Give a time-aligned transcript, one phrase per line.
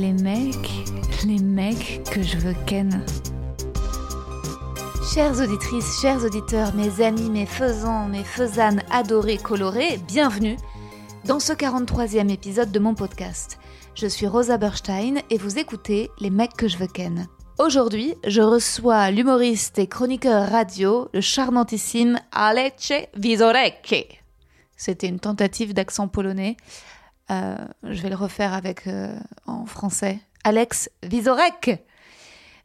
[0.00, 0.70] Les mecs,
[1.26, 3.04] les mecs que je veux ken.
[5.12, 10.56] Chères auditrices, chers auditeurs, mes amis, mes faisans, mes faisanes adorés, colorés, bienvenue
[11.26, 13.58] dans ce 43e épisode de mon podcast.
[13.94, 17.28] Je suis Rosa Berstein et vous écoutez Les mecs que je veux ken.
[17.58, 24.22] Aujourd'hui, je reçois l'humoriste et chroniqueur radio, le charmantissime Alece Visorek.
[24.78, 26.56] C'était une tentative d'accent polonais.
[27.30, 29.16] Euh, je vais le refaire avec euh,
[29.46, 30.18] en français.
[30.44, 31.84] Alex Vizorek.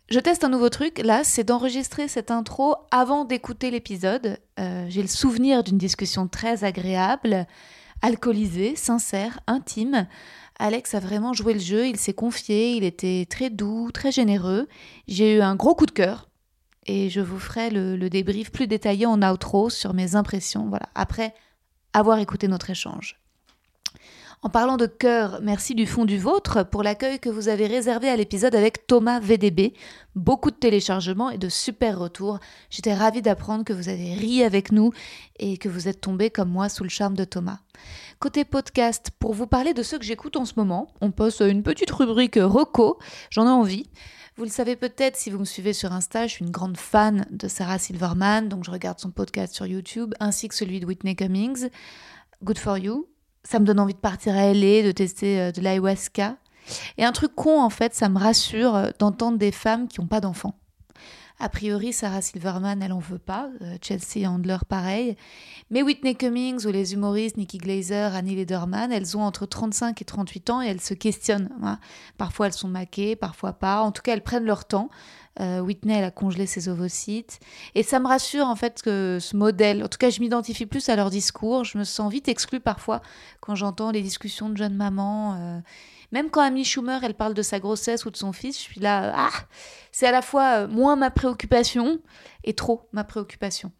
[0.10, 1.00] Je teste un nouveau truc.
[1.00, 4.40] Là, c'est d'enregistrer cette intro avant d'écouter l'épisode.
[4.60, 7.48] Euh, j'ai le souvenir d'une discussion très agréable,
[8.02, 10.08] alcoolisée, sincère, intime.
[10.58, 11.88] Alex a vraiment joué le jeu.
[11.88, 12.76] Il s'est confié.
[12.76, 14.68] Il était très doux, très généreux.
[15.08, 16.30] J'ai eu un gros coup de cœur.
[16.88, 20.68] Et je vous ferai le, le débrief plus détaillé en outro sur mes impressions.
[20.70, 20.90] Voilà.
[20.94, 21.34] Après
[21.94, 23.25] avoir écouté notre échange.
[24.46, 28.10] En parlant de cœur, merci du fond du vôtre pour l'accueil que vous avez réservé
[28.10, 29.74] à l'épisode avec Thomas VDB.
[30.14, 32.38] Beaucoup de téléchargements et de super retours.
[32.70, 34.92] J'étais ravie d'apprendre que vous avez ri avec nous
[35.40, 37.58] et que vous êtes tombé comme moi sous le charme de Thomas.
[38.20, 41.64] Côté podcast, pour vous parler de ceux que j'écoute en ce moment, on poste une
[41.64, 43.00] petite rubrique Reco.
[43.32, 43.90] J'en ai envie.
[44.38, 47.26] Vous le savez peut-être si vous me suivez sur Insta, je suis une grande fan
[47.32, 51.16] de Sarah Silverman, donc je regarde son podcast sur YouTube, ainsi que celui de Whitney
[51.16, 51.70] Cummings.
[52.44, 53.08] Good for you
[53.46, 56.38] ça me donne envie de partir à LA, de tester euh, de l'ayahuasca.
[56.98, 60.08] Et un truc con, en fait, ça me rassure euh, d'entendre des femmes qui n'ont
[60.08, 60.56] pas d'enfants.
[61.38, 63.50] A priori, Sarah Silverman, elle en veut pas.
[63.62, 65.18] Euh, Chelsea Handler, pareil.
[65.70, 70.06] Mais Whitney Cummings ou les humoristes Nikki Glazer, Annie Lederman, elles ont entre 35 et
[70.06, 71.50] 38 ans et elles se questionnent.
[71.62, 71.80] Hein.
[72.18, 73.82] Parfois, elles sont maquées, parfois pas.
[73.82, 74.90] En tout cas, elles prennent leur temps.
[75.40, 77.40] Euh, Whitney, elle a congelé ses ovocytes.
[77.76, 80.88] Et ça me rassure, en fait, que ce modèle, en tout cas, je m'identifie plus
[80.90, 81.64] à leur discours.
[81.64, 83.02] Je me sens vite exclue parfois
[83.42, 85.36] quand j'entends les discussions de jeunes mamans.
[85.36, 85.60] Euh,
[86.12, 88.80] même quand Amy Schumer, elle parle de sa grossesse ou de son fils, je suis
[88.80, 89.46] là, ah,
[89.92, 92.00] c'est à la fois euh, moins ma préoccupation
[92.44, 93.72] et trop ma préoccupation.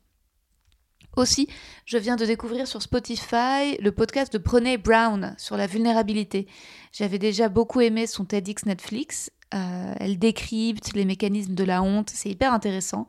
[1.16, 1.48] Aussi,
[1.86, 6.46] je viens de découvrir sur Spotify le podcast de Brené Brown sur la vulnérabilité.
[6.92, 9.32] J'avais déjà beaucoup aimé son TEDx Netflix.
[9.54, 13.08] Euh, elle décrypte les mécanismes de la honte, c'est hyper intéressant.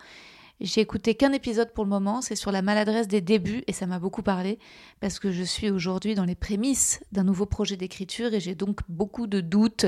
[0.61, 3.87] J'ai écouté qu'un épisode pour le moment, c'est sur la maladresse des débuts et ça
[3.87, 4.59] m'a beaucoup parlé
[5.01, 8.81] parce que je suis aujourd'hui dans les prémices d'un nouveau projet d'écriture et j'ai donc
[8.89, 9.85] beaucoup de doutes.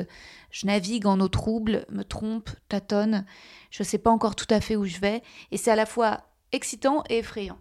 [0.51, 3.25] Je navigue en eau trouble, me trompe, tâtonne,
[3.71, 5.23] je ne sais pas encore tout à fait où je vais
[5.53, 7.59] et c'est à la fois excitant et effrayant.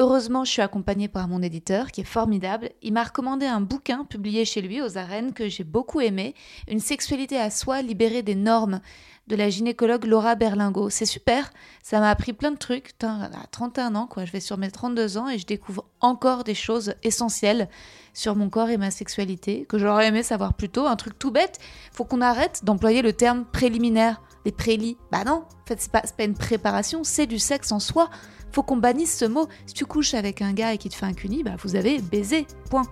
[0.00, 2.70] Heureusement, je suis accompagnée par mon éditeur qui est formidable.
[2.82, 6.36] Il m'a recommandé un bouquin publié chez lui aux arènes que j'ai beaucoup aimé,
[6.68, 8.80] Une sexualité à soi libérée des normes
[9.26, 10.88] de la gynécologue Laura Berlingo.
[10.88, 11.50] C'est super,
[11.82, 12.92] ça m'a appris plein de trucs.
[13.02, 16.54] à 31 ans, quoi, je vais sur mes 32 ans et je découvre encore des
[16.54, 17.68] choses essentielles
[18.14, 20.86] sur mon corps et ma sexualité que j'aurais aimé savoir plus tôt.
[20.86, 21.58] Un truc tout bête,
[21.92, 24.96] faut qu'on arrête d'employer le terme préliminaire, les prélis.
[25.12, 28.10] Bah non, en fait, c'est pas, une préparation, c'est du sexe en soi.
[28.52, 29.46] Faut qu'on bannisse ce mot.
[29.66, 32.00] Si tu couches avec un gars et qu'il te fait un cuni, bah vous avez
[32.00, 32.46] baisé.
[32.70, 32.84] Point.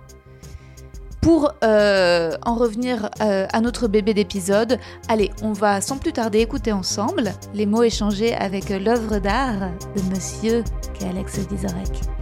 [1.21, 6.39] Pour euh, en revenir euh, à notre bébé d'épisode, allez, on va sans plus tarder
[6.39, 10.63] écouter ensemble les mots échangés avec l'œuvre d'art de monsieur
[11.01, 12.16] Alex Vizorek.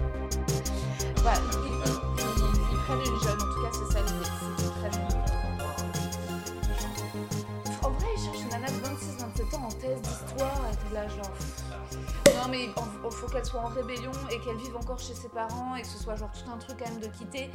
[13.35, 16.15] Qu'elle soit en rébellion et qu'elle vive encore chez ses parents et que ce soit
[16.15, 17.49] genre tout un truc quand même de quitter.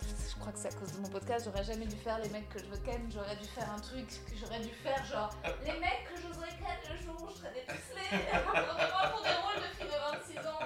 [0.00, 2.48] Je crois que c'est à cause de mon podcast, j'aurais jamais dû faire les mecs
[2.48, 5.30] que je veux ken, j'aurais dû faire un truc que j'aurais dû faire genre
[5.66, 9.60] les mecs que j'oserais ken le jour où je serais dépucelée Vraiment pour des rôles
[9.60, 10.58] de filles de 26 ans.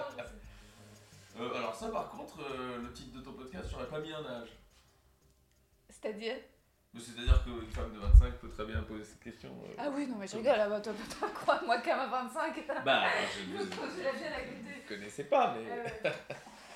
[1.36, 4.12] je Euh, alors ça par contre, euh, le titre de ton podcast, j'aurais pas mis
[4.12, 4.60] un âge.
[5.90, 6.36] C'est-à-dire?
[6.96, 9.50] C'est-à-dire qu'une femme de 25 peut très bien poser cette question.
[9.64, 9.74] euh.
[9.78, 12.64] Ah oui, non mais je rigole, ah bah toi, toi, quoi, moi qu'à ma 25
[12.84, 13.04] Bah,
[13.34, 14.84] je Je ne accepté.
[14.88, 15.70] connaissais pas, mais...
[15.70, 16.10] Euh,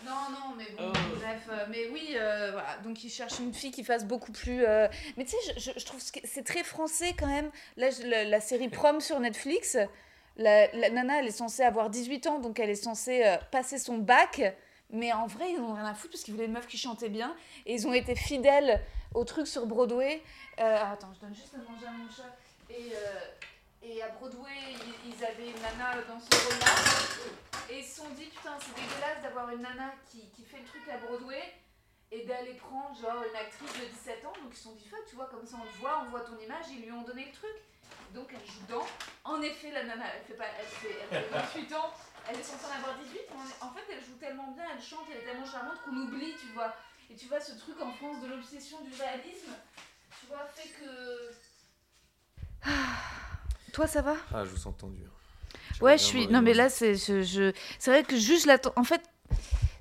[0.05, 1.17] Non, non, mais bon, Oh.
[1.17, 1.43] bref.
[1.51, 2.77] euh, mais oui, euh, voilà.
[2.85, 4.65] Donc, il cherche une fille qui fasse beaucoup plus.
[5.17, 7.51] Mais tu sais, je, je- je trouve que c'est très français quand même.
[7.77, 9.77] Là, je- la, la série Prom sur Netflix,
[10.37, 13.99] la, la nana, elle est censée avoir 18 ans, donc elle est censée passer son
[13.99, 14.43] bac.
[14.91, 17.09] Mais en vrai, ils n'ont rien à foutre parce qu'ils voulaient une meuf qui chantait
[17.09, 17.35] bien.
[17.65, 18.81] Et ils ont été fidèles
[19.15, 20.23] au truc sur Broadway.
[20.59, 22.37] Euh, attends, je donne juste à manger à mon chat.
[22.71, 23.21] Et, euh,
[23.83, 24.51] et à Broadway,
[25.05, 27.71] ils, ils avaient une nana dans ce rôle-là.
[27.71, 30.65] Et ils se sont dit, putain, c'est dégueulasse d'avoir une nana qui, qui fait le
[30.65, 31.43] truc à Broadway
[32.11, 34.33] et d'aller prendre genre une actrice de 17 ans.
[34.43, 36.21] Donc ils se sont dit, fuck, tu vois, comme ça on te voit, on voit
[36.21, 37.57] ton image, ils lui ont donné le truc.
[38.15, 38.85] Donc elle joue dans.
[39.25, 41.31] En effet, la nana, elle fait pas, elle fait, elle fait
[41.65, 41.91] 28 ans.
[42.29, 45.07] Elle est censée en avoir 18, mais en fait, elle joue tellement bien, elle chante,
[45.11, 46.73] elle est tellement charmante qu'on oublie, tu vois.
[47.13, 49.53] Et tu vois, ce truc en France de l'obsession du réalisme,
[50.21, 51.37] tu vois, fait que.
[53.73, 54.15] Toi, ça va?
[54.35, 55.01] Ah, je vous sens tendu.
[55.81, 56.27] Ouais, je suis.
[56.29, 58.59] Non, mais là, c'est je, je- c'est vrai que juste la.
[58.77, 59.03] En fait,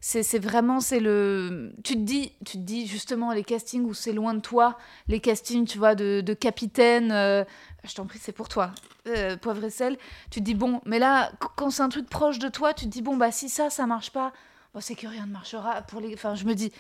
[0.01, 1.73] c'est c'est vraiment c'est le.
[1.83, 4.77] Tu te dis, tu te dis justement les castings où c'est loin de toi,
[5.07, 7.11] les castings, tu vois, de, de capitaine.
[7.11, 7.43] euh,
[7.83, 8.71] je t'en prie, c'est pour toi.
[9.07, 9.97] euh, poivre et sel.
[10.31, 12.85] Tu te dis bon, mais là, qu- quand c'est un truc proche de toi, tu
[12.85, 14.33] te dis bon bah si ça, ça marche pas.
[14.73, 16.13] Bon, c'est que rien ne marchera pour les.
[16.13, 16.71] Enfin, je me dis.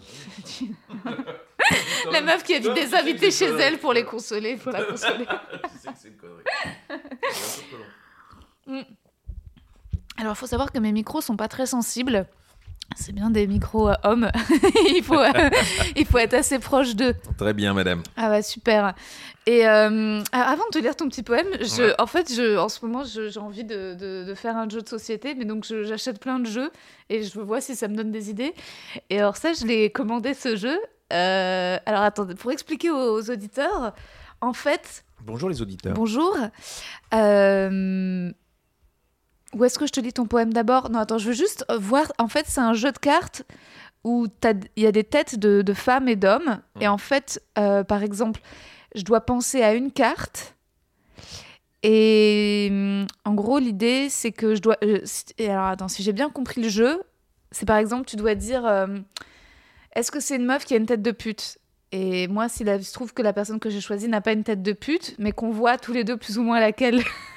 [2.12, 5.24] La meuf qui invite des invités chez elle pour les consoler, pour la consoler.
[5.72, 6.44] Je sais que c'est une connerie.
[7.32, 7.76] C'est un peu
[8.76, 8.84] long.
[10.16, 12.26] Alors, il faut savoir que mes micros sont pas très sensibles.
[12.96, 14.30] C'est bien des micros euh, hommes.
[14.96, 15.50] il, faut, euh,
[15.96, 17.14] il faut être assez proche d'eux.
[17.38, 18.02] Très bien, madame.
[18.16, 18.94] Ah bah super.
[19.46, 21.94] Et euh, avant de te lire ton petit poème, je, Ouais.
[21.98, 24.88] en fait, je, en ce moment, j'ai envie de, de- de faire un jeu de
[24.88, 26.70] société, mais donc j'achète plein de jeux
[27.10, 28.54] et je vois si ça me donne des idées.
[29.10, 30.78] Et alors ça, je l'ai commandé ce jeu.
[31.12, 33.92] Euh, alors attendez, pour expliquer aux, aux auditeurs,
[34.40, 35.94] en fait, Bonjour les auditeurs.
[35.94, 36.36] Bonjour.
[37.14, 38.30] Euh,
[39.54, 40.90] Où est-ce que je te lis ton poème d'abord?
[40.90, 42.12] Non, attends, je veux juste euh, voir.
[42.18, 43.42] En fait, c'est un jeu de cartes
[44.02, 44.26] où
[44.76, 46.60] il y a des têtes de, de femmes et d'hommes.
[46.80, 48.40] Et en fait, euh, par exemple,
[48.94, 50.54] je dois penser à une carte.
[51.82, 54.76] Et hum, en gros, l'idée, c'est que je dois.
[54.84, 55.00] euh,
[55.38, 57.02] et alors, attends, si j'ai bien compris le jeu,
[57.50, 58.98] c'est par exemple, tu dois dire euh,
[59.94, 61.58] est-ce que c'est une meuf qui a une tête de pute?
[61.92, 64.62] Et moi, s'il se trouve que la personne que j'ai choisie n'a pas une tête
[64.62, 67.02] de pute, mais qu'on voit tous les deux plus ou moins laquelle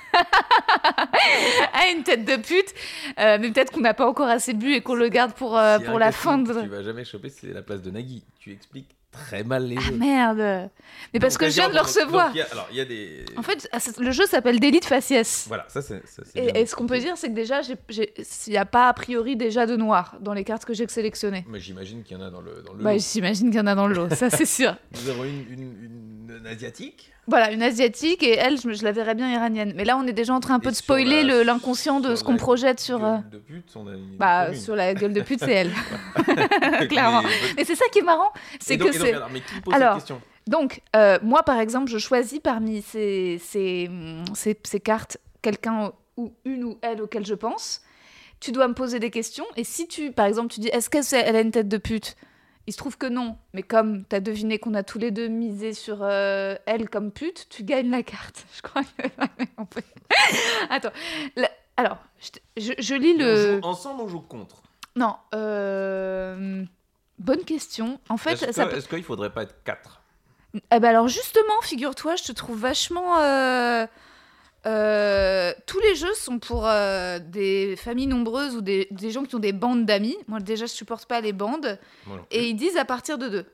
[1.74, 2.74] a une tête de pute,
[3.20, 5.80] euh, mais peut-être qu'on n'a pas encore assez bu et qu'on le garde pour, euh,
[5.80, 6.54] pour la fin de.
[6.62, 8.24] Tu vas jamais choper, c'est la place de Nagui.
[8.40, 9.96] Tu expliques très mal les Ah jeux.
[9.96, 10.70] merde
[11.14, 12.28] Mais parce Donc, que je viens de le recevoir.
[12.32, 13.26] donc, a- alors, il y a des.
[13.36, 15.46] En fait, ah, le jeu s'appelle Délit de faciès.
[15.48, 16.02] Voilà, ça c'est.
[16.36, 18.08] Et, ce qu'on peut dire, c'est que déjà, il
[18.50, 21.46] n'y a pas a priori déjà de noir dans les cartes que j'ai sélectionnées?
[21.50, 22.62] Mais j'imagine qu'il y en a dans le.
[22.66, 23.00] Dans le Bah, lot.
[23.00, 24.76] j'imagine qu'il y en a dans le lot, ça c'est sûr.
[25.04, 27.12] Nous avons une, une, une, une asiatique.
[27.28, 29.74] Voilà, une asiatique et elle, je, la verrais bien iranienne.
[29.76, 32.24] Mais là, on est déjà en train un peu Et de spoiler l'inconscient de ce
[32.24, 33.04] qu'on projette sur.
[33.04, 34.18] euh, Gueule De pute, on a une.
[34.18, 34.62] Bah, commune.
[34.62, 35.72] sur la gueule de pute, c'est elle.
[36.90, 37.24] Clairement.
[37.58, 39.14] Mais c'est ça qui est marrant, c'est que c'est.
[39.14, 40.22] alors, mais qui pose Alors, cette question?
[40.48, 43.90] Donc, euh, moi, par exemple, je choisis parmi ces, ces,
[44.34, 47.82] ces, ces cartes quelqu'un ou une ou elle auquel je pense.
[48.40, 49.46] Tu dois me poser des questions.
[49.58, 52.16] Et si tu, par exemple, tu dis est-ce qu'elle a une tête de pute?
[52.68, 53.38] Il se trouve que non.
[53.54, 57.12] Mais comme tu as deviné qu'on a tous les deux misé sur euh, elle comme
[57.12, 58.46] pute, tu gagnes la carte.
[58.56, 59.08] Je crois que.
[59.58, 59.66] on
[60.70, 60.92] Attends.
[61.36, 61.98] La- Alors,
[62.58, 63.60] je, lis On le.
[63.62, 64.62] joue ensemble, on joue contre.
[64.96, 65.16] Non.
[65.36, 66.64] euh,
[67.20, 68.00] Bonne question.
[68.10, 70.02] En fait, Est-ce peut- est-ce qu'il faudrait pas être 4
[70.72, 73.20] eh ben alors justement, figure-toi, je te trouve vachement...
[73.20, 73.86] euh,
[74.66, 79.36] euh, tous les jeux sont pour euh, des familles nombreuses ou des, des gens qui
[79.36, 80.18] ont des bandes d'amis.
[80.28, 81.78] Moi déjà, je supporte pas les bandes.
[82.32, 83.46] Et ils disent à partir de deux.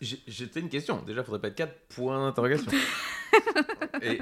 [0.00, 1.02] J'ai- J'étais une question.
[1.06, 2.70] Déjà, faudrait pas être 4 points d'interrogation.
[4.02, 4.18] Et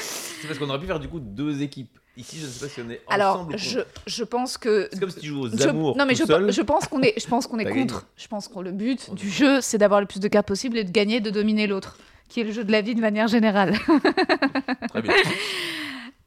[0.00, 1.98] c'est parce qu'on aurait pu faire du coup deux équipes.
[2.16, 4.88] Ici, je ne sais pas si on est ensemble Alors, ou je, je pense que...
[4.92, 6.52] C'est comme si tu joues aux je- amours non mais tout je, seul.
[6.52, 7.76] je pense qu'on est, je pense qu'on est contre.
[7.76, 7.92] gagné.
[8.16, 10.84] Je pense que le but du jeu, c'est d'avoir le plus de cartes possible et
[10.84, 11.96] de gagner, de dominer l'autre,
[12.30, 13.74] qui est le jeu de la vie de manière générale.
[14.88, 15.12] Très bien.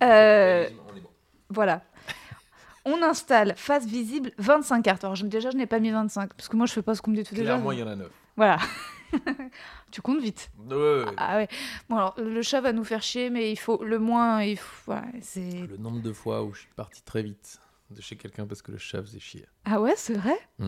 [0.03, 1.09] Euh, On est bon.
[1.49, 1.81] Voilà.
[2.85, 5.03] On installe face visible 25 cartes.
[5.05, 7.01] Alors je- déjà, je n'ai pas mis 25, parce que moi, je fais pas ce
[7.01, 7.53] qu'on me dit tout déjà.
[7.53, 8.09] Clairement, il y en a 9.
[8.35, 8.57] Voilà.
[9.91, 10.51] tu comptes vite.
[10.69, 11.11] Ouais, ouais, ouais.
[11.17, 11.47] Ah ouais.
[11.87, 14.43] Bon, alors, le chat va nous faire chier, mais il faut le moins.
[14.43, 14.91] Il faut...
[14.91, 15.67] voilà, c'est...
[15.67, 17.59] Le nombre de fois où je suis parti très vite
[17.91, 19.45] de chez quelqu'un parce que le chat faisait chier.
[19.65, 20.35] Ah ouais, c'est vrai?
[20.59, 20.67] Mm.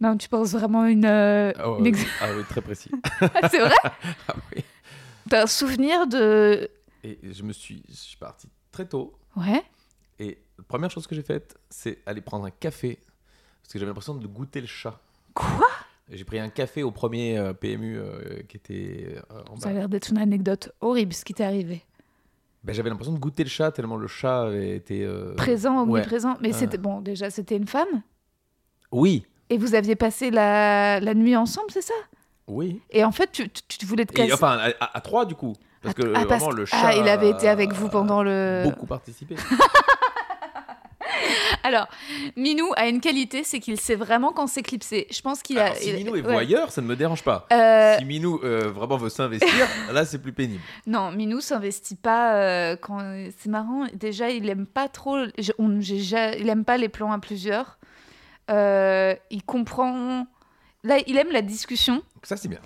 [0.00, 1.04] Non, tu penses vraiment une.
[1.04, 1.88] euh, Ah, ouais, une ouais.
[1.90, 2.90] ex- Ah oui, très précis.
[3.50, 3.74] c'est vrai
[4.28, 4.62] Ah oui.
[5.28, 6.68] T'as un souvenir de.
[7.04, 9.14] Et je me suis, je suis parti très tôt.
[9.36, 9.62] Ouais.
[10.18, 12.98] Et la première chose que j'ai faite, c'est aller prendre un café.
[13.62, 14.98] Parce que j'avais l'impression de goûter le chat.
[15.34, 15.66] Quoi?
[16.10, 19.72] J'ai pris un café au premier euh, PMU euh, qui était euh, en Ça a
[19.72, 19.78] bas.
[19.78, 21.84] l'air d'être une anecdote horrible ce qui t'est arrivé.
[22.64, 25.08] Ben, j'avais l'impression de goûter le chat tellement le chat avait été.
[25.36, 26.00] Présent, ouais.
[26.00, 26.36] omniprésent.
[26.40, 26.56] Mais Ah.
[26.58, 26.78] c'était.
[26.78, 28.02] Bon, déjà, c'était une femme?
[28.92, 31.94] Oui, Et vous aviez passé la, la nuit ensemble, c'est ça?
[32.46, 32.80] Oui.
[32.90, 34.30] Et en fait, tu, tu, tu voulais te casser.
[34.30, 35.54] Et enfin, à, à- à trois du coup.
[35.82, 36.76] Parce que Ah, parce vraiment, le chat.
[36.82, 38.62] ah, il avait été avec vous pendant le.
[38.64, 39.34] Beaucoup participé.
[41.62, 41.88] Alors,
[42.36, 45.06] Minou a une qualité, c'est qu'il sait vraiment quand s'éclipser.
[45.10, 45.64] Je pense qu'il a.
[45.66, 46.32] Alors, si Minou est ouais.
[46.32, 47.46] voyeur, ça ne me dérange pas.
[47.52, 50.60] Euh, Si Minou euh, vraiment veut s'investir, là c'est plus pénible.
[50.86, 53.00] Non, Minou s'investit pas euh, quand.
[53.38, 53.86] C'est marrant.
[53.94, 55.16] Déjà, il aime pas trop.
[55.58, 57.78] on- il aime pas les plans à plusieurs.
[58.50, 60.26] Euh, il comprend.
[60.82, 62.02] Là, il aime la discussion.
[62.22, 62.60] Ça c'est bien.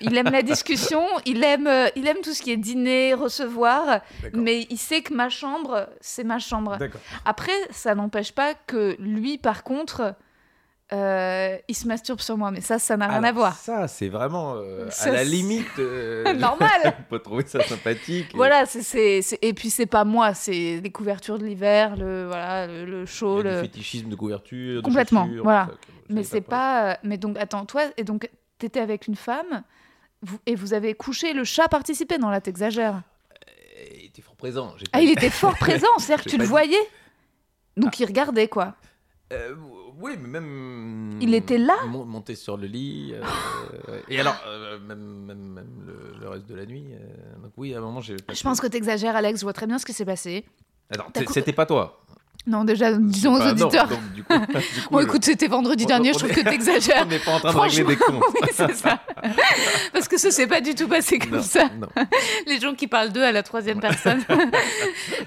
[0.00, 1.02] Il aime la discussion.
[1.26, 4.00] Il aime, euh, il aime tout ce qui est dîner, recevoir.
[4.32, 6.78] Mais il sait que ma chambre, c'est ma chambre.
[7.24, 10.14] Après, ça n'empêche pas que lui, par contre,
[10.92, 12.50] euh, il se masturbe sur moi.
[12.50, 13.56] Mais ça, ça n'a rien à voir.
[13.56, 15.66] Ça c'est vraiment euh, Ça, à la limite.
[15.78, 16.70] euh, Normal.
[16.98, 18.28] On peut trouver ça sympathique.
[18.34, 22.84] Voilà, c'est, et puis c'est pas moi, c'est les couvertures de l'hiver, le voilà, le,
[22.84, 23.60] le chaud, le.
[23.62, 24.82] fétichisme de couverture.
[24.82, 25.66] Complètement, voilà.
[25.66, 25.74] ça,
[26.08, 26.92] Mais c'est pas.
[26.92, 28.28] euh, Mais donc attends, toi et donc
[28.58, 29.62] t'étais avec une femme
[30.22, 32.18] vous- et vous avez couché, le chat participait.
[32.18, 33.02] Non là, t'exagères.
[33.94, 34.74] Il était fort présent.
[34.92, 36.48] Ah, il était fort présent, c'est-à-dire que tu le dit.
[36.48, 36.88] voyais.
[37.76, 38.74] Donc il regardait quoi.
[40.00, 41.18] Oui, mais même.
[41.20, 43.12] Il était là mon- Monté sur le lit.
[43.14, 46.86] euh, et alors, euh, même, même, même le, le reste de la nuit.
[46.92, 48.16] euh, donc oui, à un moment, j'ai.
[48.32, 49.40] Je pense que t'exagères, Alex.
[49.40, 50.44] Je vois très bien ce qui s'est passé.
[51.26, 52.00] Cou- c'était pas toi.
[52.46, 53.88] Non, déjà, disons aux non, auditeurs.
[53.88, 54.52] donc, du coup, du
[54.82, 56.10] coup, Bon, je- écoute, c'était vendredi On- dernier.
[56.10, 57.02] on je trouve est- que t'exagères.
[57.06, 58.22] on n'est pas en train de régler des comptes.
[58.42, 59.00] oui, c'est ça.
[59.92, 61.64] Parce que ça s'est pas du tout passé comme Non, ça.
[61.78, 61.88] non.
[62.46, 64.24] Les gens qui parlent d'eux à la troisième personne.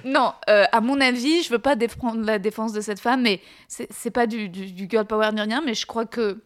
[0.05, 3.39] non, euh, à mon avis, je veux pas défendre la défense de cette femme, mais
[3.67, 6.41] c'est c'est pas du, du, du girl power ni rien, mais je crois que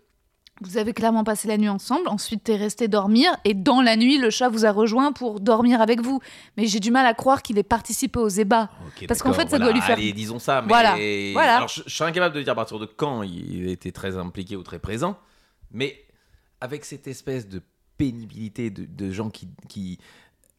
[0.62, 2.08] vous avez clairement passé la nuit ensemble.
[2.08, 5.82] Ensuite, t'es resté dormir, et dans la nuit, le chat vous a rejoint pour dormir
[5.82, 6.22] avec vous.
[6.58, 8.70] Mais j'ai du mal à croire qu'il ait participé aux ébats.
[9.08, 10.62] Parce qu'en fait, ça voilà, doit lui faire- Allez, disons ça.
[10.62, 10.68] Mais...
[10.70, 10.96] Voilà,
[11.34, 11.58] voilà.
[11.58, 14.56] Alors, je, je suis incapable de dire à partir de quand il était très impliqué
[14.56, 15.18] ou très présent,
[15.72, 16.06] mais
[16.62, 17.62] avec cette espèce de
[17.98, 20.00] pénibilité de, de gens qui, qui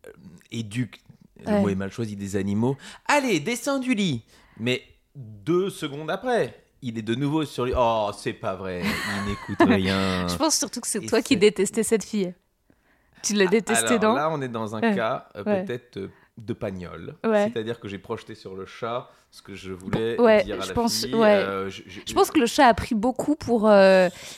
[0.07, 0.11] euh,
[0.51, 1.01] éduquent,
[1.45, 2.77] le mot est mal choisi, des animaux.
[3.07, 4.23] Allez, descends du lit.
[4.59, 4.83] Mais
[5.15, 7.73] deux secondes après, il est de nouveau sur lui.
[7.77, 10.27] Oh, c'est pas vrai, il n'écoute rien.
[10.29, 12.35] Je pense surtout que c'est toi qui détestais cette fille.
[13.23, 14.95] Tu l'as détestée, non là, on est dans un Ouais.
[14.95, 15.65] cas euh, Ouais.
[15.65, 17.17] peut-être euh, de pagnol.
[17.27, 17.51] Ouais.
[17.53, 20.69] C'est-à-dire que j'ai projeté sur le chat ce que je voulais Ouais, dire à je
[20.69, 21.15] la pense- fille.
[21.15, 23.69] euh, je, je- Je pense que le chat a pris beaucoup pour.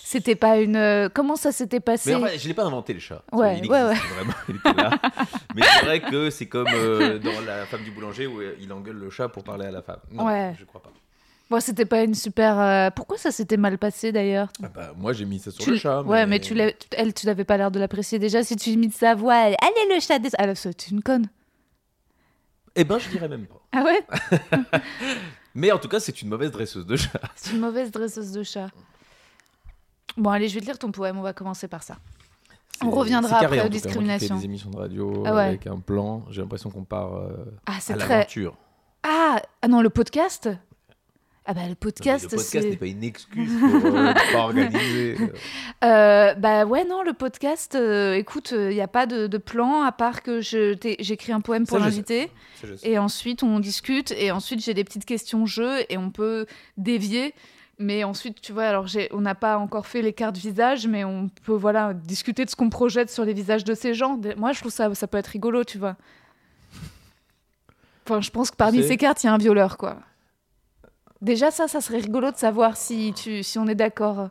[0.02, 1.10] C'était pas une.
[1.14, 3.22] Comment ça s'était passé Mais en fait, je l'ai pas inventé le chat.
[3.32, 4.90] Ouais, il ouais, existe vraiment, il était là.
[5.54, 9.10] Mais c'est vrai que c'est comme dans La femme du boulanger où il engueule le
[9.10, 10.00] chat pour parler à la femme.
[10.12, 10.54] Non, Ouais.
[10.58, 10.92] je crois pas.
[11.50, 12.58] Bon, c'était pas une super.
[12.60, 14.48] euh, Pourquoi ça s'était mal passé d'ailleurs?
[14.62, 16.02] Ah bah, moi j'ai mis ça sur Tu le l- chat.
[16.02, 18.42] Ouais, mais tu l'as- tu- elle, tu n'avais pas l'air de l'apprécier déjà.
[18.42, 19.56] Si tu imites sa voix, elle...
[19.62, 20.28] allez le chat des.
[20.36, 21.26] Ah, c'est une conne.
[22.76, 23.60] Eh ben, je dirais même pas.
[23.72, 24.06] Ah ouais?
[25.54, 27.20] Mais en tout cas, c'est une mauvaise dresseuse de chat.
[27.34, 28.68] C'est une mauvaise dresseuse de chat.
[30.16, 31.18] Bon, allez, je vais te lire ton poème.
[31.18, 31.96] On va commencer par ça.
[32.84, 33.70] On C'est- reviendra c'est après aux en tout cas.
[33.70, 34.36] Moi qui fais discriminations.
[34.36, 35.42] des émissions de radio Ah ouais.
[35.44, 36.24] avec un plan.
[36.30, 37.30] J'ai l'impression qu'on part euh,
[37.66, 38.08] Ah, à c'est très.
[38.08, 38.54] l'aventure.
[39.02, 40.48] Ah, ah non, le podcast?
[41.50, 45.16] Ah bah le Non, podcast, le podcast n'est pas une excuse pour euh, pas organiser.
[45.18, 45.28] euh.
[45.82, 49.80] Euh, bah ouais, non, le podcast, euh, écoute, il n'y a pas de, de plan
[49.80, 52.30] à part que j'écris un poème pour sais.
[52.82, 54.12] Et ensuite, on discute.
[54.12, 56.44] Et ensuite, j'ai des petites questions jeux et on peut
[56.76, 57.32] dévier.
[57.78, 61.30] Mais ensuite, tu vois, alors on n'a pas encore fait les cartes visage, mais on
[61.44, 64.20] peut voilà discuter de ce qu'on projette sur les visages de ces gens.
[64.36, 65.96] Moi, je trouve ça, ça peut être rigolo, tu vois.
[68.04, 69.98] Enfin, je pense que parmi ces cartes, il y a un violeur, quoi.
[71.20, 74.30] Déjà, ça, ça serait rigolo de savoir si, tu, si on est d'accord.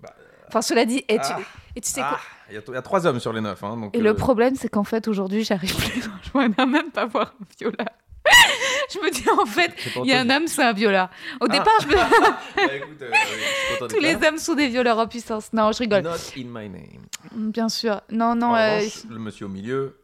[0.00, 0.14] Bah,
[0.48, 1.38] Enfin, cela dit, et tu, ah,
[1.76, 2.18] et tu sais Ah, quoi
[2.50, 3.62] il y, a- il y a trois hommes sur les neuf.
[3.64, 6.02] Hein, donc, Et euh, le problème, c'est qu'en fait, aujourd'hui, j'arrive plus.
[6.22, 7.88] Je vois même pas voir un violeur.
[8.92, 11.10] je me dis, en fait, il y a un homme, c'est un violeur.
[11.40, 11.52] Au Ah.
[11.52, 11.94] départ, je me...
[12.68, 15.52] Bah, écoute, euh, tous les hommes sont des violeurs en puissance.
[15.52, 16.02] Non, je rigole.
[16.02, 17.06] Not in my name.
[17.32, 18.00] Bien sûr.
[18.10, 18.48] Non, non.
[18.52, 19.98] en euh, revanche, le monsieur au milieu,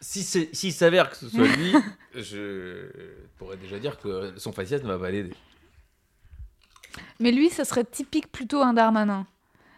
[0.00, 1.74] si s'il s'avère que ce soit lui,
[2.14, 2.88] je
[3.42, 5.34] pourrais déjà dire que son faciès ne va pas l'aider.
[7.20, 9.26] Mais lui, ça serait typique plutôt un Darmanin.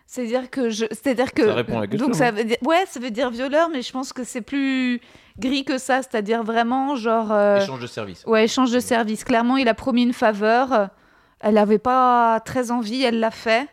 [0.06, 2.32] C'est-à-dire que je, c'est-à-dire que Ça répond à la question, donc ça hein.
[2.32, 5.00] veut dire, ouais, ça veut dire violeur, mais je pense que c'est plus
[5.38, 6.02] gris que ça.
[6.02, 8.24] C'est-à-dire vraiment genre, euh, Échange de service.
[8.26, 9.24] ouais, échange de service.
[9.24, 10.90] Clairement, il a promis une faveur.
[11.40, 13.68] Elle n'avait pas très envie, elle l'a fait,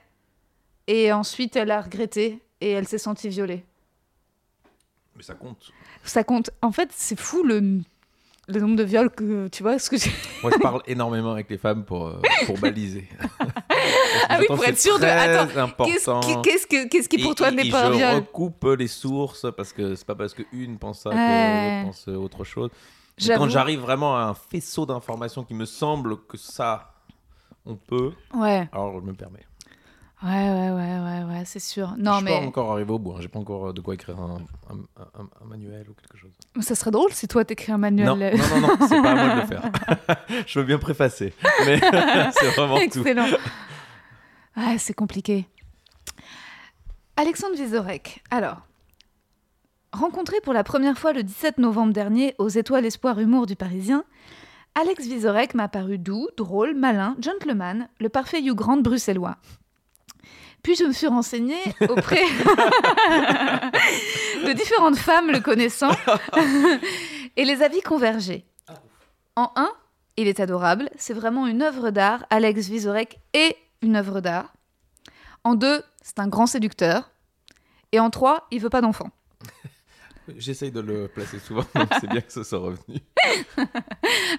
[0.87, 3.63] et ensuite elle a regretté et elle s'est sentie violée.
[5.15, 5.71] Mais ça compte.
[6.03, 6.49] Ça compte.
[6.61, 7.81] En fait, c'est fou le
[8.47, 9.95] le nombre de viols que tu vois ce que
[10.43, 13.07] Moi, je parle énormément avec les femmes pour, euh, pour baliser.
[14.29, 15.47] Ah oui, pour être sûr de- attends,
[15.85, 18.87] Qu'est-ce qu'est-ce que- qu'est-ce qui pour Et- toi n'est pas un je viol recoupe les
[18.87, 22.69] sources parce que c'est pas parce qu'une pense ça que pense autre chose.
[23.27, 26.93] Quand j'arrive vraiment à un faisceau d'informations qui me semble que ça,
[27.65, 28.67] on peut, Ouais.
[28.71, 29.45] alors je me permets.
[30.23, 31.95] Ouais, ouais, ouais, ouais, ouais, c'est sûr.
[31.97, 33.13] Non, je suis mais pas encore arrivé au bout.
[33.13, 33.17] hein.
[33.21, 34.37] J'ai pas encore euh, de quoi écrire un,
[34.69, 36.29] un- un- un manuel ou quelque chose.
[36.63, 38.05] ça serait drôle si toi t'écris un manuel.
[38.07, 39.71] Non, non, non, non, c'est pas à moi de le faire.
[40.47, 41.33] je veux bien préfacer,
[41.65, 41.79] mais
[42.33, 42.81] c'est vraiment tout.
[42.83, 43.25] Excellent.
[44.57, 45.47] Ouais, c'est compliqué.
[47.15, 48.23] Alexandre Vizorek.
[48.29, 48.57] Alors,
[49.91, 54.03] rencontré pour la première fois le 17 novembre dernier aux Étoiles Espoir Humour du Parisien,
[54.79, 59.37] Alex Vizorek m'a paru doux, drôle, malin, gentleman, le parfait Hugh Grant bruxellois.
[60.63, 62.23] Puis je me suis renseignée auprès
[64.45, 65.91] de différentes femmes le connaissant
[67.37, 68.45] et les avis convergeaient.
[69.35, 69.71] En un,
[70.17, 72.25] il est adorable, c'est vraiment une œuvre d'art.
[72.29, 74.53] Alex Vizorek est une œuvre d'art.
[75.43, 77.09] En deux, c'est un grand séducteur.
[77.91, 79.09] Et en trois, il veut pas d'enfant.
[80.37, 82.99] J'essaye de le placer souvent, donc c'est bien que ce soit revenu.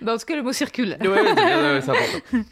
[0.00, 0.96] Bah, en tout cas, le mot circule.
[1.00, 2.46] Ouais, ouais, ouais, c'est important.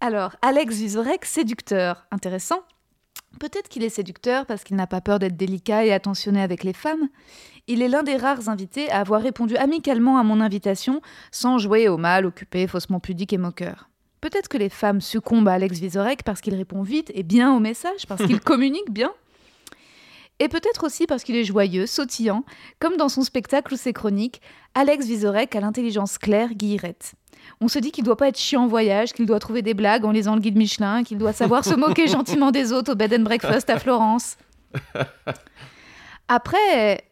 [0.00, 2.06] Alors, Alex Vizorek, séducteur.
[2.10, 2.60] Intéressant.
[3.40, 6.72] Peut-être qu'il est séducteur parce qu'il n'a pas peur d'être délicat et attentionné avec les
[6.72, 7.08] femmes.
[7.66, 11.00] Il est l'un des rares invités à avoir répondu amicalement à mon invitation
[11.32, 13.88] sans jouer au mal, occupé, faussement pudique et moqueur.
[14.20, 17.60] Peut-être que les femmes succombent à Alex Vizorek parce qu'il répond vite et bien aux
[17.60, 19.12] messages, parce qu'il communique bien.
[20.38, 22.44] Et peut-être aussi parce qu'il est joyeux, sautillant,
[22.78, 24.42] comme dans son spectacle ou ses chroniques,
[24.74, 27.14] Alex Vizorek a l'intelligence claire, guillerette.
[27.60, 30.04] On se dit qu'il doit pas être chiant en voyage, qu'il doit trouver des blagues
[30.04, 33.14] en lisant le guide Michelin, qu'il doit savoir se moquer gentiment des autres au bed
[33.14, 34.36] and breakfast à Florence.
[36.28, 37.04] Après,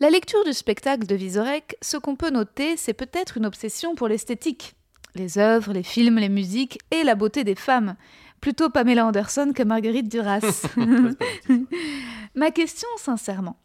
[0.00, 4.08] la lecture du spectacle de Vizorek, ce qu'on peut noter, c'est peut-être une obsession pour
[4.08, 4.74] l'esthétique.
[5.14, 7.96] Les œuvres, les films, les musiques et la beauté des femmes.
[8.40, 10.66] Plutôt Pamela Anderson que Marguerite Duras.
[12.34, 13.56] Ma question, sincèrement,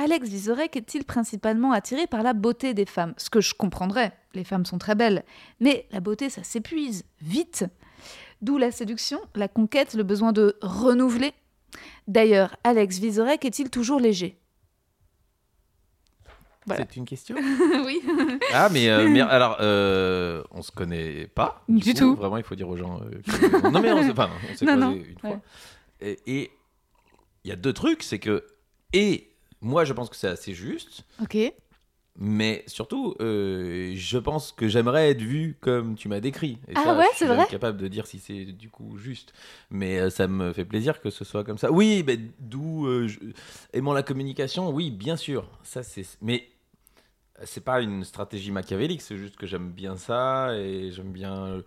[0.00, 3.14] Alex Vizorek est-il principalement attiré par la beauté des femmes?
[3.16, 5.24] Ce que je comprendrais, les femmes sont très belles,
[5.58, 7.64] mais la beauté, ça s'épuise, vite.
[8.40, 11.32] D'où la séduction, la conquête, le besoin de renouveler.
[12.06, 14.38] D'ailleurs, Alex Vizorek est-il toujours léger?
[16.66, 16.84] Voilà.
[16.88, 17.34] C'est une question
[17.84, 18.00] Oui.
[18.52, 21.64] Ah, mais, euh, mais alors, euh, on se connaît pas.
[21.68, 22.14] Du coup, tout.
[22.14, 23.00] Vraiment, il faut dire aux gens.
[23.00, 25.30] euh, que- non, mais on s'est enfin, une fois.
[26.00, 26.16] ouais.
[26.26, 26.50] Et
[27.42, 28.46] il y a deux trucs, c'est que.
[28.92, 29.27] Et
[29.60, 31.04] moi, je pense que c'est assez juste.
[31.22, 31.36] Ok.
[32.20, 36.58] Mais surtout, euh, je pense que j'aimerais être vu comme tu m'as décrit.
[36.66, 38.98] Et Ah ça, ouais, je c'est suis vrai capable de dire si c'est du coup
[38.98, 39.32] juste.
[39.70, 41.70] Mais euh, ça me fait plaisir que ce soit comme ça.
[41.70, 43.20] Oui, mais d'où euh, je-
[43.72, 45.48] aimant la communication, oui, bien sûr.
[45.62, 46.04] Ça c'est.
[46.20, 46.48] Mais
[47.44, 49.00] c'est pas une stratégie machiavélique.
[49.02, 51.44] C'est juste que j'aime bien ça et j'aime bien.
[51.46, 51.62] euh,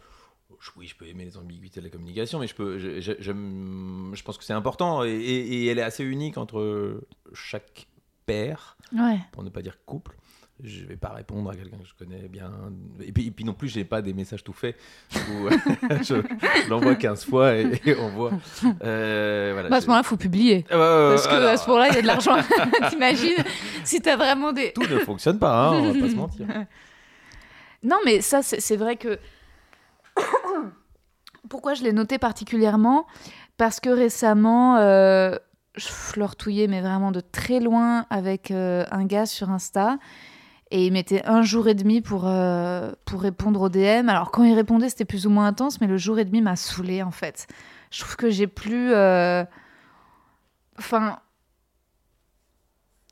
[0.59, 2.77] je- Oui, je peux aimer les ambiguïtés de la communication, mais je peux.
[2.77, 7.01] je- je- je pense que c'est important et, et- et elle est assez unique entre
[7.33, 7.87] chaque
[8.25, 9.19] père Ouais.
[9.31, 10.15] pour ne pas dire couple.
[10.63, 12.51] Je vais pas répondre à quelqu'un que je connais bien.
[13.01, 14.77] Et puis, et puis non plus, j'ai pas des messages tout faits
[15.15, 16.03] où je,
[16.63, 18.31] je l'envoie 15 fois et, et on voit.
[18.83, 20.63] Euh, voilà, Bah, à ce moment-là, faut publier.
[20.69, 22.35] Parce que alors, ce moment-là, il y a de l'argent.
[22.91, 23.43] T'imagines
[23.83, 24.71] Si t'as vraiment des.
[24.73, 26.45] tout ne fonctionne pas, hein, on va pas se mentir.
[27.83, 29.17] Non, mais ça, c'est c'est vrai que.
[31.49, 33.07] Pourquoi je l'ai noté particulièrement?
[33.57, 35.35] Parce que récemment, euh,
[35.75, 39.97] je flirtouillais, mais vraiment de très loin, avec euh, un gars sur Insta.
[40.73, 44.07] Et il mettait un jour et demi pour, euh, pour répondre au DM.
[44.07, 46.55] Alors, quand il répondait, c'était plus ou moins intense, mais le jour et demi m'a
[46.55, 47.47] saoulé en fait.
[47.91, 48.93] Je trouve que j'ai plus.
[48.93, 49.43] euh,
[50.79, 51.19] Enfin.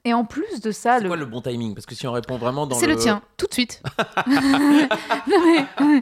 [0.06, 1.10] Et en plus de ça, C'est le.
[1.10, 1.76] quoi le bon timing?
[1.76, 2.96] Parce que si on répond vraiment dans C'est le...
[2.96, 3.82] tien, tout de suite.
[4.28, 5.38] non
[5.78, 6.02] mais,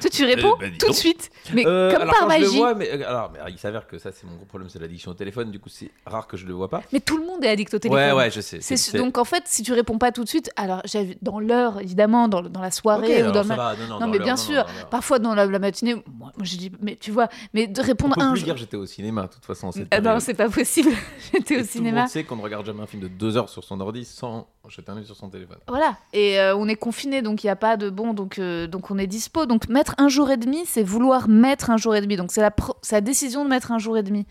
[0.00, 2.44] toi tu réponds bah, tout de suite, mais Euh, comme alors, par quand je le
[2.46, 2.56] magie.
[2.58, 5.10] vois, mais, euh, alors, mais, il s'avère que ça, c'est mon gros problème, c'est l'addiction
[5.10, 5.50] au téléphone.
[5.50, 6.82] Du coup, c'est rare que je le vois pas.
[6.92, 8.04] Mais tout le monde est addict au téléphone.
[8.04, 8.58] Ouais, ouais, je sais.
[8.60, 11.14] C'est c'est- donc en fait, si tu réponds pas tout de suite, alors j'ai vu
[11.22, 14.08] dans l'heure évidemment, dans, dans la soirée ou dans ma- va, non, non, Non dans
[14.08, 17.10] mais bien non, sûr, parfois dans la, la matinée, moi, moi, je dis mais tu
[17.10, 18.44] vois, mais de On répondre peut un plus jour.
[18.46, 19.72] dire j'étais au cinéma, de toute façon.
[19.72, 20.90] cette Ah non, c'est pas possible.
[21.32, 22.00] J'étais au Tout le cinéma.
[22.02, 24.48] monde sait qu'on ne regarde jamais un film de deux heures sur son ordi sans
[24.68, 25.58] jeter un œil sur son téléphone.
[25.68, 28.66] Voilà, et euh, on est confiné, donc il n'y a pas de bon, donc, euh,
[28.66, 29.46] donc on est dispo.
[29.46, 32.16] Donc mettre un jour et demi, c'est vouloir mettre un jour et demi.
[32.16, 32.54] Donc c'est la,
[32.90, 34.26] la décision de mettre un jour et demi.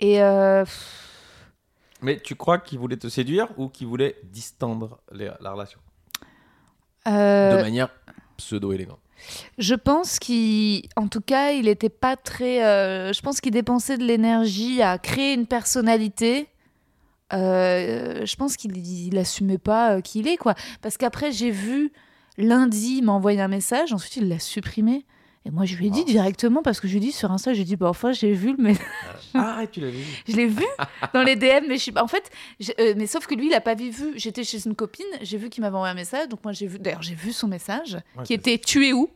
[0.00, 0.64] Et euh,
[2.00, 5.78] Mais tu crois qu'il voulait te séduire ou qu'il voulait distendre les- la relation?
[7.06, 7.88] Euh, De manière
[8.36, 8.98] pseudo-élégante.
[9.58, 12.64] je pense qu'en tout cas, il n'était pas très.
[12.64, 16.48] euh, je pense qu'il dépensait de l'énergie à créer une personnalité.
[17.32, 20.54] Euh, je pense qu'il il assumait pas euh, qui il est, quoi.
[20.80, 21.92] Parce qu'après, j'ai vu
[22.38, 25.04] lundi, il m'a envoyé un message, ensuite il l'a supprimé.
[25.44, 26.08] Et moi, je lui ai dit Oh.
[26.08, 28.54] directement, parce que je lui ai dit sur Insta, j'ai dit, bah, enfin, j'ai vu
[28.56, 28.86] le message.
[29.34, 30.04] Ah, arrête, tu l'avais vu.
[30.28, 30.64] Je l'ai vu
[31.14, 31.92] dans les DM, mais je suis...
[31.98, 32.30] en fait,
[32.78, 33.92] euh, mais sauf que lui, il a pas vu.
[34.14, 36.78] J'étais chez une copine, j'ai vu qu'il m'avait envoyé un message, donc moi j'ai vu.
[36.78, 39.10] D'ailleurs, j'ai vu son message Ouais, qui était "Tu es où?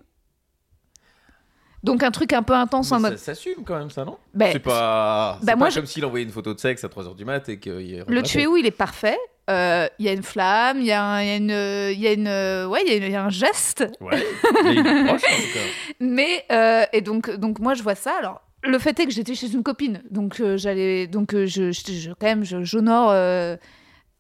[1.87, 3.17] Donc un truc un peu intense en mode.
[3.17, 4.19] Ça s'assume quand même, ça, non?
[4.35, 6.85] Ben, C'est pas, c'est bah, pas moi, je- comme s'il envoyait une photo de sexe
[6.85, 9.17] à 3h du mat et qu'il Le tuer où il est parfait.
[9.49, 12.27] Euh, Il y a une flamme, il y, a y une, il y a une,
[12.27, 13.85] euh, ouais, il y a y un geste.
[14.01, 14.21] Ouais,
[14.65, 15.61] mais il est proche en tout cas.
[16.01, 18.15] Mais euh, et donc donc moi je vois ça.
[18.19, 21.71] Alors le fait est que j'étais chez une copine, donc euh, j'allais donc euh, je,
[21.71, 23.57] je, je- quand même j'honore euh,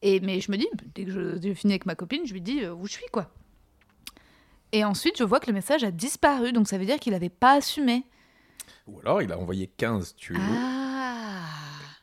[0.02, 2.40] et mais je me dis dès que je, je finis avec ma copine, je lui
[2.40, 3.26] dis euh, où je suis quoi.
[4.72, 7.28] Et ensuite je vois que le message a disparu, donc ça veut dire qu'il n'avait
[7.28, 8.04] pas assumé.
[8.86, 11.44] Ou alors il a envoyé 15 tués Ah.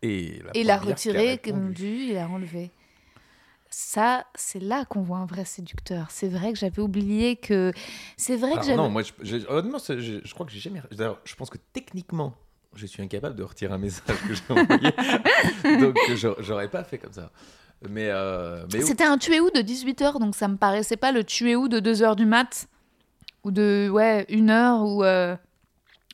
[0.02, 2.72] et il a retiré, comme dû, il a enlevé.
[3.70, 6.12] Ça, c'est là qu'on voit un vrai séducteur.
[6.12, 7.74] C'est vrai que j'avais oublié que.
[8.18, 8.76] C'est vrai que j'avais.
[8.78, 10.80] non, moi, je, honnêtement, je, je crois que j'ai jamais.
[10.92, 12.36] D'ailleurs, je pense que techniquement,
[12.76, 14.92] je suis incapable de retirer un message que j'ai envoyé.
[15.82, 17.32] donc, je- j'aurais pas fait comme ça.
[17.90, 18.82] Mais, euh, mais.
[18.82, 21.80] C'était un tué où de 18h, donc ça me paraissait pas le tué où de
[21.80, 22.68] 2h du mat.
[23.44, 25.04] Ou de, ouais, 1h, ou.
[25.04, 25.36] euh,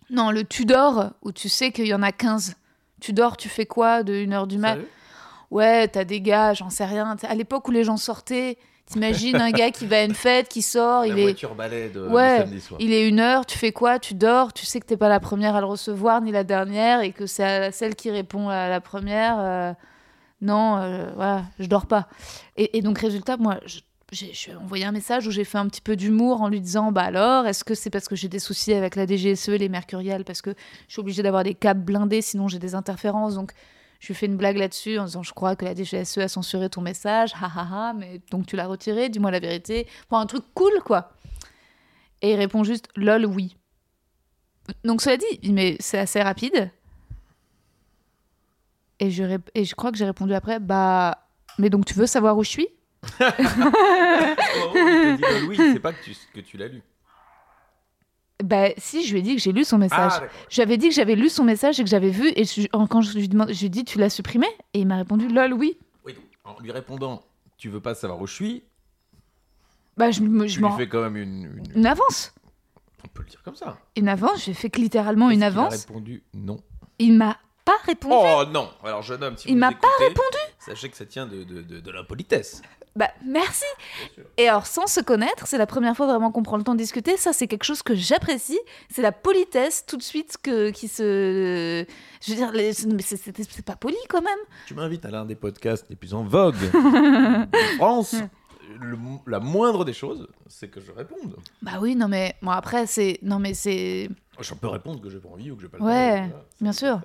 [0.10, 2.56] Non, le tu dors, où tu sais qu'il y en a 15.
[3.02, 4.78] Tu dors, tu fais quoi de 1h du mat?
[5.52, 7.16] Ouais, t'as des gars, j'en sais rien.
[7.28, 10.62] À l'époque où les gens sortaient, t'imagines un gars qui va à une fête, qui
[10.62, 11.22] sort, La il est.
[11.24, 12.80] voiture balai de, Ouais, samedi soir.
[12.82, 14.00] Il est une heure, tu fais quoi?
[14.00, 17.02] Tu dors, tu sais que t'es pas la première à le recevoir, ni la dernière,
[17.02, 19.38] et que c'est celle qui répond à la première.
[19.40, 19.74] euh,
[20.42, 22.08] non, euh, voilà, je dors pas.
[22.56, 23.60] Et, donc, résultat, moi,
[24.12, 27.04] j'ai envoyé un message où j'ai fait un petit peu d'humour en lui disant Bah
[27.04, 30.24] alors, est-ce que c'est parce que j'ai des soucis avec la DGSE et les mercuriales
[30.24, 30.52] Parce que
[30.88, 33.36] je suis obligée d'avoir des câbles blindés, sinon j'ai des interférences.
[33.36, 33.52] Donc,
[34.00, 36.70] je lui fais une blague là-dessus en disant Je crois que la DGSE a censuré
[36.70, 39.88] ton message, ha ha ha, mais donc tu l'as retiré, dis-moi la vérité.
[40.08, 41.12] Pour un truc cool, quoi.
[42.22, 43.56] Et il répond juste lol, oui.
[44.84, 46.72] Donc, cela dit, mais c'est assez rapide.
[49.00, 49.24] Et je,
[49.56, 51.26] et je crois que j'ai répondu après bah,
[51.58, 52.68] mais donc tu veux savoir où je suis?
[53.20, 53.26] Il
[55.48, 56.82] oui, c'est pas que tu, que tu l'as lu.
[58.44, 60.14] Bah, si, je lui ai dit que j'ai lu son message.
[60.16, 60.24] Ah.
[60.50, 62.32] J'avais dit que j'avais lu son message et que j'avais vu.
[62.36, 64.48] Et je- quand je lui demande, je lui ai dit, tu l'as supprimé?
[64.74, 65.78] Et il m'a répondu, lol, oui.
[66.06, 67.22] Oui, donc, en lui répondant,
[67.58, 68.64] tu veux pas savoir où je suis,
[69.98, 72.34] Bah, je, me- je lui fais quand même une, une- Une avance.
[73.04, 73.78] On peut le dire comme ça.
[73.98, 74.46] Une avance.
[74.46, 75.74] J'ai fait que littéralement une avance.
[75.74, 76.62] a répondu non?
[77.00, 77.38] Il m'a
[77.72, 78.16] pas répondu.
[78.18, 81.26] Oh non Alors jeune homme, si Il vous m'a pas écoutez, Sachez que ça tient
[81.26, 82.62] de, de, de, de l'impolitesse.
[82.96, 83.64] Bah, merci.
[84.38, 86.80] Et alors, sans se connaître, c'est la première fois vraiment qu'on prend le temps de
[86.80, 87.16] discuter.
[87.18, 88.60] Ça, c'est quelque chose que j'apprécie.
[88.90, 91.86] C'est la politesse tout de suite que, qui se.
[92.22, 94.40] Je veux dire, les- mais c'est- c'est c'est pas poli quand même.
[94.68, 98.16] Tu m'invites à l'un des podcasts les plus en vogue de France.
[98.82, 101.38] Le- la moindre des choses, c'est que je réponde.
[101.62, 102.36] Bah oui, non mais.
[102.42, 103.20] Bon, après, c'est.
[103.22, 104.10] Non mais c'est.
[104.42, 106.28] Je peux répondre que j'ai pas envie ou que j'ai pas le Ouais, temps.
[106.28, 107.02] Voilà, ça, bien sûr.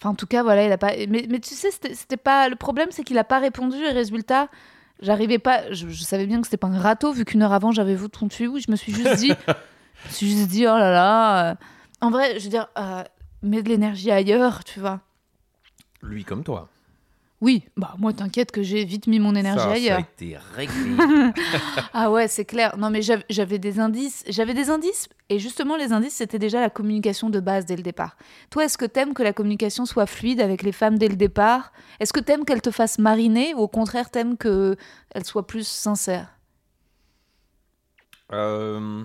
[0.00, 0.92] Enfin, en tout cas, voilà, il a pas.
[1.08, 2.48] Mais, mais tu sais, c'était pas.
[2.48, 3.76] Le problème, c'est qu'il a pas répondu.
[3.76, 4.48] Et résultat,
[5.00, 5.72] j'arrivais pas.
[5.72, 8.08] Je, je savais bien que c'était pas un râteau, vu qu'une heure avant, j'avais vu
[8.08, 8.58] ton tuyau.
[8.58, 9.32] Je me suis juste dit.
[10.04, 11.50] je me suis juste dit, oh là là.
[11.50, 11.54] euh.
[12.00, 13.02] En vrai, je veux dire, euh,
[13.42, 15.00] mets de l'énergie ailleurs, tu vois.
[16.02, 16.68] Lui comme toi.
[17.40, 20.00] Oui, bah moi, t'inquiète que j'ai vite mis mon énergie ça, ça a ailleurs.
[20.00, 20.74] été réglé.
[21.94, 22.76] Ah ouais, c'est clair.
[22.76, 24.24] Non, mais j'av- j'avais des indices.
[24.28, 25.08] J'avais des indices.
[25.28, 28.16] Et justement, les indices, c'était déjà la communication de base dès le départ.
[28.50, 31.72] Toi, est-ce que t'aimes que la communication soit fluide avec les femmes dès le départ?
[32.00, 34.76] Est-ce que t'aimes qu'elles te fassent mariner ou au contraire, t'aimes qu'elles
[35.24, 36.34] soient plus sincères?
[38.32, 39.04] Euh,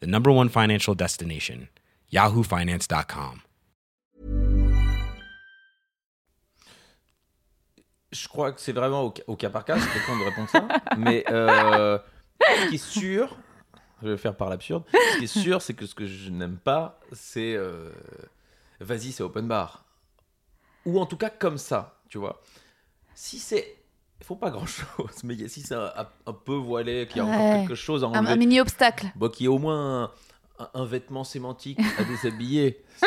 [0.00, 1.68] the number one financial destination,
[2.12, 3.42] yahoofinance.com.
[8.12, 10.48] je crois que c'est vraiment au, ca- au cas par cas, c'est con de répondre
[10.48, 10.66] ça.
[10.98, 11.96] Mais euh,
[12.64, 13.36] ce qui est sûr,
[14.00, 16.30] je vais le faire par l'absurde, ce qui est sûr, c'est que ce que je
[16.30, 17.92] n'aime pas, c'est euh,
[18.80, 19.84] vas-y, c'est open bar.
[20.86, 22.42] Ou en tout cas comme ça, tu vois.
[23.14, 23.76] Si c'est.
[24.20, 24.86] Il faut pas grand chose,
[25.24, 25.90] mais si c'est un,
[26.26, 27.60] un peu voilé, qu'il y a encore Ouais.
[27.60, 29.10] quelque chose à enlever, un mini obstacle.
[29.16, 30.10] Bon, qu'il y ait au moins
[30.74, 33.06] un, vêtement sémantique à déshabiller, si.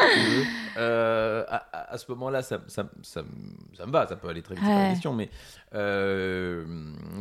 [0.78, 4.42] Euh, à, à- ce moment-là, ça, ça, ça, me- ça me va, ça peut aller
[4.42, 4.90] très vite, pas la Ouais.
[4.94, 5.14] question.
[5.14, 5.30] Mais
[5.76, 6.66] euh,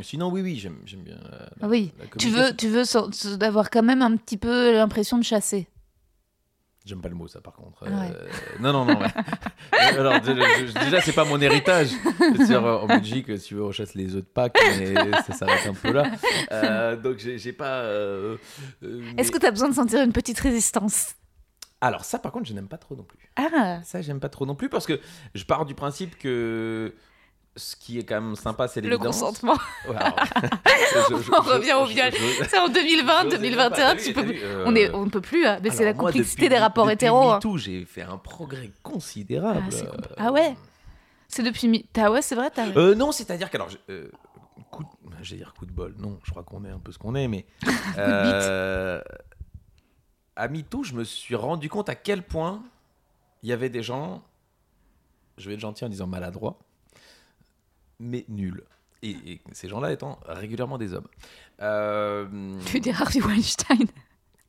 [0.02, 1.16] sinon, oui, oui, j'aime bien.
[1.60, 1.92] la- Oui.
[1.98, 5.68] la Tu veux, tu veux d'avoir quand même un petit peu l'impression de chasser.
[6.84, 7.84] J'aime pas le mot, ça, par contre.
[7.86, 8.10] Ah ouais.
[8.14, 8.28] Euh,
[8.60, 8.98] non, non, non.
[9.00, 9.06] ouais.
[9.74, 11.90] Euh, Alors, déjà, je- déjà, c'est pas mon héritage.
[12.20, 15.66] Euh, en Belgique, si tu veux, on chasse les œufs de Pâques, mais ça s'arrête
[15.66, 16.10] un peu là.
[16.52, 17.80] Euh, donc, j'ai pas.
[17.80, 18.36] euh,
[19.16, 21.14] Est-ce que tu as besoin de sentir une petite résistance?
[21.80, 23.18] Alors, ça, par contre, je n'aime pas trop non plus.
[23.36, 25.00] Ah Ça, j'aime pas trop non plus parce que
[25.34, 26.94] je pars du principe que
[27.56, 29.20] ce qui est quand même sympa, c'est Le l'évidence.
[29.20, 29.56] consentement.
[29.86, 29.90] Je-
[31.08, 32.12] je- On je- revient au viol.
[32.48, 34.00] C'est en 2020, j'osais 2021, pas.
[34.02, 36.42] tu peux euh, On est, on ne peut plus, hein, mais c'est la moi, complexité
[36.42, 37.30] depuis- des rapports hétéros.
[37.30, 37.36] hein.
[37.36, 39.64] MeToo, j'ai fait un progrès considérable.
[39.70, 40.56] Ah, compl- ah ouais
[41.28, 41.86] C'est depuis.
[41.92, 42.50] T'as ouais, c'est vrai.
[42.76, 44.10] Euh, non, c'est-à-dire qu'alors, je- euh,
[44.70, 44.88] coup, de-
[45.22, 45.94] j'allais dire coup de bol.
[45.98, 47.46] Non, je crois qu'on est un peu ce qu'on est, mais
[47.98, 49.00] euh,
[50.36, 52.62] à MeToo, je me suis rendu compte à quel point
[53.42, 54.22] il y avait des gens,
[55.38, 56.58] je vais être gentil en disant maladroits,
[58.02, 58.62] mais nuls.
[59.04, 61.08] Et, et ces gens-là étant régulièrement des hommes.
[61.60, 62.26] Euh,
[62.66, 63.86] Tu dis Harvey Weinstein.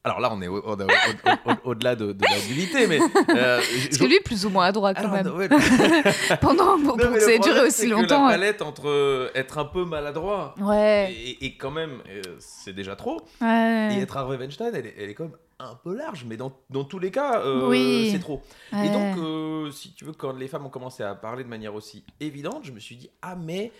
[0.03, 3.97] alors là, on est au- au- au- au-delà de, de la nullité, mais euh, Parce
[3.97, 5.49] que lui, plus ou moins à droite quand alors, même.
[5.49, 5.49] ouais,
[6.41, 8.25] Pendant pour, Non, pour mais que ça ait duré aussi c'est que longtemps.
[8.27, 11.11] La palette entre euh, être un peu maladroit Ouais.
[11.13, 13.21] et, et quand même, euh, c'est déjà trop.
[13.41, 13.89] Ouais.
[13.95, 15.37] Et être Harvey Weinstein, elle, est- elle est quand même
[15.69, 18.09] un peu large, mais dans, dans tous les cas, euh, Oui.
[18.11, 18.41] c'est trop.
[18.71, 18.87] Ouais.
[18.87, 21.73] Et donc, euh, si tu veux, quand les femmes ont commencé à parler de manière
[21.75, 23.71] aussi évidente, je me suis dit, ah, mais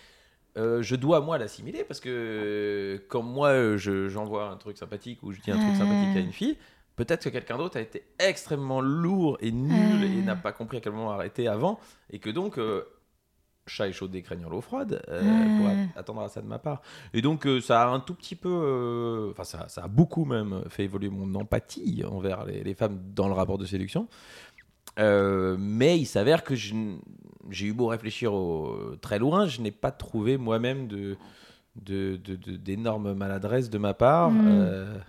[0.58, 5.32] euh, je dois, moi, l'assimiler, parce que quand moi, je- j'envoie un truc sympathique ou
[5.32, 6.58] je dis un truc sympathique à une fille,
[6.96, 10.80] peut-être que quelqu'un d'autre a été extrêmement lourd et nul et n'a pas compris à
[10.82, 11.80] quel moment arrêter avant,
[12.12, 12.58] et que donc...
[13.66, 15.22] chat échaudé craignant l'eau froide, euh,
[15.58, 16.82] pourrait attendre à ça de ma part.
[17.14, 20.26] Et donc, euh, ça a un tout petit peu, euh, enfin, ça, ça a beaucoup
[20.26, 24.08] même fait évoluer mon empathie envers les, les femmes dans le rapport de séduction.
[24.98, 30.38] Mais il s'avère que j'ai eu beau réfléchir au- très loin, je n'ai pas trouvé
[30.38, 31.16] moi-même de
[31.76, 34.30] de- de- de- d'énormes maladresses de ma part.
[34.30, 35.02] Mm.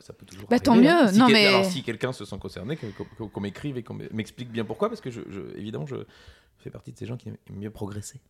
[0.00, 1.04] Ça peut toujours Bah, tant arriver, hein.
[1.06, 1.12] mieux.
[1.12, 2.76] Si Non, mais- alors, si quelqu'un se sent concerné,
[3.32, 5.96] qu'on m'écrive et qu'on m'explique bien pourquoi, parce que je, je- évidemment, je
[6.58, 8.20] fais partie de ces gens qui aiment mieux progresser.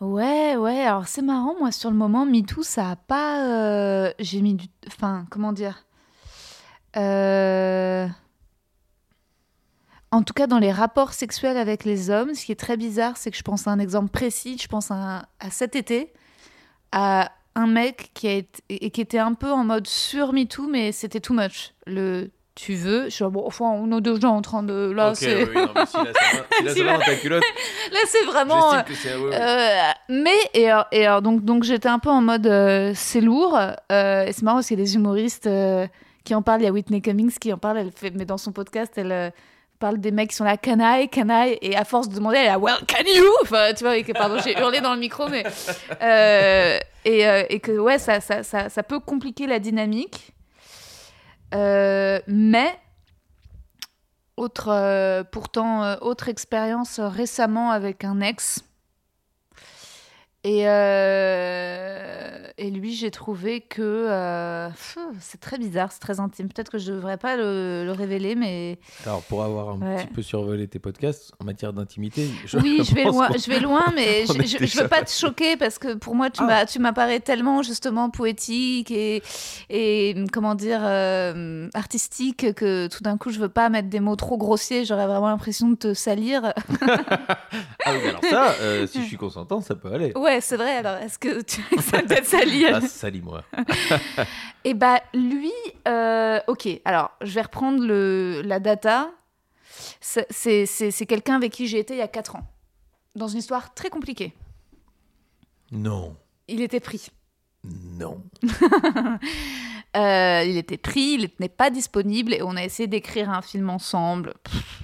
[0.00, 3.46] Ouais, ouais, alors c'est marrant, moi sur le moment, MeToo, ça a pas.
[3.46, 4.66] euh, J'ai mis du.
[4.88, 5.84] Enfin, comment dire
[6.96, 8.06] Euh,
[10.10, 13.16] En tout cas, dans les rapports sexuels avec les hommes, ce qui est très bizarre,
[13.16, 16.12] c'est que je pense à un exemple précis, je pense à, un- à cet été,
[16.92, 18.62] à un mec qui, a été...
[18.68, 21.72] et qui était un peu en mode sur MeToo, mais c'était too much.
[21.86, 24.92] Le tu veux, je suis bon, enfin, on est déjà en train de.
[24.94, 25.42] Là, c'est.
[25.44, 27.14] oui, non, mais si là, ça va- si là, Si ça va là- dans ta
[27.16, 27.42] culotte,
[27.92, 28.70] Là, c'est vraiment.
[28.70, 29.16] j'estime que c'est.
[29.16, 29.40] ouais, ouais.
[29.40, 33.20] Euh, mais et alors, et alors, donc donc j'étais un peu en mode euh, c'est
[33.20, 33.58] lourd
[33.90, 35.88] euh, et c'est marrant parce qu'il y a des humoristes euh,
[36.24, 38.38] qui en parlent il y a Whitney Cummings qui en parle elle fait mais dans
[38.38, 39.30] son podcast elle euh,
[39.84, 41.58] parle des mecs qui sont là can I can I?
[41.60, 43.28] Et à force de demander elle est là well can you?
[43.42, 45.44] Enfin tu vois et que pardon j'ai hurlé dans le micro mais
[46.02, 50.18] euh, et, euh, et que ouais ça, ça ça ça peut compliquer la dynamique
[51.54, 52.70] Euh, mais
[54.36, 58.64] autre, euh, pourtant, euh, autre expérience euh, récemment avec un ex.
[60.46, 64.68] Et, euh, et lui, j'ai trouvé que euh,
[65.18, 66.48] c'est très bizarre, c'est très intime.
[66.48, 69.96] Peut-être que je ne devrais pas le, le révéler, mais Alors, pour avoir un Ouais.
[70.04, 73.58] petit peu survolé tes podcasts en matière d'intimité, je oui, je vais loin, je vais
[73.60, 76.64] loin, mais je, déjà veux pas te choquer parce que pour moi, tu Ah.
[76.78, 79.22] m'apparais tellement justement poétique et,
[79.70, 84.16] et comment dire euh, artistique que tout d'un coup, je veux pas mettre des mots
[84.16, 84.84] trop grossiers.
[84.84, 86.52] J'aurais vraiment l'impression de te salir.
[87.86, 90.12] Ah oui, alors ça, si je suis consentant, ça peut aller.
[90.16, 90.76] Ouais, c'est vrai.
[90.76, 93.42] Alors, est-ce que tu ça peut-être sali Ah, salis-moi.
[94.64, 95.52] Et bah lui,
[95.88, 96.68] euh, ok.
[96.84, 99.10] Alors, je vais reprendre le, la data.
[100.00, 102.46] C'est, c'est, c'est- c'est quelqu'un avec qui j'ai été il y a 4 ans,
[103.16, 104.32] dans une histoire très compliquée.
[105.72, 106.16] Non,
[106.48, 107.08] Il était pris.
[107.64, 108.22] non.
[109.96, 113.70] Euh, il était pris, il n'est pas disponible et on a essayé d'écrire un film
[113.70, 114.34] ensemble.
[114.42, 114.82] Pff,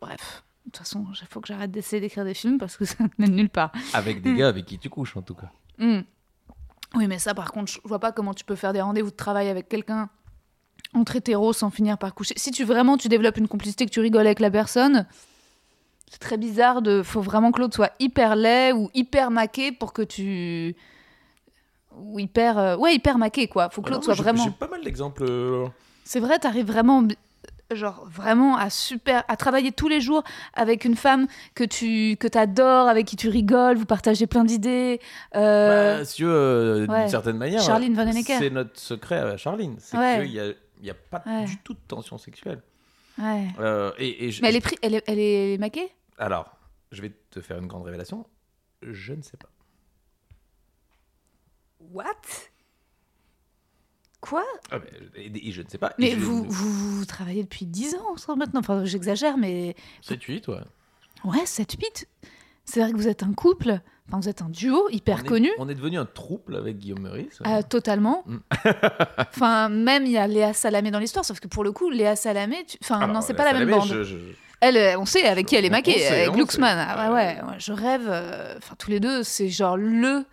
[0.00, 0.44] bref,
[0.76, 3.34] toute façon, il faut que j'arrête d'essayer d'écrire des films parce que ça ne mène
[3.34, 3.72] nulle part.
[3.94, 5.50] Avec des gars avec qui tu couches, en tout cas.
[5.78, 6.00] Hmm.
[6.94, 9.16] Oui, mais ça, par contre, je vois pas comment tu peux faire des rendez-vous de
[9.16, 10.08] travail avec quelqu'un
[10.94, 12.34] entre hétéros sans finir par coucher.
[12.36, 15.06] Si tu vraiment tu développes une complicité, que tu rigoles avec la personne,
[16.08, 17.02] c'est très bizarre de.
[17.02, 20.76] Faut vraiment que l'autre soit hyper laid ou hyper maqué pour que tu.
[21.98, 22.56] Ou hyper.
[22.58, 23.68] euh, Ouais, hyper maqué, quoi.
[23.70, 24.44] Faut que l'autre soit vraiment.
[24.44, 25.24] J'ai pas mal d'exemples.
[25.28, 25.66] euh,
[26.04, 27.02] C'est vrai, t'arrives vraiment,
[27.72, 30.22] genre vraiment à super, à travailler tous les jours
[30.54, 35.00] avec une femme que tu, que t'adores, avec qui tu rigoles, vous partagez plein d'idées.
[35.34, 37.00] euh, Bah, si euh, ouais.
[37.00, 37.60] d'une certaine manière.
[37.62, 38.38] Charline Vanhoenacker.
[38.38, 39.76] C'est notre secret à Charline.
[39.80, 40.22] C'est Ouais.
[40.22, 40.52] qu'il n'y a,
[40.82, 41.44] y a pas Ouais.
[41.44, 42.62] du tout de tension sexuelle.
[43.18, 43.46] ouais.
[43.58, 45.90] Euh, et, et je- Mais elle est, elle est, elle est maquée?
[46.18, 46.56] Alors,
[46.92, 48.26] je vais te faire une grande révélation.
[48.82, 49.48] Je ne sais pas.
[51.80, 52.14] What?
[54.28, 54.78] Quoi Ah,
[55.14, 55.92] mais, et, et je ne sais pas.
[55.98, 58.60] Mais je- vous, vous, vous travaillez depuis 10 ans maintenant.
[58.60, 60.56] Enfin, j'exagère, mais 7-8, ouais.
[61.24, 62.06] ouais, 7-8.
[62.64, 65.28] C'est vrai que vous êtes un couple, enfin, vous êtes un duo hyper on est-
[65.28, 65.50] connu.
[65.58, 67.38] On est devenu un trouble avec Guillaume Meurice.
[67.44, 68.24] Ah, totalement.
[68.26, 68.36] Mm.
[69.18, 72.16] enfin, même il y a Léa Salamé dans l'histoire, sauf que pour le coup, Léa
[72.16, 73.86] Salamé, tu- enfin, Alors, non, c'est pas la même bande.
[74.02, 74.16] je-
[74.60, 76.28] Elle, euh, on sait avec qui elle est maquée, sait, avec.
[76.62, 78.06] Ah, ouais, ouais, je rêve.
[78.08, 80.24] euh, Enfin, tous les deux, c'est genre le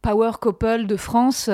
[0.00, 1.50] power couple de France,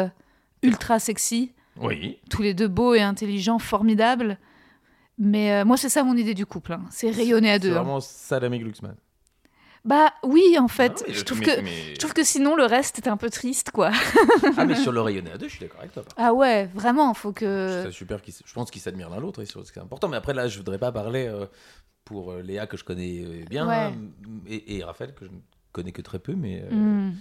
[0.63, 2.19] ultra sexy, Oui.
[2.31, 4.39] tous les deux beaux et intelligents, formidables.
[5.19, 6.73] Mais euh, moi, c'est ça mon idée du couple.
[6.73, 6.83] hein.
[6.91, 7.71] C'est rayonner à C'est deux.
[7.71, 7.75] hein.
[7.83, 8.97] vraiment Salamé Glucksmann.
[9.85, 11.05] Bah oui, en fait.
[11.07, 13.29] Ah je, trouve mais- que, mais- je trouve que sinon, le reste est un peu
[13.29, 13.91] triste, quoi.
[14.57, 16.05] Ah, mais sur le rayonner à deux, je suis d'accord avec toi.
[16.17, 17.83] Ah ouais, vraiment, faut que.
[17.85, 20.57] ça super je pense qu'ils s'admirent l'un l'autre c'est c'est important mais après là je
[20.57, 21.45] voudrais pas parler euh,
[22.07, 23.93] pour euh, Léa que je connais bien Ouais.
[24.49, 25.37] et, et Raphaël que je ne
[25.73, 27.13] connais que très peu mais euh, Hmm.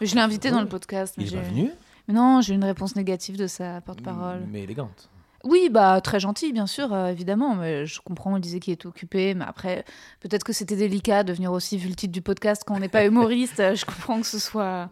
[0.00, 1.14] Je l'ai invité dans le podcast.
[1.18, 1.70] Mais il est venu?
[2.08, 4.44] Mais non, j'ai eu une réponse négative de sa porte-parole.
[4.50, 5.08] mais élégante
[5.44, 7.54] Oui, bah très gentil, bien sûr, euh, évidemment.
[7.54, 9.34] Mais je comprends, il disait qu'il était occupé.
[9.34, 9.84] Mais après,
[10.20, 12.88] peut-être que c'était délicat de venir aussi, vu le titre du podcast, quand on n'est
[12.88, 13.60] pas humoriste.
[13.60, 14.88] euh, je comprends que ce soit.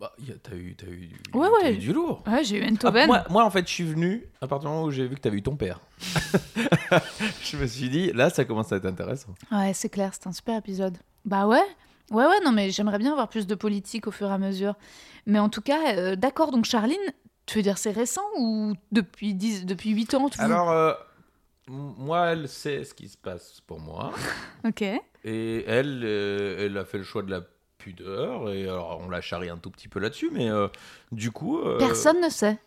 [0.00, 1.74] bah, t'as eu, t'as eu, Ouais, ouais.
[1.74, 3.06] eu du lourd Ouais, j'ai eu Ah, Enthoven.
[3.06, 5.20] moi, moi, en fait je suis venu à partir du moment où j'ai vu que
[5.20, 5.78] t'avais eu ton père
[7.44, 10.32] je me suis dit là ça commence à être intéressant Ouais, c'est clair, c'est un
[10.32, 10.98] super épisode.
[11.24, 11.62] Bah ouais.
[12.10, 14.74] Ouais, ouais, non, mais j'aimerais bien avoir plus de politique au fur et à mesure.
[15.26, 16.98] Mais en tout cas, euh, d'accord, donc Charline,
[17.46, 20.92] tu veux dire c'est récent ou depuis, 10, depuis 8 ans tu- alors euh,
[21.68, 24.12] moi elle sait ce qui se passe pour moi
[24.64, 24.82] Ok.
[24.82, 27.42] Et elle, euh, elle a fait le choix de la
[27.78, 28.50] pudeur.
[28.52, 30.48] Et alors, on la charrie un tout petit peu là-dessus, mais
[31.12, 31.60] du coup.
[31.78, 32.58] Personne ne sait.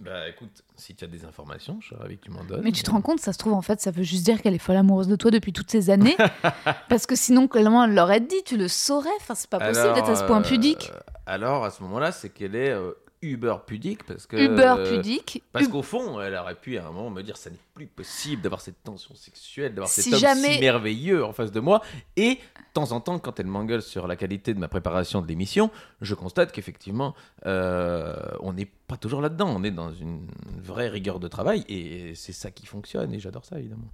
[0.00, 2.62] Bah écoute, si tu as des informations, je serais ravi que tu m'en donnes.
[2.64, 4.54] Mais tu te rends compte, ça se trouve, en fait, ça veut juste dire qu'elle
[4.54, 6.16] est folle amoureuse de toi depuis toutes ces années.
[6.88, 9.08] Parce que sinon, comment elle l'aurait dit Tu le saurais.
[9.20, 10.90] Enfin, c'est pas possible d'être à ce point euh, pudique.
[11.26, 14.02] alors, à ce moment-là, c'est qu'elle est euh, uber pudique.
[14.04, 14.36] Parce que.
[14.36, 15.42] Uber euh, pudique.
[15.52, 18.42] Parce qu'au fond, elle aurait pu à un moment me dire ça n'est plus possible
[18.42, 21.82] d'avoir cette tension sexuelle, d'avoir Si cet homme jamais- si merveilleux en face de moi.
[22.16, 22.40] Et de
[22.74, 26.14] temps en temps, quand elle m'engueule sur la qualité de ma préparation de l'émission, je
[26.14, 27.14] constate qu'effectivement,
[27.46, 29.48] euh, on n'est pas toujours là-dedans.
[29.54, 30.26] On est dans une
[30.58, 33.12] vraie rigueur de travail et c'est ça qui fonctionne.
[33.12, 33.88] Et j'adore ça, évidemment.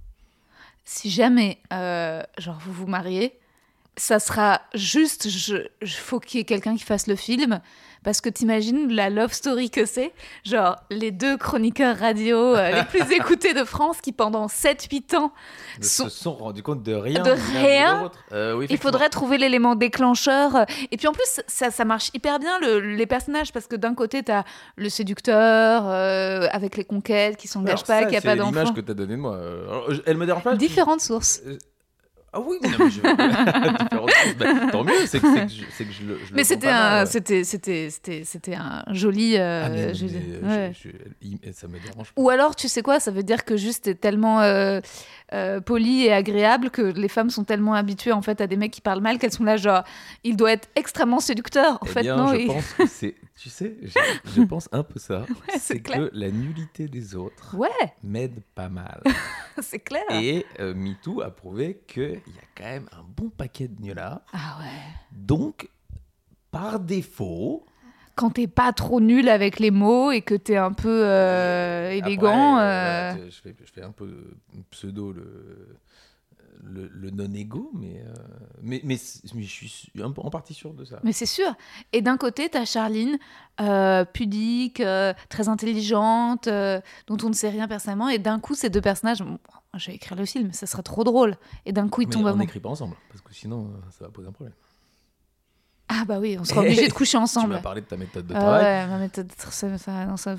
[0.85, 3.37] Si jamais, euh, genre, vous vous mariez,
[3.97, 5.29] ça sera juste.
[5.29, 7.59] Je, je- faut qu'il y ait quelqu'un qui fasse le film.
[8.03, 10.13] Parce que t'imagines la love story que c'est?
[10.45, 15.33] Genre, les deux chroniqueurs radio euh, les plus écoutés de France qui, pendant 7-8 ans,
[15.81, 17.21] Sont- se sont rendus compte de rien.
[17.23, 18.09] De rien.
[18.31, 20.65] Euh, oui, Il faudrait trouver l'élément déclencheur.
[20.91, 23.95] Et puis en plus, ça, ça marche hyper bien, le- les personnages, parce que d'un
[23.95, 24.45] côté, tu as
[24.77, 28.73] le séducteur euh, avec les conquêtes qui s'engage pas, qui a c'est pas l'image d'enfant.
[28.73, 29.37] que tu as donnée de moi.
[30.05, 30.53] Elle me dérange pas.
[30.53, 31.41] je- Différentes sources.
[32.37, 33.01] Euh, Ah oui, non, mais je...
[33.83, 34.35] Différentes choses.
[34.37, 36.19] Bah, tant mieux, c'est que, que je, que je le.
[36.27, 37.05] je Mais c'était un, ouais.
[37.07, 39.35] c'était, c'était, c'était, c'était un joli.
[39.37, 39.93] euh, Ah, mais- mais,
[40.43, 41.51] euh, ouais.
[41.53, 42.21] ça me dérange pas.
[42.21, 44.79] Ou alors, tu sais quoi, ça veut dire que juste t'es tellement euh,
[45.33, 48.71] euh, poli et agréable que les femmes sont tellement habituées en fait à des mecs
[48.71, 49.83] qui parlent mal qu'elles sont là genre,
[50.23, 51.73] il doit être extrêmement séducteur.
[51.81, 52.27] En Eh fait, bien, non.
[52.29, 53.15] je il- pense que c'est.
[53.39, 53.99] Tu sais, je,
[54.35, 55.25] je pense un peu ça.
[55.59, 57.67] c'est que la nullité des autres Ouais,
[58.01, 59.01] m'aide pas mal.
[59.61, 60.01] c'est clair.
[60.11, 64.21] Et euh, MeToo a prouvé qu'il y a quand même un bon paquet de nullards.
[64.33, 64.71] Ah ouais.
[65.11, 65.69] Donc,
[66.51, 67.65] par défaut.
[68.17, 72.55] Quand t'es pas trop nul avec les mots et que t'es un peu euh, élégant.
[72.55, 74.09] Après, euh, euh, je, fais, je fais un peu
[74.71, 75.77] pseudo le,
[76.63, 78.13] le, le non-égo, mais, euh,
[78.63, 80.99] mais, mais, je suis en partie sûr de ça.
[81.03, 81.53] Mais c'est sûr.
[81.93, 83.19] Et d'un côté, t'as Charline,
[84.13, 84.81] pudique,
[85.29, 88.09] très intelligente, dont on ne sait rien personnellement.
[88.09, 89.37] Et d'un coup, ces deux personnages, bon,
[89.75, 91.35] je vais écrire le film, ça sera trop drôle.
[91.67, 94.09] Et d'un coup, ils mais tombent on n'écrit pas ensemble, parce que sinon, ça va
[94.09, 94.55] poser un problème.
[95.89, 97.53] Ah bah oui, on sera obligé de coucher Tu ensemble.
[97.55, 98.63] m'as parlé de ta méthode de Ah travail.
[98.63, 100.35] ouais, ma méthode, ça, ça- non, ça-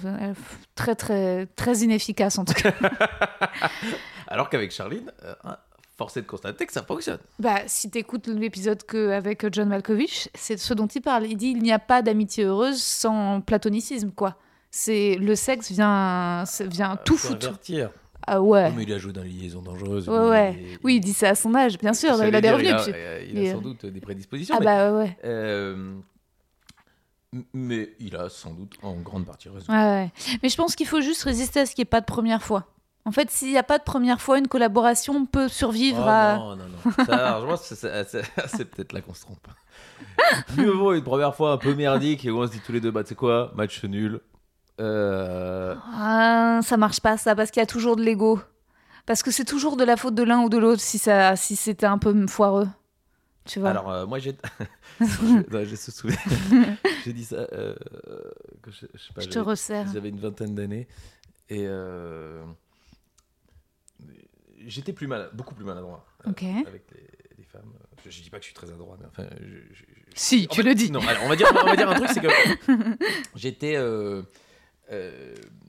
[0.75, 2.73] très très très inefficace en tout cas.
[4.29, 5.35] Alors qu'avec Charline, euh,
[5.97, 7.19] force est de constater que ça fonctionne.
[7.39, 11.27] bah si t'écoutes l'épisode que avec John Malkovich, c'est ce dont il parle.
[11.27, 14.37] Il dit il n'y a pas d'amitié heureuse sans platonicisme quoi.
[14.71, 17.53] C'est le sexe vient vient tout Faut foutre.
[18.31, 18.71] Ah ouais.
[18.73, 20.09] Mais il a joué dans les liaisons dangereuses.
[20.09, 20.79] Ouais, ouais.
[20.83, 22.23] Oui, il dit ça à son âge, bien sûr.
[22.25, 22.73] Il a des revenus.
[22.87, 24.55] Il a, il sans doute des prédispositions.
[24.57, 25.17] Ah mais, bah ouais.
[25.25, 25.95] euh,
[27.53, 29.73] mais il a sans doute en grande partie raison.
[29.73, 30.11] Ouais.
[30.43, 32.43] Mais je pense qu'il faut juste résister à ce qu'il n'y ait pas de première
[32.43, 32.67] fois.
[33.05, 36.37] En fait, s'il n'y a pas de première fois, une collaboration peut survivre Oh, à.
[36.37, 37.05] Non, non, non.
[37.07, 39.47] Ça, alors, je pense que c'est- c'est c'est peut-être là qu'on se trompe.
[40.57, 42.81] Mieux vaut une première fois un peu merdique et où on se dit tous les
[42.81, 44.21] deux, bah tu sais quoi, match nul.
[44.81, 48.40] Euh, Ah, ça marche pas ça parce qu'il y a toujours de l'ego.
[49.07, 51.57] Parce que c'est toujours de la faute de l'un ou de l'autre si ça si
[51.57, 52.69] c'était un peu foireux.
[53.46, 53.71] Tu vois.
[53.71, 54.37] Alors euh, moi j'ai
[55.00, 56.19] j'ai- ce souvenir.
[57.05, 57.75] J'ai dit ça euh,
[58.63, 59.87] que je, je sais pas, Je te resserre.
[59.92, 60.87] J'avais une vingtaine d'années
[61.48, 61.67] et
[64.67, 66.42] j'étais plus mal, beaucoup plus maladroit euh, Ok.
[66.67, 67.07] avec les,
[67.38, 67.73] les femmes.
[68.05, 69.83] Je, je dis pas que je suis très adroit, mais enfin, je,
[70.15, 70.90] Si, en tu fait, le dis.
[70.90, 72.29] Non, alors, on va dire, on va dire un truc, c'est que
[73.35, 73.77] j'étais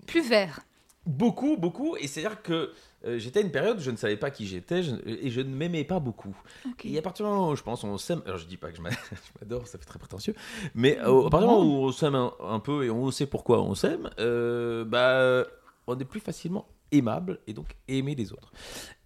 [0.08, 0.62] Plus vert.
[1.06, 2.72] beaucoup, beaucoup, et c'est à dire que
[3.06, 5.40] euh, j'étais à une période où je ne savais pas qui j'étais je- et je
[5.42, 6.36] ne m'aimais pas beaucoup.
[6.84, 8.78] Et à partir du moment où je pense on s'aime, alors je dis pas que
[8.78, 10.36] je m'a- je m'adore, ça fait très prétentieux,
[10.76, 13.26] mais euh, à partir du moment où on s'aime un, un peu et on sait
[13.26, 15.46] pourquoi on s'aime, euh, bah
[15.88, 18.52] on est plus facilement aimable et donc aimer les autres.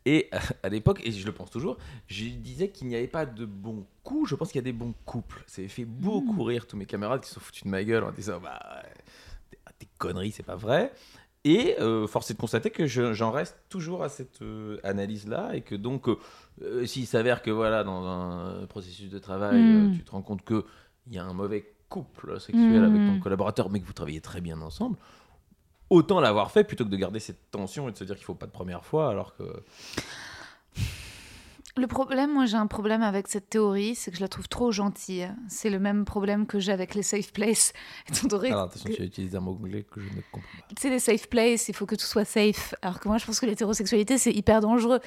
[0.06, 3.26] Et euh, à l'époque, et je le pense toujours, je disais qu'il n'y avait pas
[3.26, 5.44] de bons coups, je pense qu'il y a des bons couples.
[5.48, 8.04] Ça avait fait beaucoup rire tous mes camarades qui se sont foutus de ma gueule
[8.04, 8.84] en disant bah
[9.80, 10.94] des, conneries, c'est pas vrai.
[11.46, 15.56] Et euh, force est de constater que je- j'en reste toujours à cette euh, analyse-là
[15.56, 16.18] et que donc, euh,
[16.62, 19.92] euh, s'il s'avère que voilà, dans un processus de travail, Mm.
[19.92, 20.64] euh, tu te rends compte qu'il
[21.12, 23.20] y a un mauvais couple sexuel avec ton Mm.
[23.20, 24.98] collaborateur, mais que vous travaillez très bien ensemble,
[25.90, 28.36] autant l'avoir fait plutôt que de garder cette tension et de se dire qu'il faut
[28.36, 29.44] pas de première fois, alors que.
[31.76, 34.72] Le problème, moi j'ai un problème avec cette théorie, c'est que je la trouve trop
[34.72, 35.28] gentille.
[35.48, 37.74] C'est le même problème que j'ai avec les safe places.
[38.10, 40.48] Étant donné Alors attention, que- tu as utilisé un mot anglais que je ne comprends
[40.60, 40.66] pas.
[40.76, 42.76] tu sais, les safe places, il faut que tout soit safe.
[42.84, 45.00] Alors que moi, je pense que l'hétérosexualité, c'est hyper dangereux.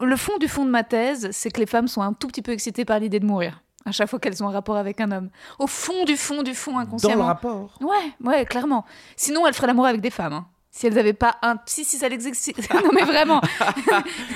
[0.00, 2.40] Le fond du fond de ma thèse, c'est que les femmes sont un tout petit
[2.42, 5.10] peu excitées par l'idée de mourir à chaque fois qu'elles ont un rapport avec un
[5.12, 5.28] homme.
[5.58, 7.26] Au fond du fond du fond, Dans le inconsciemment.
[7.26, 8.86] rapport Ouais, ouais, clairement.
[9.16, 10.32] Sinon, elles feraient l'amour avec des femmes.
[10.32, 10.46] hein.
[10.70, 11.56] Si elles n'avaient pas un.
[11.66, 12.56] Si, si, ça les excite.
[12.74, 13.42] non, mais vraiment.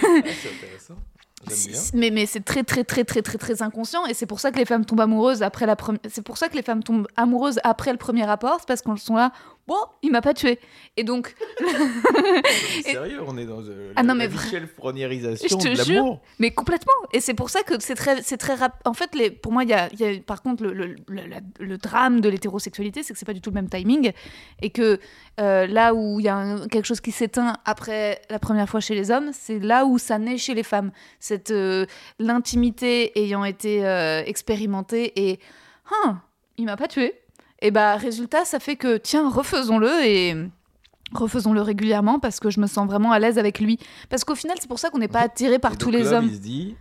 [0.03, 0.95] C'est intéressant.
[1.95, 4.05] Mais, mais c'est très, très, très, très, très, très inconscient.
[4.07, 6.01] Et c'est pour ça que les femmes tombent amoureuses après la première.
[6.09, 8.57] C'est pour ça que les femmes tombent amoureuses après le premier rapport.
[8.61, 9.33] C'est parce qu'elles sont là.
[9.69, 10.59] Bon, il m'a pas tué.
[10.97, 11.35] Et donc,
[12.87, 14.39] Et- Sérieux, on est dans euh, Ah non, la mais vra-
[15.49, 15.95] Je te de jure.
[15.97, 16.21] l'amour.
[16.39, 16.93] Mais complètement.
[17.13, 19.65] Et c'est pour ça que c'est très, c'est très rap- En fait, les, pour moi,
[19.65, 22.29] il y a, il y a- par contre le, le, le- la- le drame de
[22.31, 24.13] l'hétérosexualité, c'est que c'est pas du tout le même timing,
[24.63, 24.99] et que
[25.39, 28.81] euh, là où il y a un- quelque chose qui s'éteint après la première fois
[28.81, 30.93] chez les hommes, c'est là où ça naît chez les femmes.
[31.21, 31.85] Cette euh,
[32.19, 35.39] l'intimité ayant été euh, expérimentée et
[36.05, 36.21] Hein,
[36.59, 37.15] il m'a pas tué.
[37.61, 40.37] Et bah résultat, ça fait que tiens, refaisons-le et
[41.13, 43.79] refaisons-le régulièrement parce que je me sens vraiment à l'aise avec lui.
[44.11, 46.13] Parce qu'au final, c'est pour ça qu'on n'est pas attiré par Et tous donc les
[46.13, 46.27] hommes.
[46.27, 46.77] Il se dit,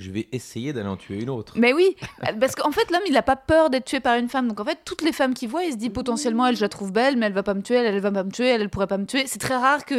[0.00, 1.52] je vais essayer d'aller en tuer une autre.
[1.56, 1.94] Mais oui,
[2.40, 4.48] parce qu'en fait, l'homme, il n'a pas peur d'être tué par une femme.
[4.48, 6.68] Donc en fait, toutes les femmes qu'il voit, il se dit potentiellement, elle, je la
[6.68, 8.70] trouve belle, mais elle va pas me tuer, elle, va pas me tuer, elle, elle
[8.70, 9.24] pourrait pas me tuer.
[9.26, 9.94] C'est très rare que.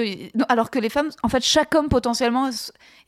[0.52, 2.50] alors que les femmes, en fait, chaque homme potentiellement.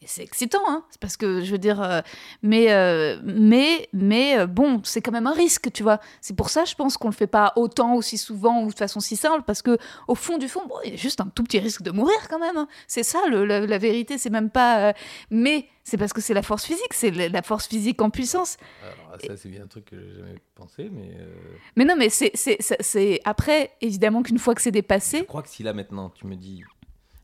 [0.06, 0.84] C'est excitant, hein.
[0.90, 1.82] C'est parce que, je veux dire.
[1.82, 2.02] euh,
[2.42, 6.00] mais, euh, mais, mais euh, bon, c'est quand même un risque, tu vois.
[6.22, 9.00] C'est pour ça, je pense qu'on le fait pas autant, aussi souvent ou de façon
[9.00, 9.78] si simple, parce que
[10.08, 12.40] au fond du fond, il y a juste un tout petit risque de mourir quand
[12.40, 12.58] même.
[12.58, 12.68] hein.
[12.88, 14.90] C'est ça, le- la, la vérité, c'est même pas.
[14.90, 14.94] euh,
[15.32, 18.58] mais c'est parce que c'est la force physique, c'est la force physique en puissance.
[18.82, 21.34] Alors ça, c'est bien un truc que j'ai jamais pensé, mais euh,
[21.76, 25.26] Mais non, mais c'est, c'est, c'est- c'est- après, évidemment qu'une fois que c'est je dépassé,
[25.26, 26.64] crois que si là maintenant tu me dis,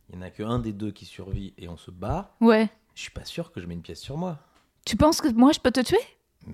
[0.09, 2.69] il y en a qu'un des deux qui survit et on se bat, ouais.
[2.95, 4.39] je suis pas sûr que je mets une pièce sur moi.
[4.85, 5.99] Tu penses que moi je peux te tuer?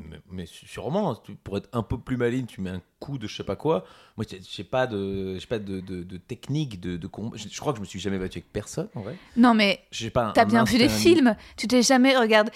[0.10, 3.28] Mais, mais sûrement, tu- pour être un peu plus maligne, tu mets un coup de
[3.28, 3.86] je sais pas quoi.
[4.18, 7.38] Moi, je sais pas de, pas de, de, de technique de, de combat.
[7.38, 9.16] Je, je crois que je me suis jamais battu avec personne, en vrai.
[9.38, 10.26] Non, mais J'ai pas.
[10.28, 11.36] un- t'as bien vu les films.
[11.56, 12.50] Tu t'es jamais regarde.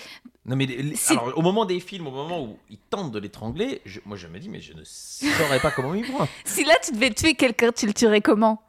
[0.45, 3.11] Non mais les- les- Si- alors au moment des films, au moment où ils tentent
[3.11, 6.27] de l'étrangler, moi je me dis mais je ne saurais pas comment prendre.
[6.45, 8.59] Si là tu devais tuer quelqu'un, tu le tuerais comment?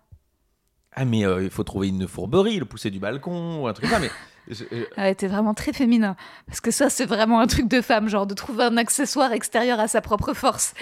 [0.93, 3.89] Ah mais euh, il faut trouver une fourberie, le pousser du balcon ou un truc
[3.89, 4.01] comme ça.
[4.01, 4.11] Mais
[4.49, 4.65] je-
[4.97, 6.17] Ah ouais, t'es vraiment très féminin.
[6.47, 9.79] Parce que ça, c'est vraiment un truc de femme, genre de trouver un accessoire extérieur
[9.81, 10.75] à sa propre force.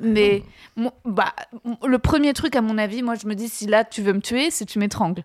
[0.00, 0.42] Mais
[0.76, 1.34] mon- bah,
[1.86, 4.20] le premier truc, à mon avis, moi je me dis, si là tu veux me
[4.20, 5.22] tuer, c'est tu m'étrangles.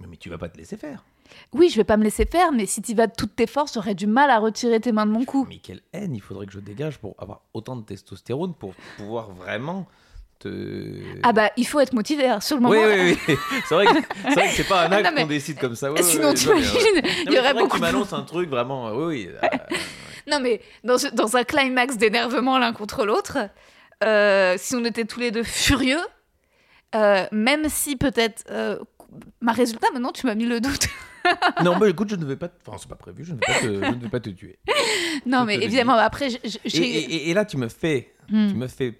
[0.00, 1.04] mais, mais tu vas pas te laisser faire.
[1.52, 3.74] Oui, je vais pas me laisser faire, mais si tu vas de toutes tes forces,
[3.74, 5.44] j'aurais du mal à retirer tes mains de mon cou.
[5.48, 9.30] Mais quelle haine il faudrait que je dégage pour avoir autant de testostérone pour pouvoir
[9.32, 9.86] vraiment
[10.38, 10.92] te.
[11.22, 12.74] Ah bah, il faut être motivé hein, sur le moment.
[12.74, 13.36] oui, oui, oui.
[13.68, 15.92] C'est vrai que c'est pas un acte Non, mais- qu'on décide comme ça.
[15.92, 17.02] Ouais, Sinon, ouais, tu non, mais, imagines, ouais.
[17.02, 18.88] Non, il y aurait beaucoup Tu m'annonces un truc vraiment.
[18.88, 19.28] euh, Oui, oui.
[19.42, 19.48] euh,
[20.30, 23.38] Non, mais dans, ce- dans un climax d'énervement l'un contre l'autre,
[24.04, 26.00] euh, si on était tous les deux furieux,
[26.94, 28.44] euh, même si peut-être.
[29.40, 30.88] ma résultat, maintenant, tu m'as mis le doute.
[31.64, 32.48] non, mais écoute, je ne vais pas.
[32.48, 33.24] te- Enfin, c'est pas prévu.
[33.24, 34.58] Je ne vais pas te, je ne vais pas te tuer.
[35.26, 36.82] non, Je mais évidemment, après, j'ai- Et, j'ai.
[36.84, 38.48] et- et- et là, tu me fais, Hmm.
[38.48, 38.94] tu me fais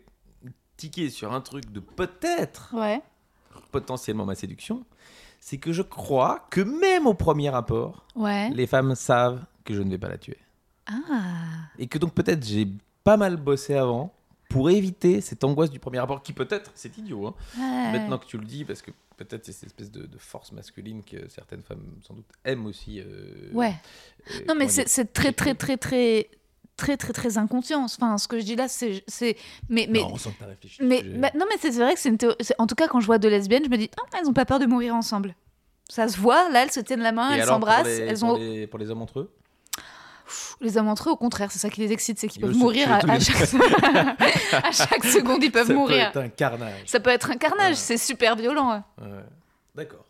[0.76, 3.00] tiquer sur un truc de peut-être, Ouais.
[3.72, 4.84] potentiellement ma séduction.
[5.40, 8.50] C'est que je crois que même au premier rapport, Ouais.
[8.50, 10.38] les femmes savent que je ne vais pas la tuer.
[10.86, 11.68] Ah.
[11.78, 12.68] Et que donc peut-être j'ai
[13.04, 14.12] pas mal bossé avant
[14.48, 17.92] pour éviter cette angoisse du premier rapport qui peut-être, c'est idiot, hein, Ouais.
[17.98, 21.02] maintenant que tu le dis, parce que peut-être c'est cette espèce de, de force masculine
[21.02, 23.00] que certaines femmes sans doute aiment aussi.
[23.00, 23.74] euh, Ouais.
[24.30, 26.28] euh, Non, mais c'est très, très, très, très,
[26.76, 27.84] très très très inconscient.
[27.84, 29.36] Enfin, ce que je dis là, c'est, c'est,
[29.68, 30.82] mais, mais, Non, on sent que t'as réfléchi.
[30.82, 32.88] mais, bah, non, mais c'est c'est vrai que c'est une théo- c'est- En tout cas,
[32.88, 34.94] quand je vois deux lesbiennes, je me dis, ah, elles ont pas peur de mourir
[34.94, 35.34] ensemble.
[35.88, 38.18] Ça se voit, là, elles se tiennent la main, Et elles pour s'embrassent, les- elles
[38.18, 38.36] pour ont.
[38.38, 39.32] les, pour les hommes entre eux?
[40.26, 42.46] Pff, Les hommes entre eux, au contraire, c'est ça qui les excite, c'est qu'ils Ils
[42.46, 43.36] peuvent mourir à, à chaque...
[44.64, 46.06] à chaque seconde, ils peuvent Ça peut mourir.
[46.08, 46.82] être un carnage.
[46.86, 47.74] Ça peut être un carnage, Ouais.
[47.76, 48.72] c'est super violent.
[48.72, 49.04] ouais.
[49.06, 49.22] Ouais.
[49.76, 50.04] D'accord.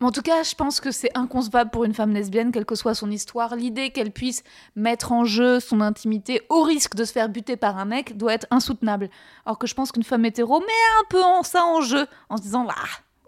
[0.00, 2.74] Mais en tout cas, je pense que c'est inconcevable pour une femme lesbienne, quelle que
[2.74, 3.54] soit son histoire.
[3.54, 4.42] L'idée qu'elle puisse
[4.74, 8.32] mettre en jeu son intimité au risque de se faire buter par un mec doit
[8.32, 9.10] être insoutenable.
[9.44, 10.66] Alors que je pense qu'une femme hétéro met
[11.00, 12.74] un peu en ça en jeu, en se disant, ah,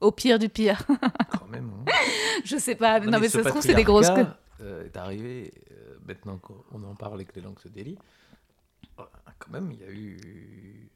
[0.00, 0.82] au pire du pire.
[1.30, 1.70] Quand même.
[1.86, 1.92] hein.
[2.44, 4.08] je sais pas, non, mais, ce ça se trouve, c'est des grosses.
[4.60, 7.98] euh, est arrivé, euh, maintenant qu'on en parle et que les langues se délient.
[8.98, 9.02] euh,
[9.38, 10.88] Quand même, il y a eu.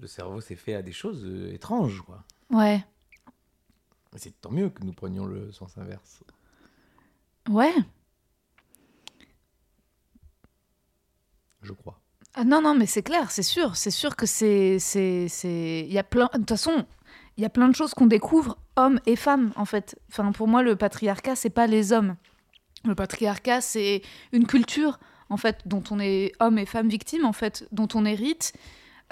[0.00, 2.22] Le cerveau s'est fait à des choses euh, étranges, quoi.
[2.50, 2.84] Ouais,
[4.16, 6.22] C'est tant mieux que nous prenions le sens inverse.
[7.48, 7.74] ouais.
[11.62, 11.98] Je crois.
[12.34, 13.76] Ah non, non, mais c'est clair, c'est sûr.
[13.76, 14.78] C'est sûr que c'est.
[14.78, 15.84] c'est, c'est...
[15.86, 16.28] Il y a plein...
[16.34, 16.84] De toute façon,
[17.36, 19.98] il y a plein de choses qu'on découvre, hommes et femmes, en fait.
[20.10, 22.16] Enfin, pour moi, le patriarcat, c'est pas les hommes.
[22.84, 24.02] Le patriarcat, c'est
[24.32, 24.98] une culture,
[25.30, 28.52] en fait, dont on est hommes et femmes victimes, en fait, dont on hérite,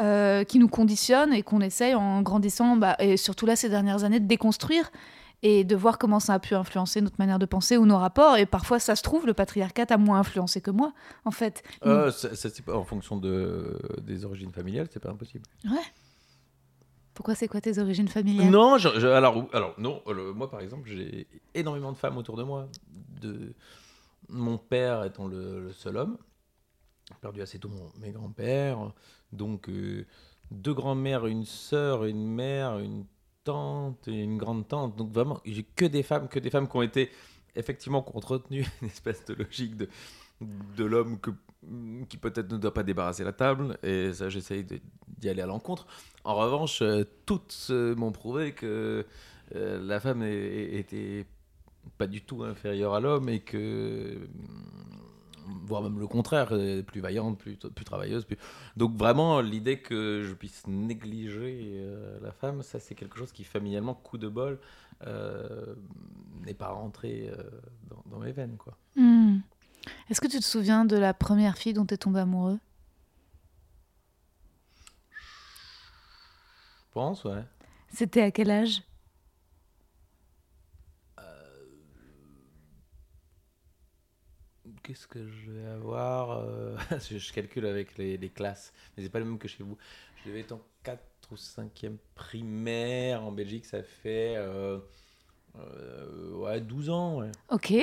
[0.01, 4.05] euh, qui nous conditionne et qu'on essaye, en grandissant, bah, et surtout là, ces dernières
[4.05, 4.91] années, de déconstruire
[5.45, 8.37] et de voir comment ça a pu influencer notre manière de penser ou nos rapports.
[8.37, 10.93] Et parfois, ça se trouve, le patriarcat a moins influencé que moi,
[11.25, 11.63] en fait.
[11.85, 15.45] Euh, ça, ça, c'est pas en fonction de, des origines familiales, c'est pas impossible.
[17.15, 18.51] Pourquoi c'est quoi tes origines familiales?
[18.51, 22.37] Non, je- je- alors, alors non, le- moi par exemple, j'ai énormément de femmes autour
[22.37, 22.69] de moi.
[23.21, 23.53] De,
[24.31, 26.17] mon père étant le, le seul homme,
[27.09, 28.79] j'ai perdu assez tôt mon- mes grands-pères,
[29.33, 30.07] donc euh,
[30.51, 33.05] deux grands-mères, une sœur, une mère, une
[33.45, 34.97] tante et une grande-tante.
[34.97, 37.11] Donc vraiment, j'ai que des femmes, que des femmes qui ont été
[37.55, 39.89] effectivement qui ont entretenu une espèce de logique de,
[40.41, 41.31] de l'homme que,
[42.09, 45.87] qui peut-être ne doit pas débarrasser la table, et ça j'essaye d'y aller à l'encontre.
[46.25, 49.05] En revanche, euh, toutes euh, m'ont prouvé que
[49.55, 51.27] la femme était
[51.99, 54.19] pas du tout inférieure à l'homme et que,
[55.67, 58.25] voire même le contraire, euh, plus vaillante, plus, plus travailleuse.
[58.25, 58.37] Plus...
[58.77, 63.45] Donc vraiment, l'idée que je puisse négliger euh, la femme, ça c'est quelque chose qui
[63.45, 64.59] familialement, coup de bol,
[65.07, 65.75] euh,
[66.45, 67.43] n'est pas rentré euh,
[67.89, 68.57] dans, dans mes veines.
[68.57, 68.77] quoi.
[68.97, 69.39] Hmm.
[70.09, 72.59] Est-ce que tu te souviens de la première fille dont tu es tombé amoureux?
[76.89, 77.45] Je pense, ouais.
[77.89, 78.83] C'était à quel âge?
[84.83, 86.77] Qu'est-ce que je vais avoir euh,
[87.11, 89.77] je, calcule avec les, les classes, mais c'est pas le même que chez vous.
[90.23, 94.79] Je devais être en 4 ou 5e primaire en Belgique, ça fait euh,
[95.59, 97.21] euh, ouais, 12 ans.
[97.21, 97.31] Ouais.
[97.51, 97.75] Ok.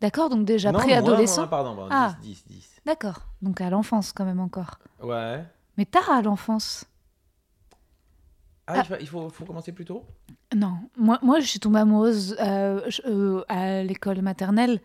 [0.00, 1.46] D'accord, donc déjà Non, préadolescent.
[1.48, 2.16] pardon, pardon, Ah.
[2.22, 2.80] 10, 10, 10.
[2.86, 4.78] D'accord, donc à l'enfance quand même encore.
[5.02, 5.44] Ouais.
[5.76, 6.84] Mais tard à l'enfance
[8.66, 8.78] Ah, Ah.
[8.78, 10.06] il faut, il faut, faut commencer plus tôt?
[10.54, 14.80] Non, moi, moi je suis tombée amoureuse euh, je- euh, à l'école maternelle,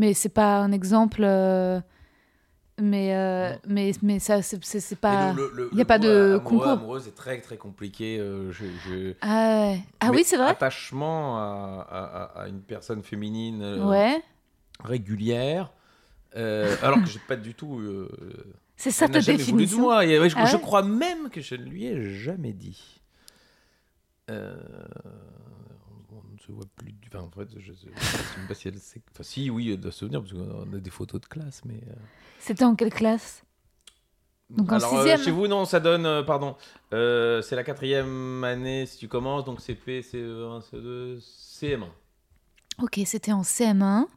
[0.00, 1.20] mais c'est pas un exemple.
[1.22, 1.78] euh,
[2.80, 5.32] mais, euh, mais, mais ça, c'est pas.
[5.34, 6.66] le- le- y a pas de amoureux, concours.
[6.68, 8.18] Amoureux, c'est très très compliqué.
[8.18, 9.74] euh, je, je- Ah.
[10.00, 13.60] Ah oui, c'est vrai Attachement à, à- une personne féminine.
[13.62, 14.22] euh, Ouais.
[14.82, 15.70] régulière,
[16.34, 17.82] alors que j'ai pas du tout.
[18.76, 19.80] C'est ça ta voulu de définition.
[19.82, 20.06] moi.
[20.06, 23.02] Et, ouais, je, Ah je crois même que je ne lui ai jamais dit.
[24.30, 24.56] Euh,
[26.40, 26.92] ne se voit plus.
[26.92, 27.86] du- Enfin, en fait, je ne sais
[28.38, 29.02] même pas si elle sait.
[29.12, 31.80] Enfin, si, oui, elle doit se souvenir, parce qu'on a des photos de classe, mais.
[31.88, 31.94] euh,
[32.38, 33.42] C'était en quelle classe?
[34.50, 36.06] Donc en Alors, euh, chez vous, non, ça donne.
[36.06, 36.56] euh, pardon.
[36.92, 41.88] euh, c'est la quatrième année si tu commences, donc CP, CE1, CE2, CM1.
[42.82, 44.08] Ok, c'était en CM1.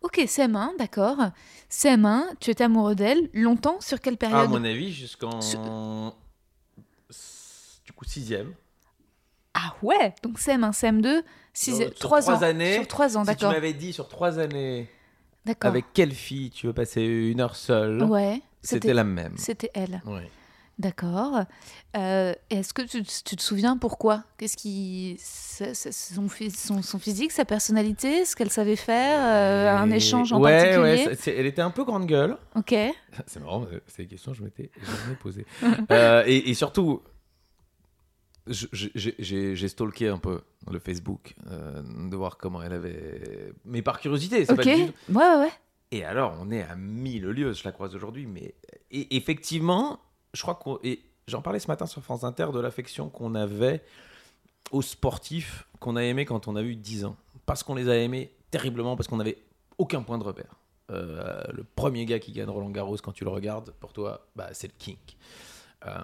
[0.00, 1.16] Ok, CM1, d'accord.
[1.68, 4.48] CM1, tu étais amoureux d'elle longtemps Sur quelle À période?
[4.50, 6.14] mon avis, jusqu'en.
[7.84, 8.54] Du coup, sixième.
[9.54, 11.22] Ah ouais Donc CM1, CM2,
[11.54, 12.42] 6 Sur 3 trois ans.
[12.42, 14.90] années, Sur 3 ans, Si tu m'avais dit sur trois années
[15.46, 15.70] D'accord.
[15.70, 19.34] avec quelle fille tu veux passer une heure seule, Ouais, c'était la même.
[19.36, 20.02] C'était elle.
[20.76, 21.42] D'accord.
[21.96, 24.24] Euh, Est-ce que tu, tu te souviens pourquoi?
[24.38, 25.16] Qu'est-ce qui.
[25.20, 30.50] son, son, son physique, sa personnalité, ce qu'elle savait faire, euh, un échange en ouais,
[30.74, 31.06] particulier?
[31.06, 32.36] Ouais, elle était un peu grande gueule.
[32.56, 32.74] Ok.
[33.28, 35.46] C'est marrant, c'est des questions que je m'étais jamais posées.
[35.92, 37.02] Euh, et, et surtout,
[38.46, 40.40] j'ai- stalké un peu
[40.70, 43.52] le Facebook euh, de voir comment elle avait.
[43.64, 45.52] Mais par curiosité, c'est pas Ouais, du tout- ouais, ouais.
[45.90, 48.54] Et alors, on est à mille lieues, je la croise aujourd'hui, mais
[48.90, 50.00] et effectivement,
[50.32, 53.82] je crois qu'on et j'en parlais ce matin sur France Inter de l'affection qu'on avait
[54.72, 57.16] aux sportifs qu'on a aimés quand on a eu 10 ans,
[57.46, 59.38] parce qu'on les a aimés terriblement, parce qu'on n'avait
[59.78, 60.54] aucun point de repère.
[60.90, 64.48] euh, le premier gars qui gagne Roland Garros quand tu le regardes, pour toi, bah,
[64.52, 64.96] c'est le King.
[65.86, 65.98] Euh,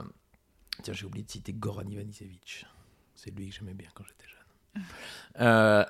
[0.80, 2.66] tiens, j'ai oublié de citer Goran Ivanisevic.
[3.14, 4.84] C'est lui que j'aimais bien quand j'étais jeune.
[5.40, 5.84] Euh,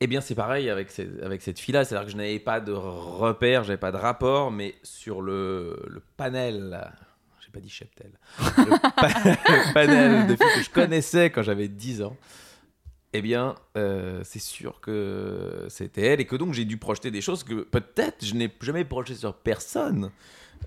[0.00, 1.84] eh bien, c'est pareil avec, cette- avec cette fille-là.
[1.84, 6.02] C'est-à-dire que je n'avais pas de repère, j'avais pas de rapport, mais sur le, le
[6.16, 6.78] panel,
[7.40, 9.08] j'ai pas dit cheptel, le, pa-
[9.48, 12.16] le panel de filles que je connaissais quand j'avais 10 ans,
[13.14, 17.22] eh bien, euh, c'est sûr que c'était elle et que donc j'ai dû projeter des
[17.22, 20.10] choses que peut-être je n'ai jamais projeté sur personne.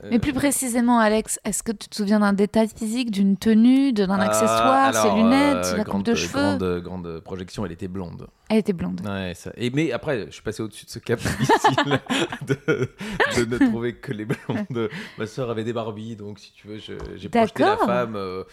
[0.03, 3.91] Euh, Mais plus précisément, Alex, est-ce que tu te souviens d'un détail physique, d'une tenue,
[3.91, 7.71] d'un euh, accessoire, ses lunettes, euh, la grande, coupe de cheveux Grande, grande projection, elle
[7.73, 8.27] était blonde.
[8.49, 9.01] Elle était blonde.
[9.05, 11.99] Ouais, ça- Et, mais après, je suis passé au-dessus de ce cap difficile
[12.47, 12.89] de,
[13.37, 14.89] de ne trouver que les blondes.
[15.17, 18.15] Ma soeur avait des Barbies, donc si tu veux, j'ai projeté la femme.
[18.15, 18.43] euh,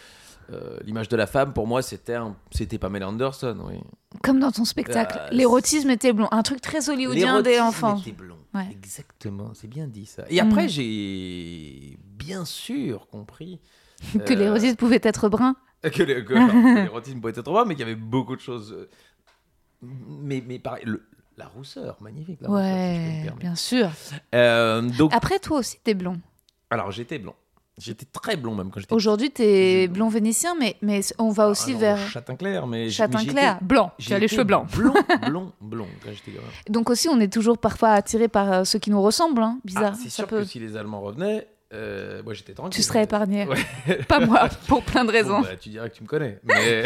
[0.51, 3.75] euh, L'image de la femme, pour moi, c'était un- c'était Pamela Anderson, oui.
[4.23, 5.17] Comme dans ton spectacle.
[5.19, 6.27] Ah, L'érotisme était blond.
[6.31, 8.01] Un truc très hollywoodien L'érotisme l'enfance.
[8.01, 8.37] était blond.
[8.53, 8.67] Ouais.
[8.71, 10.23] Exactement, c'est bien dit ça.
[10.29, 10.69] Et après, Mm.
[10.69, 13.59] j'ai bien sûr compris
[14.25, 15.55] Que euh, l'érotisme pouvait être brun.
[15.83, 18.73] que l'érotisme pouvait être droit, mais qu'il y avait beaucoup de choses.
[18.73, 18.89] euh,
[19.81, 21.03] Mais, mais pareil, le-
[21.37, 22.39] la rousseur, magnifique.
[22.41, 23.89] La rousseur, si bien sûr.
[24.33, 26.19] Euh, donc, Après, toi aussi, t'es blond.
[26.71, 27.35] alors j'étais blond.
[27.79, 31.69] J'étais très blond même quand j'étais Aujourd'hui, t'es blond vénitien, mais, mais on va aussi
[31.71, 33.59] Alors, vers châtain clair, mais châtain clair.
[33.61, 33.91] Blanc.
[33.99, 34.67] j'ai Tu as les cheveux blancs.
[34.71, 36.47] Blond, blond, blond, blond quand j'étais gamin.
[36.69, 39.43] Donc aussi, on est toujours parfois attiré par euh, ceux qui nous ressemblent.
[39.43, 39.59] hein.
[39.63, 39.93] Bizarre.
[39.93, 42.73] Ah, c'est sûr peut- que si les Allemands revenaient, euh, moi j'étais tranquille.
[42.75, 43.45] Tu serais épargné.
[43.45, 44.03] Ouais.
[44.07, 45.41] Pas moi, pour plein de Bon, raisons.
[45.41, 46.85] bah, tu dirais que tu me connais, mais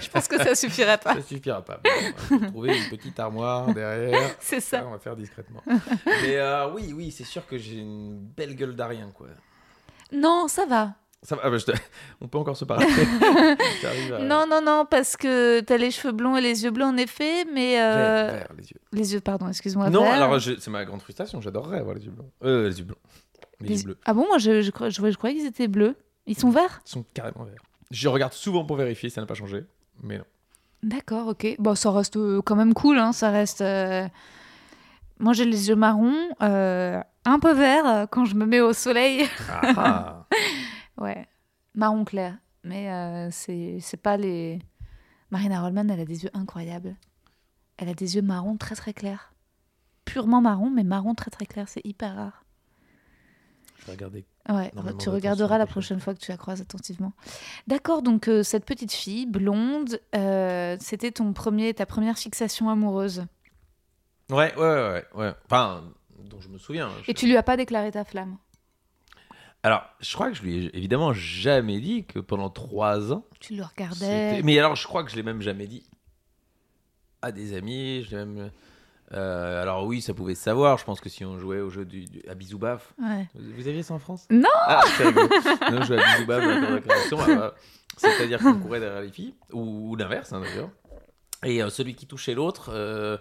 [0.00, 1.14] Je pense que ça suffirait pas.
[1.14, 1.80] ça suffira pas.
[1.84, 1.90] Bon,
[2.32, 4.18] on va trouver une petite armoire derrière.
[4.40, 4.80] C'est ça.
[4.80, 5.62] Ça, on va faire discrètement.
[5.68, 9.28] Mais euh, oui, oui, c'est sûr que j'ai une belle gueule d'arien, quoi.
[10.12, 10.94] Non, ça va.
[11.24, 11.70] Ça va, ah bah, te-
[12.20, 12.86] on peut encore se parler.
[13.84, 16.96] À- Non, non, non, parce que t'as les cheveux blonds et les yeux bleus en
[16.96, 18.80] effet, mais euh, Vert, vert, les yeux.
[18.92, 19.88] les yeux, pardon, excuse-moi.
[19.90, 20.12] Non, vert.
[20.14, 21.40] alors je- c'est ma grande frustration.
[21.40, 22.26] J'adorerais avoir les yeux blancs.
[22.44, 22.98] Euh, les yeux blancs.
[23.60, 23.98] Les, Les- yeux bleus.
[24.04, 25.94] Ah bon, moi je, je, je croyais qu'ils étaient bleus.
[26.26, 26.82] Ils sont verts?
[26.86, 27.62] Ils sont carrément verts.
[27.92, 29.64] Je regarde souvent pour vérifier, ça n'a pas changé.
[30.02, 30.24] Mais non.
[30.82, 31.54] D'accord, ok.
[31.60, 33.12] Bon, ça reste euh, quand même cool, hein.
[33.12, 33.60] Ça reste.
[33.60, 34.06] euh,
[35.22, 38.72] Moi j'ai les yeux marrons, euh, un peu verts euh, quand je me mets au
[38.72, 39.28] soleil.
[39.48, 40.26] Ah, ah.
[41.00, 41.28] ouais,
[41.76, 42.38] marron clair.
[42.64, 44.58] Mais euh, c'est pas les.
[45.30, 46.96] Marina Rollman, elle a des yeux incroyables.
[47.76, 49.32] Elle a des yeux marrons très très clairs.
[50.04, 51.68] Purement marron, mais marron très très clair.
[51.68, 52.44] C'est hyper rare.
[53.78, 54.26] Je vais regarder.
[54.48, 57.12] Ouais, Énormément tu regarderas la prochaine fois que tu la croises attentivement.
[57.68, 60.00] D'accord, donc euh, cette petite fille blonde,
[60.80, 63.24] c'était ton premier, ta première fixation amoureuse?
[64.30, 65.34] Ouais, ouais, ouais, ouais.
[65.46, 65.82] Enfin,
[66.18, 66.90] dont je me souviens.
[67.04, 68.36] Je- Et tu lui as pas déclaré ta flamme
[69.62, 73.24] Alors, je crois que je lui ai évidemment jamais dit que pendant trois ans.
[73.40, 75.84] Tu le regardais Mais alors, je crois que je l'ai même jamais dit
[77.20, 78.02] à des amis.
[78.04, 78.50] Je l'ai même.
[79.14, 80.78] Euh, alors oui, ça pouvait se savoir.
[80.78, 83.28] Je pense que si on jouait au jeu du, du- à bisou baf, Ouais.
[83.34, 84.26] vous, vous aviez ça en France?
[84.30, 84.80] Non Ah.
[85.04, 85.28] Non,
[85.80, 86.42] on jouait à bisou baf
[87.10, 87.54] dans la
[87.98, 90.70] C'est-à-dire qu'on courait derrière les filles, ou, ou l'inverse hein, d'ailleurs.
[91.44, 93.18] Et euh, celui qui touchait l'autre euh,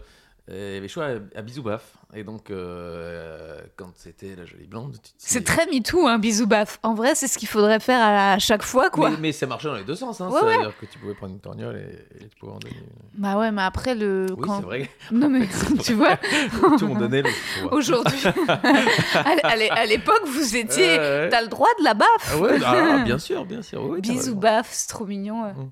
[0.51, 1.93] euh, avait choix à, à bisou baf.
[2.13, 6.77] Et donc, euh, quand c'était la jolie blonde, C'est très MeToo, un bisou baf.
[6.83, 9.11] En vrai, c'est ce qu'il faudrait faire à, à chaque fois, quoi.
[9.11, 10.19] Mais, mais ça marchait dans les deux sens.
[10.19, 10.29] Hein.
[10.29, 12.75] Ouais, C'est-à-dire que tu pouvais prendre une torgnole et, et tu pouvais en donner.
[13.13, 14.25] Bah ouais, mais après, le.
[14.37, 14.89] Oui, quand- c'est vrai.
[15.11, 15.47] Non, mais
[15.83, 16.17] tu vois,
[16.77, 17.73] Tu m'en choix.
[17.73, 20.97] aujourd'hui, à à l'é- à l'époque, vous étiez.
[20.97, 21.29] Ouais, ouais.
[21.29, 23.83] T'as le droit de la baffe Ah ouais, ah, bien sûr, bien sûr.
[23.83, 24.37] Oui, t'as Bisous raison.
[24.39, 25.43] baf, c'est trop mignon.
[25.45, 25.53] ouais.
[25.53, 25.69] Mm.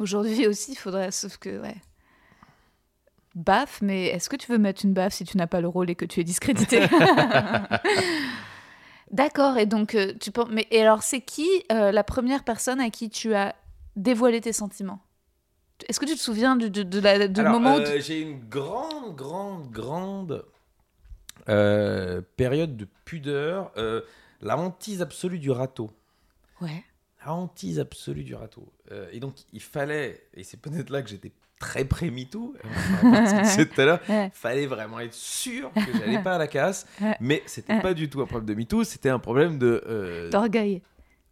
[0.00, 1.74] Aujourd'hui aussi, il faudrait, sauf que, ouais.
[3.34, 5.90] Baf, mais est-ce que tu veux mettre une baffe si tu n'as pas le rôle
[5.90, 6.80] et que tu es discrédité
[9.10, 10.48] D'accord, et donc, euh, tu penses.
[10.50, 13.54] Mais et alors, c'est qui euh, la première personne à qui tu as
[13.96, 15.00] dévoilé tes sentiments?
[15.88, 17.80] Est-ce que tu te souviens du, de, de la- du Alors, moment où.
[17.80, 20.44] euh, j'ai une grande, grande, grande
[21.48, 23.70] euh, période de pudeur.
[23.76, 24.00] euh,
[24.40, 25.90] la hantise absolue du râteau.
[26.60, 26.84] Ouais.
[27.24, 28.70] La hantise absolue du râteau.
[28.92, 31.32] Euh, et donc, il fallait, et c'est peut-être là que j'étais
[31.64, 32.54] très pré-MeToo,
[33.46, 34.00] c'est tout à l'heure,
[34.34, 36.86] fallait vraiment être sûr que j'allais pas à la casse,
[37.20, 39.82] mais c'était pas du tout un problème de MeToo, c'était un problème de...
[39.86, 40.82] euh, D'orgueil.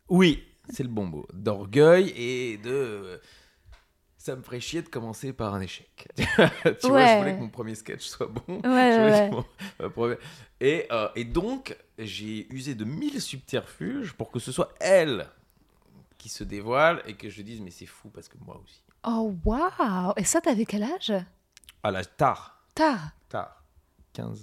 [0.08, 1.26] Oui, c'est le bon mot.
[1.34, 2.70] D'orgueil et de.
[2.70, 3.18] euh,
[4.16, 6.08] Ça me ferait chier de commencer par un échec.
[6.16, 6.24] tu
[6.88, 8.60] vois, je voulais que mon premier sketch soit bon.
[8.64, 10.16] Ouais, mon-
[10.60, 15.26] Et, euh, et donc, j'ai usé de mille subterfuges pour que ce soit elle
[16.22, 18.80] qui se dévoile et que je dise, mais c'est fou parce que moi aussi.
[19.04, 21.12] Oh, waouh Et ça, t'avais quel âge?
[21.82, 23.10] À l'âge tard, Tard.
[23.28, 23.64] tard.
[24.12, 24.38] 15,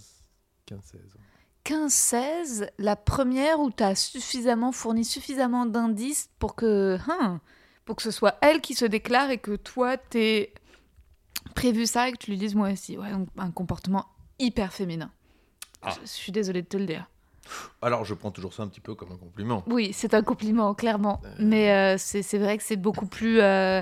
[0.66, 1.20] 15 16 ans.
[1.64, 7.40] 15-16, la première où tu as suffisamment fourni suffisamment d'indices pour que, hein,
[7.86, 10.54] pour que ce soit elle qui se déclare et que toi, t'aies
[11.56, 12.98] prévu ça et que tu lui dises moi aussi.
[12.98, 14.06] Ouais, donc un comportement
[14.38, 15.12] hyper féminin.
[15.82, 15.92] Ah.
[15.96, 17.10] Je, je suis désolée de te le dire.
[17.82, 19.64] Alors, je prends toujours ça un petit peu comme un compliment.
[19.68, 21.22] Oui, c'est un compliment, clairement.
[21.26, 21.36] Euh.
[21.40, 23.40] Mais euh, c'est vrai que c'est beaucoup plus.
[23.42, 23.82] euh,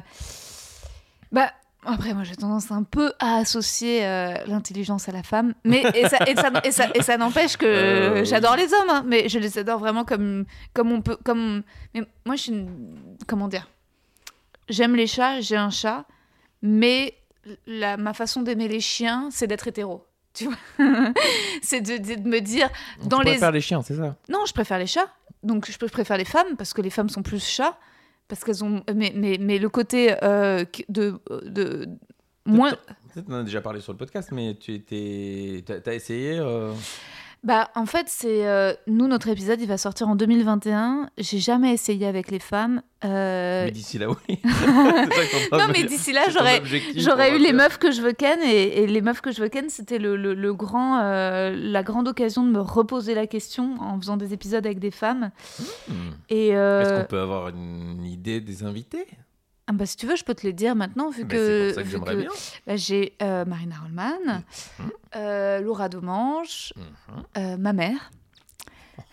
[1.32, 1.52] Bah.
[1.86, 4.02] Après, moi, j'ai tendance un peu à associer
[4.48, 8.24] l'intelligence à la femme, mais et ça, et ça, et ça, et ça n'empêche que
[8.26, 10.44] j'adore les hommes, hein, mais je les adore vraiment comme
[10.74, 11.64] comme on peut, comme.
[11.94, 13.18] Mais moi, je suis une...
[13.26, 13.70] comment dire?
[14.68, 16.04] J'aime les chats, j'ai un chat,
[16.62, 17.16] mais
[17.68, 20.04] la, ma façon d'aimer les chiens, c'est d'être hétéro.
[20.38, 20.56] Tu vois
[21.62, 22.70] C'est de, de- de me dire
[23.04, 24.16] dans tu les préfères les chiens, c'est ça?
[24.30, 25.12] Non, je préfère les chats.
[25.44, 27.78] Donc, je préfère les femmes parce que les femmes sont plus chats.
[28.28, 28.84] Parce qu'elles ont.
[28.94, 31.88] Mais, mais, mais le côté euh, de, de.
[32.46, 32.72] Moins.
[33.14, 35.64] Peut-être on en a déjà parlé sur le podcast, mais tu étais.
[35.66, 36.74] T'as t'as essayé euh,
[37.48, 38.46] Bah, en fait, c'est.
[38.46, 41.10] euh, nous, notre épisode, il va sortir en 2021.
[41.18, 42.82] J'ai jamais essayé avec les femmes.
[43.06, 44.40] Euh, Mais d'ici là, oui.
[45.54, 46.62] Non, mais d'ici là, j'aurais.
[46.98, 49.48] J'aurais eu les meufs que je veux ken et, et les meufs que je veux
[49.48, 53.76] ken, c'était le, le, le grand, euh, la grande occasion de me reposer la question
[53.80, 55.32] en faisant des épisodes avec des femmes.
[55.88, 55.94] Hmm.
[56.30, 59.08] Et Est-ce qu'on peut avoir une idée des invités?
[59.68, 61.66] Ah bah, si tu veux, je peux te les dire maintenant, vu Mais que, C'est
[61.68, 62.30] pour ça que bien.
[62.66, 64.44] Bah, j'ai euh, Marina Rollman,
[64.80, 64.92] Mhm.
[65.16, 67.24] euh, Laura Domange, Mhm.
[67.38, 68.12] euh, ma mère.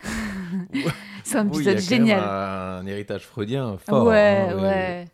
[1.23, 2.19] C'est un Oui, épisode même génial.
[2.19, 4.05] un héritage freudien fort.
[4.05, 4.15] ouais,
[4.49, 5.07] hein, ouais,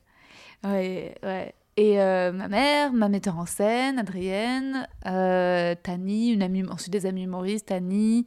[0.64, 1.56] ouais, ouais.
[1.78, 7.68] Et ma mère, ma metteur en scène, Adrienne, Tani, une amie, ensuite des amis humoristes,
[7.68, 8.26] Tani,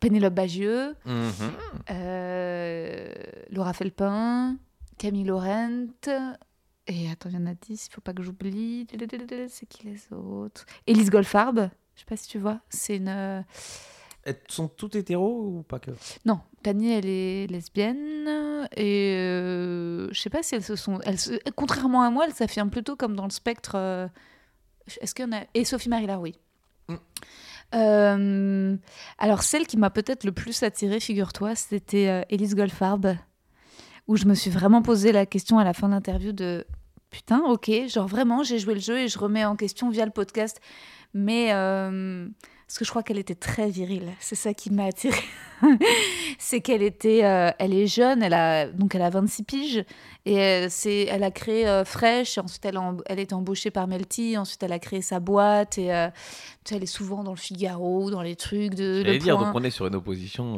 [0.00, 1.52] Pénélope Bagieux, Mhm.
[3.50, 4.56] Laura Felpin,
[4.98, 5.86] Camille Laurent.
[6.88, 8.86] Et attends, il y en a 10, il faut pas que j'oublie.
[9.48, 10.64] C'est qui les autres?
[10.86, 12.60] Élise Goldfarb, je sais pas si tu vois.
[12.68, 13.08] C'est une.
[13.08, 13.42] euh,
[14.22, 15.90] Elles sont toutes hétéros ou pas que?
[16.24, 18.68] Non, Tani, elle est lesbienne.
[18.76, 21.00] Et euh, je sais pas si elles se sont.
[21.04, 23.72] Elles se- Contrairement à moi, elle s'affirme plutôt comme dans le spectre.
[23.74, 24.06] euh,
[25.00, 25.42] Est-ce qu'il y en a?
[25.54, 26.34] Et Sophie Marie oui.
[26.88, 26.94] Mm.
[27.74, 28.76] Euh,
[29.18, 33.16] alors, celle qui m'a peut-être le plus attirée, figure-toi, c'était Élise Goldfarb,
[34.08, 36.64] où je me suis vraiment posé la question à la fin de l'interview de
[37.10, 40.10] putain, ok, genre vraiment, j'ai joué le jeu et je remets en question via le
[40.10, 40.60] podcast.
[41.14, 42.28] Mais euh,
[42.66, 45.16] parce que je crois qu'elle était très virile, c'est ça qui m'a attirée.
[46.38, 49.84] c'est qu'elle était, euh, elle est jeune, elle a donc elle a 26 piges
[50.26, 52.36] et euh, c'est, elle a créé euh, Fresh.
[52.36, 54.36] et ensuite elle elle est embauchée par Melty.
[54.36, 56.08] Ensuite elle a créé sa boîte et euh,
[56.72, 59.04] elle est souvent dans le Figaro, dans les trucs de.
[59.06, 60.56] Le dire, donc on est sur une opposition.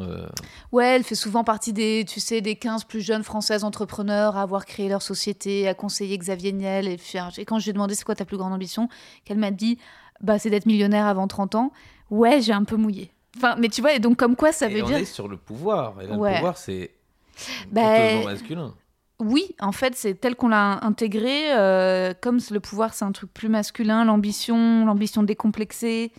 [0.71, 4.41] Ouais, elle fait souvent partie des, tu sais, des 15 plus jeunes françaises entrepreneurs à
[4.41, 6.87] avoir créé leur société, à conseiller Xavier Niel.
[6.87, 6.97] Et,
[7.37, 8.89] et quand je lui ai demandé c'est quoi ta plus grande ambition,
[9.25, 9.77] qu'elle m'a dit
[10.21, 11.71] bah c'est d'être millionnaire avant 30 ans.
[12.09, 13.11] Ouais, j'ai un peu mouillé.
[13.37, 15.27] Enfin, mais tu vois, et donc comme quoi ça et veut on dire est sur
[15.27, 16.01] le pouvoir.
[16.01, 16.31] Et là, Ouais.
[16.31, 16.91] le pouvoir, c'est
[17.35, 18.73] plutôt masculin.
[19.21, 23.33] Oui, en fait, c'est tel qu'on l'a intégré, euh, comme le pouvoir, c'est un truc
[23.33, 26.11] plus masculin, l'ambition, l'ambition décomplexée.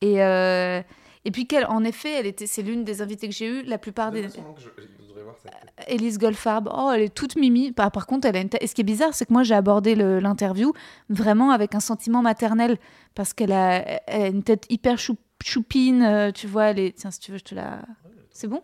[0.00, 0.80] Et, euh,
[1.24, 3.62] et puis, qu'elle, en effet, elle était, c'est l'une des invitées que j'ai eues.
[3.64, 4.28] La plupart des.
[5.88, 7.72] Élise Goldfarb, oh, elle est toute mimi.
[7.72, 9.42] Par, par contre, elle a une tête- Et ce qui est bizarre, c'est que moi,
[9.42, 10.72] j'ai abordé l'interview
[11.10, 12.78] vraiment avec un sentiment maternel.
[13.14, 16.02] Parce qu'elle a, elle a une tête hyper chou- choupine.
[16.02, 16.92] euh, tu vois, elle est.
[16.96, 17.82] Tiens, si tu veux, je te la.
[18.30, 18.62] C'est bon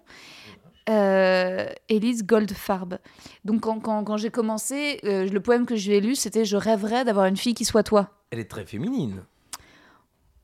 [0.89, 2.99] euh, Élise Goldfarb.
[3.45, 6.45] Donc, quand, quand, quand j'ai commencé, euh, le poème que je lui ai lu, c'était
[6.45, 8.11] Je rêverais d'avoir une fille qui soit toi.
[8.31, 9.23] Elle est très féminine.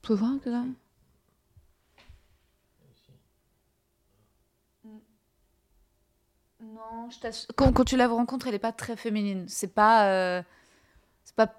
[0.02, 0.64] Tu vois que là?
[6.60, 7.48] Non, je t'assure.
[7.56, 9.44] Quand, quand tu la rencontres, elle n'est pas très féminine.
[9.48, 10.08] C'est pas.
[10.08, 10.42] euh,
[11.24, 11.52] C'est pas.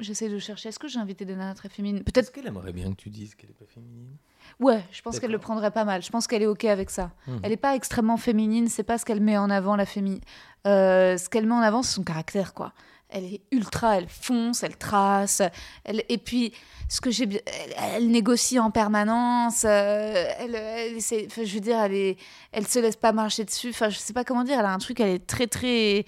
[0.00, 0.68] J'essaie de chercher.
[0.70, 1.98] Est-ce que j'ai invité des nanas très féminines?
[1.98, 2.32] Est-ce Peut-être.
[2.32, 4.16] qu'elle aimerait bien que tu dises qu'elle est pas féminine?
[4.60, 6.02] Ouais, je pense qu'elle le prendrait pas mal.
[6.02, 7.12] Je pense qu'elle est OK avec ça.
[7.26, 7.40] Mhm.
[7.42, 8.68] Elle n'est pas extrêmement féminine.
[8.68, 10.20] C'est pas ce qu'elle met en avant, la féminine.
[10.64, 12.72] ce qu'elle met en avant, c'est son caractère, quoi.
[13.14, 15.42] Elle est ultra, elle fonce, elle trace.
[15.84, 16.02] Elle...
[16.08, 16.52] Et puis,
[16.88, 19.64] ce que j'ai elle, elle négocie en permanence.
[19.64, 22.16] euh, elle, elle essaie- enfin, je veux dire, elle, est...
[22.52, 23.68] elle se laisse pas marcher dessus.
[23.70, 24.58] Enfin, je sais pas comment dire.
[24.58, 26.06] Elle a un truc, elle est très, très.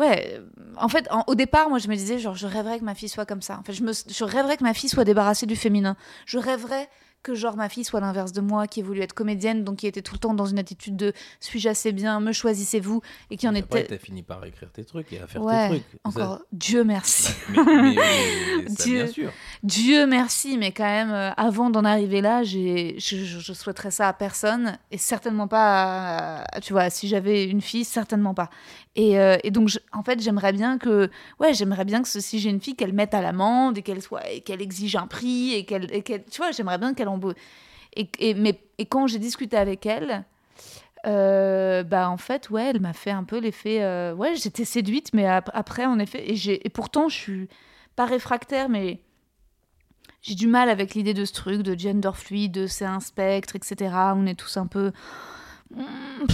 [0.00, 0.40] Ouais, euh,
[0.78, 3.26] en fait, au départ, moi, je me disais, genre, je rêverais que ma fille soit
[3.26, 3.58] comme ça.
[3.58, 5.94] En fait, je, me, je rêverais que ma fille soit débarrassée du féminin.
[6.24, 6.88] Je rêverais
[7.22, 9.86] que, genre, ma fille soit l'inverse de moi, qui ait voulu être comédienne, donc qui
[9.86, 13.46] était tout le temps dans une attitude de suis-je assez bien, me choisissez-vous, et qui
[13.46, 13.96] en Après, était.
[13.96, 16.00] t'as fini par écrire tes trucs et à faire Ouais, tes trucs.
[16.04, 17.32] encore, Dieu merci.
[17.50, 19.04] Mais, mais- mais ça, Dieu.
[19.04, 19.32] bien sûr.
[19.62, 24.12] Dieu merci, mais quand même, euh, avant d'en arriver là, je, je, souhaiterais ça à
[24.12, 28.48] personne, et certainement pas, à- tu vois, si j'avais une fille, certainement pas.
[28.96, 32.38] Et, euh, et donc, je- en fait, j'aimerais bien que, ouais, j'aimerais bien que si
[32.40, 35.64] j'ai une fille, qu'elle mette à l'amende et qu'elle soit, qu'elle exige un prix et
[35.64, 37.08] qu'elle, qu'elle- tu vois, j'aimerais bien qu'elle
[37.96, 40.24] Et, mais, et quand j'ai discuté avec elle,
[41.06, 45.10] euh, bah en fait, ouais, elle m'a fait un peu l'effet, euh, ouais, j'étais séduite,
[45.14, 47.48] mais ap- après, en effet, et, et pourtant, je suis
[47.96, 49.00] pas réfractaire, mais
[50.22, 53.56] j'ai du mal avec l'idée de ce truc, de gender fluide, de c'est un spectre,
[53.56, 54.14] etc.
[54.14, 54.92] On est tous un peu.
[55.74, 56.26] Hmm,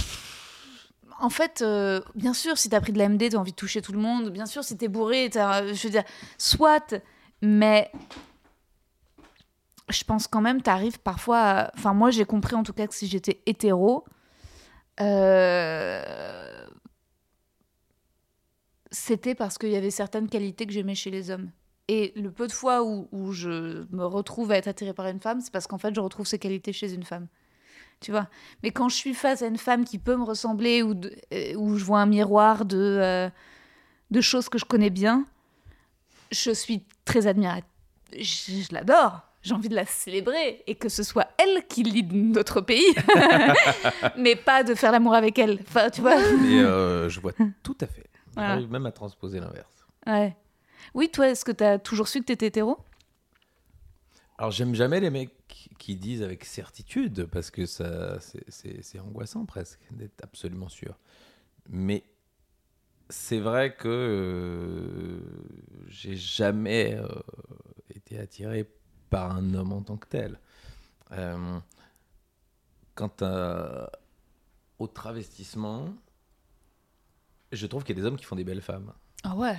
[1.19, 3.81] en fait, euh, bien sûr, si t'as pris de la MD, t'as envie de toucher
[3.81, 4.29] tout le monde.
[4.29, 6.03] Bien sûr, si t'es bourré, je veux dire,
[6.37, 6.93] soit,
[7.41, 7.89] mais
[9.89, 11.39] je pense quand même, t'arrives parfois.
[11.39, 14.05] à- Enfin, moi, j'ai compris en tout cas que si j'étais hétéro,
[14.99, 16.67] euh,
[18.91, 21.51] c'était parce qu'il y avait certaines qualités que j'aimais chez les hommes.
[21.89, 25.39] Et le peu de fois où, je me retrouve à être attirée par une femme,
[25.41, 27.27] c'est parce qu'en fait, je retrouve ces qualités chez une femme.
[28.01, 28.27] Tu vois?
[28.63, 30.93] Mais quand je suis face à une femme qui peut me ressembler ou
[31.33, 33.29] euh, où je vois un miroir de, euh,
[34.11, 35.25] de choses que je connais bien,
[36.31, 37.69] je suis très admirative.
[38.13, 39.26] Je l'adore.
[39.47, 42.83] J'ai envie de la célébrer et que ce soit elle qui lead notre pays,
[44.17, 45.59] mais pas de faire l'amour avec elle.
[45.61, 47.31] Enfin, tu vois Et euh, je vois
[47.63, 48.07] tout à fait.
[48.33, 48.49] Voilà.
[48.55, 49.85] J'arrive même à transposer l'inverse.
[50.05, 50.35] Ouais.
[50.93, 52.77] Oui, toi, est-ce que tu as toujours su que tu étais hétéro?
[54.37, 55.31] Alors j'aime jamais les mecs
[55.79, 58.17] qui- disent avec certitude parce que ça
[58.49, 60.99] c'est angoissant presque d'être absolument sûr.
[61.69, 62.03] Mais
[63.09, 65.19] c'est vrai que euh,
[65.87, 67.07] j'ai jamais euh,
[67.95, 68.69] été attiré
[69.09, 70.39] par un homme en tant que tel.
[71.11, 71.59] Euh,
[72.95, 73.89] quant à-
[74.79, 75.89] au travestissement,
[77.51, 78.93] je trouve qu'il y a des hommes qui font des belles femmes.
[79.23, 79.57] Ah ouais?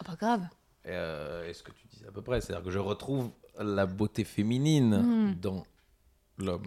[0.00, 0.48] Ah, Pas grave.
[0.86, 4.24] Euh, est ce que tu dis à peu près, c'est-à-dire que je retrouve la beauté
[4.24, 5.34] féminine Mm.
[5.40, 5.66] dans
[6.38, 6.66] l'homme.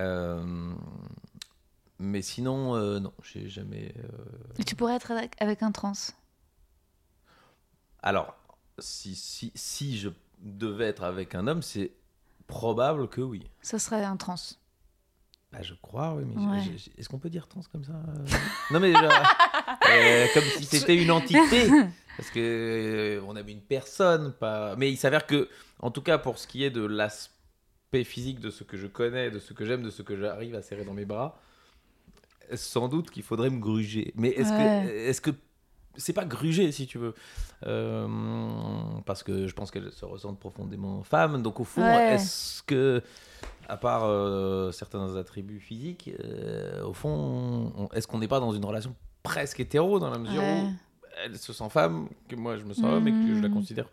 [0.00, 0.74] Euh,
[1.98, 3.94] mais sinon, euh, non, j'ai jamais.
[3.98, 4.08] euh,
[4.58, 5.92] Et tu pourrais être avec, avec un trans?
[8.02, 8.34] Alors,
[8.78, 10.08] si, si, si je
[10.42, 11.92] devais être avec un homme, c'est
[12.46, 13.42] probable que oui.
[13.62, 14.34] Ça serait un trans.
[15.52, 16.74] Bah, je crois, oui, mais Ouais.
[16.98, 18.24] est-ce qu'on peut dire trans comme ça euh?
[18.70, 19.02] Non, mais genre,
[19.90, 21.68] euh, comme si c'était une entité.
[22.16, 22.40] Parce que
[23.20, 24.76] euh, on a vu une personne, pas.
[24.76, 25.48] Mais il s'avère que,
[25.80, 29.30] en tout cas, pour ce qui est de l'aspect physique de ce que je connais,
[29.30, 31.38] de ce que j'aime, de ce que j'arrive à serrer dans mes bras,
[32.54, 34.12] sans doute qu'il faudrait me gruger.
[34.16, 34.86] Mais est-ce Ouais.
[34.86, 35.30] que, est-ce que
[35.96, 37.14] c'est pas gruger si tu veux,
[37.64, 38.08] Euh,
[39.06, 41.42] parce que je pense qu'elles se ressentent profondément femmes.
[41.42, 42.14] Donc au fond, Ouais.
[42.14, 43.02] est-ce que,
[43.68, 48.52] à part euh, certains attributs physiques, euh, au fond, on- est-ce qu'on n'est pas dans
[48.52, 50.62] une relation presque hétéro dans la mesure Ouais.
[50.64, 50.72] où
[51.24, 53.54] elle se sent femme, que moi je me sens homme et que je la Mhm.
[53.54, 53.86] considère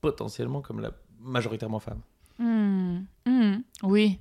[0.00, 2.00] potentiellement comme la majoritairement femme?
[2.38, 4.18] Hmm, hmm, Oui.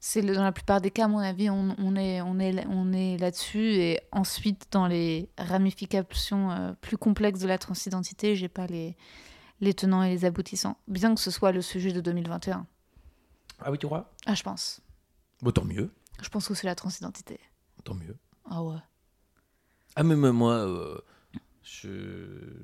[0.00, 2.92] C'est dans la plupart des cas, à mon avis, on, on est, on est, on
[2.92, 3.72] est là-dessus.
[3.74, 8.96] Et ensuite, dans les ramifications euh, plus complexes de la transidentité, j'ai pas les,
[9.60, 10.76] les tenants et les aboutissants.
[10.86, 12.66] Bien que ce soit le sujet de 2021.
[13.60, 14.12] Ah oui, tu crois?
[14.26, 14.80] Ah, je pense.
[15.42, 15.90] Bon, tant mieux,
[16.22, 17.40] Je pense que c'est la transidentité.
[17.84, 18.16] tant mieux.
[18.50, 18.76] Ah ouais.
[19.96, 20.98] Ah, mais moi, euh,
[21.64, 21.88] je,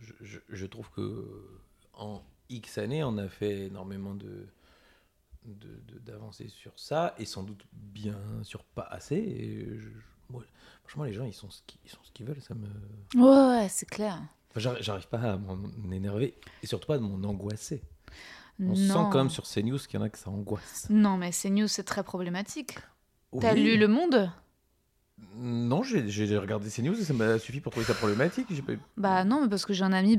[0.00, 1.58] je, je- je trouve que
[1.94, 4.46] en X années, on a fait énormément de
[5.44, 9.16] de- de- d'avancées sur ça, et sans doute bien sûr pas assez.
[9.16, 9.88] Et je-
[10.30, 10.42] moi,
[10.82, 12.40] franchement, les gens, ils sont ce qu'ils ils sont ce qu'ils veulent.
[12.40, 12.66] Ça me...
[13.20, 14.20] Ouais, ouais, c'est clair.
[14.56, 15.58] Enfin, J'arrive pas à m'en
[15.92, 17.82] énerver, et surtout pas à m'en angoisser.
[18.60, 18.74] On non.
[18.76, 20.86] sent quand même sur CNews qu'il y en a que ça angoisse.
[20.88, 22.78] Non, mais c'est news, c'est très problématique.
[23.40, 24.30] T'as lu Le Monde?
[25.36, 28.46] Non, j'ai regardé CNews et ça m'a suffi pour trouver ça problématique.
[28.64, 30.16] Pas Bah non, mais parce que j'ai un ami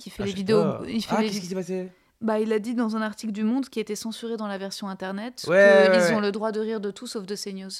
[0.00, 0.62] qui fait Ah, les vidéos.
[0.62, 0.82] pas.
[0.88, 1.88] Il fait Ah, les qu'est-ce qui s'est passé?
[2.20, 4.88] Bah, il a dit dans un article du Monde qui était censuré dans la version
[4.88, 6.14] internet Ouais, qu'ils ouais, ouais.
[6.14, 7.70] ont le droit de rire de tout sauf de CNews.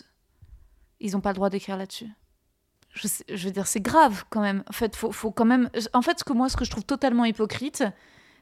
[1.01, 2.09] Ils n'ont pas le droit d'écrire là-dessus.
[2.93, 4.63] Je, sais- je veux dire, c'est grave quand même.
[4.69, 5.71] En fait, faut, faut quand même.
[5.93, 7.85] En fait, ce que moi, ce que je trouve totalement hypocrite,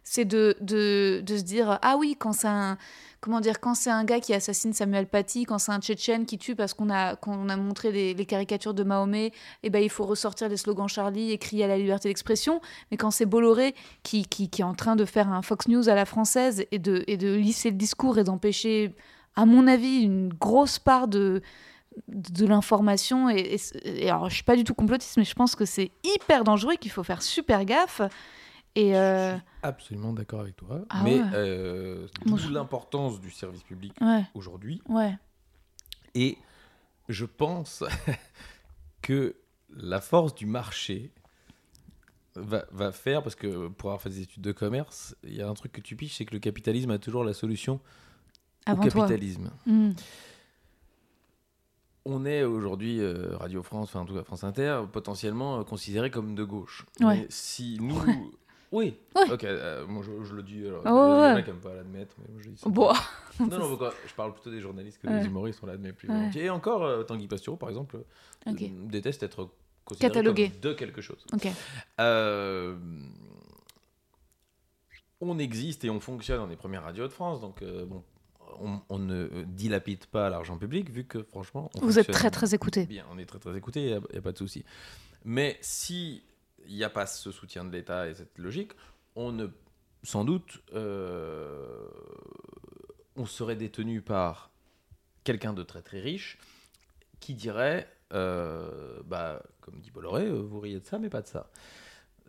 [0.05, 2.79] c'est de, de, de se dire ah oui, quand c'est un
[3.21, 6.37] comment dire, quand c'est un gars qui assassine Samuel Paty, quand c'est un Tchétchène qui
[6.37, 9.33] tue parce qu'on a qu'on a montré les, caricatures de Mahomet,
[9.63, 12.61] et ben il faut ressortir les slogans Charlie et crier à la liberté d'expression.
[12.91, 15.95] Mais quand c'est Bolloré qui, qui, est en train de faire un Fox News à
[15.95, 18.95] la française et de, et de lisser le discours et d'empêcher,
[19.37, 21.41] à mon avis, une grosse part de,
[22.09, 23.31] de l'information.
[23.31, 25.93] Et, et- et alors, je suis pas du tout complotiste, mais je pense que c'est
[26.05, 28.03] hyper dangereux et qu'il faut faire super gaffe.
[28.77, 30.81] Et euh, Je suis absolument d'accord avec toi.
[30.91, 31.29] Ah mais ouais.
[31.35, 34.83] euh, d'où je- l'importance du service public ouais, aujourd'hui.
[34.89, 35.17] ouais.
[36.15, 36.39] Et
[37.09, 37.85] je pense
[39.03, 39.37] que
[39.71, 41.13] la force du marché
[42.37, 45.49] va, va faire, parce que pour avoir fait des études de commerce, il y a
[45.49, 47.81] un truc que tu piches, c'est que le capitalisme a toujours la solution
[48.67, 49.51] Avant au capitalisme.
[49.67, 49.91] Mm.
[52.07, 56.35] On est aujourd'hui, euh, Radio France, enfin en tout cas France Inter, potentiellement considéré comme
[56.35, 56.85] de gauche.
[57.01, 57.99] Mais si nous...
[58.75, 59.31] Oui, Ouais.
[59.31, 61.51] ok, euh, moi je, je le dis, alors, Ouais, il y a des gens qui
[61.51, 62.69] n'aiment pas l'admettre, mais moi je dis ça.
[62.69, 62.93] Bon.
[63.41, 65.21] Non, non, pourquoi je parle plutôt des journalistes que Ouais.
[65.21, 66.45] des humoristes, on l'admet plus volontiers.
[66.47, 67.99] Et encore, euh, Tanguy Pastureau, par exemple,
[68.47, 68.53] euh,
[68.89, 69.49] déteste être
[69.85, 70.51] considéré Catalogué.
[70.51, 71.25] comme de quelque chose.
[71.33, 71.49] Ok.
[72.01, 72.77] Euh,
[75.21, 78.03] on existe et on fonctionne, on est première radio de France, donc euh, bon,
[78.61, 82.55] on, on ne dilapide pas l'argent public, vu que franchement, on Vous êtes très très
[82.55, 82.87] écouté.
[82.87, 84.65] Bien, on est très très écouté, il n'y a, pas de souci.
[85.25, 86.23] Mais si
[86.69, 88.73] il n'y a pas ce soutien de l'État et cette logique,
[89.17, 89.49] on ne,
[90.05, 91.89] sans doute, euh,
[93.17, 94.51] on serait détenu par
[95.25, 96.39] quelqu'un de très très riche
[97.21, 101.27] qui dirait, euh, bah, comme dit Bolloré, euh, vous riez de ça, mais pas de
[101.27, 101.51] ça.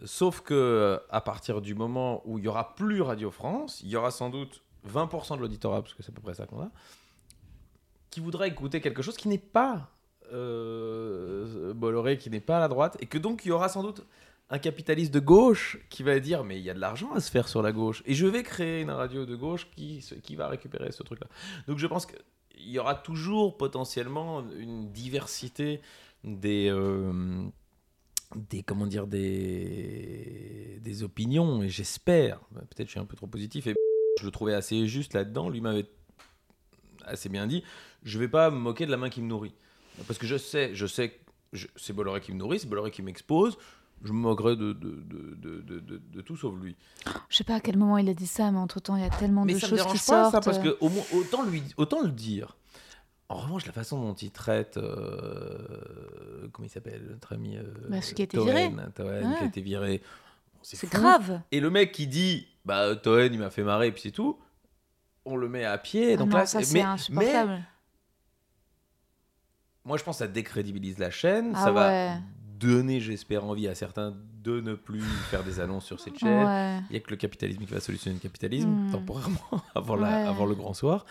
[0.06, 3.96] Sauf que à partir du moment où il y aura plus Radio France, il y
[3.96, 6.70] aura sans doute 20% de l'auditorat, parce que c'est à peu près ça qu'on a,
[8.10, 9.90] qui voudrait écouter quelque chose qui n'est pas
[10.32, 14.06] Bolloré, qui n'est pas à la droite, et que donc il y aura sans doute
[14.50, 17.32] un capitaliste de gauche qui va dire mais il y a de l'argent à se
[17.32, 20.48] faire sur la gauche, et je vais créer une radio de gauche qui, qui va
[20.48, 21.28] récupérer ce truc-là.
[21.68, 25.82] Donc je pense qu'il y aura toujours potentiellement une diversité
[26.24, 26.70] des...
[26.70, 27.44] euh,
[28.36, 31.62] des comment dire des des opinions.
[31.62, 33.76] Et j'espère peut-être je suis un peu trop positif et
[34.20, 35.50] je le trouvais assez juste là-dedans.
[35.50, 35.86] Lui m'avait
[37.06, 37.64] assez bien dit
[38.04, 39.54] je vais pas me moquer de la main qui me nourrit.
[40.08, 41.20] Parce que je sais je sais
[41.76, 43.58] c'est Bolloré qui me nourrit c'est Bolloré qui m'expose
[44.04, 46.76] je me moquerai de, de, de, de, de- de- de tout sauf lui
[47.30, 49.06] Je sais pas à quel moment il a dit ça, mais entre temps, il y
[49.06, 50.32] a tellement mais de ça choses dérange qui pas sortent.
[50.32, 52.56] ça parce que au moins, autant lui autant le dire
[53.30, 58.02] en revanche la façon dont il traite euh, comment il s'appelle notre ami euh, Bah,
[58.02, 58.72] celui qui a été Toen, viré.
[58.96, 60.02] Toen, qui a été viré
[60.62, 61.42] C'est grave.
[61.52, 64.38] Et le mec qui dit, bah, Toen, il m'a fait marrer, et puis c'est tout,
[65.26, 66.14] on le met à pied.
[66.14, 67.64] Ah donc non, là, ça mais, c'est mais insupportable.
[69.86, 71.52] moi, je pense que ça décrédibilise la chaîne.
[71.56, 72.18] Ah ça va ouais.
[72.60, 75.02] Donner, j'espère, envie à certains de ne plus
[75.32, 76.46] faire des annonces sur cette chaîne.
[76.46, 76.80] Ouais.
[76.90, 78.92] Il n'y a que le capitalisme qui va solutionner le capitalisme, Hmm.
[78.92, 79.40] temporairement,
[79.76, 81.06] avant, la, avant le grand soir.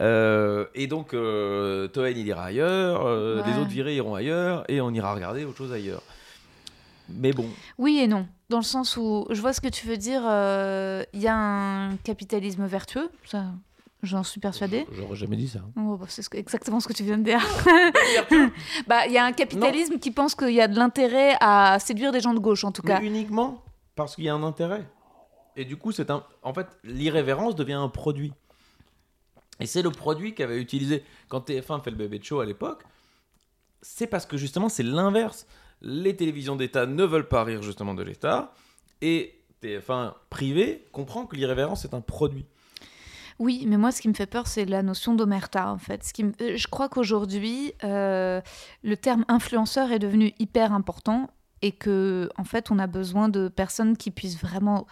[0.00, 4.80] Euh, et donc, euh, Toen, il ira ailleurs, euh, les autres virés iront ailleurs, et
[4.80, 6.02] on ira regarder autre chose ailleurs.
[7.10, 7.46] Mais bon,
[7.78, 8.26] Oui et non.
[8.50, 10.22] Dans le sens où je vois ce que tu veux dire.
[10.26, 13.44] euh, Il y a un capitalisme vertueux, ça,
[14.02, 14.86] j'en suis persuadée.
[14.92, 15.60] j'aurais jamais dit ça.
[15.76, 17.40] Oh, bah, c'est ce exactement ce que tu viens de dire.
[18.86, 22.12] bah, il y a un capitalisme qui pense qu'il y a de l'intérêt à séduire
[22.12, 23.00] des gens de gauche, en tout cas.
[23.00, 23.62] Mais uniquement
[23.98, 24.88] parce qu'il y a un intérêt.
[25.56, 26.24] Et du coup, c'est un.
[26.44, 28.32] En fait, l'irrévérence devient un produit.
[29.58, 32.84] Et c'est le produit qu'avait utilisé quand TF1 fait le bébé de show à l'époque.
[33.82, 35.48] C'est parce que justement, c'est l'inverse.
[35.80, 38.54] Les télévisions d'État ne veulent pas rire justement de l'État.
[39.02, 42.46] Et TF1 privé comprend que l'irrévérence est un produit.
[43.38, 46.02] Oui, mais moi, ce qui me fait peur, c'est la notion d'omerta, en fait.
[46.02, 48.40] Ce qui euh, Je crois qu'aujourd'hui, euh,
[48.82, 51.30] le terme influenceur est devenu hyper important
[51.62, 54.86] et que, en fait, on a besoin de personnes qui puissent vraiment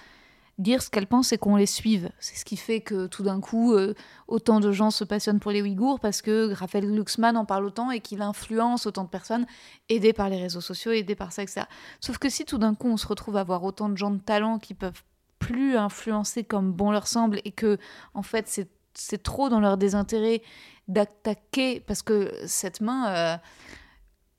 [0.58, 2.10] dire ce qu'elles pensent et qu'on les suive.
[2.18, 3.94] C'est ce qui fait que tout d'un coup, euh,
[4.28, 7.90] autant de gens se passionnent pour les Ouïghours parce que Raphaël Glucksmann en parle autant
[7.90, 9.46] et qu'il influence autant de personnes,
[9.88, 11.62] aidés par les réseaux sociaux, aidés par ça, etc.
[12.00, 14.18] Sauf que si tout d'un coup, on se retrouve à avoir autant de gens de
[14.18, 15.02] talent qui peuvent
[15.38, 17.78] plus influencer comme bon leur semble et que
[18.14, 20.42] en fait c'est c'est trop dans leur désintérêt
[20.88, 23.36] d'attaquer parce que cette main euh,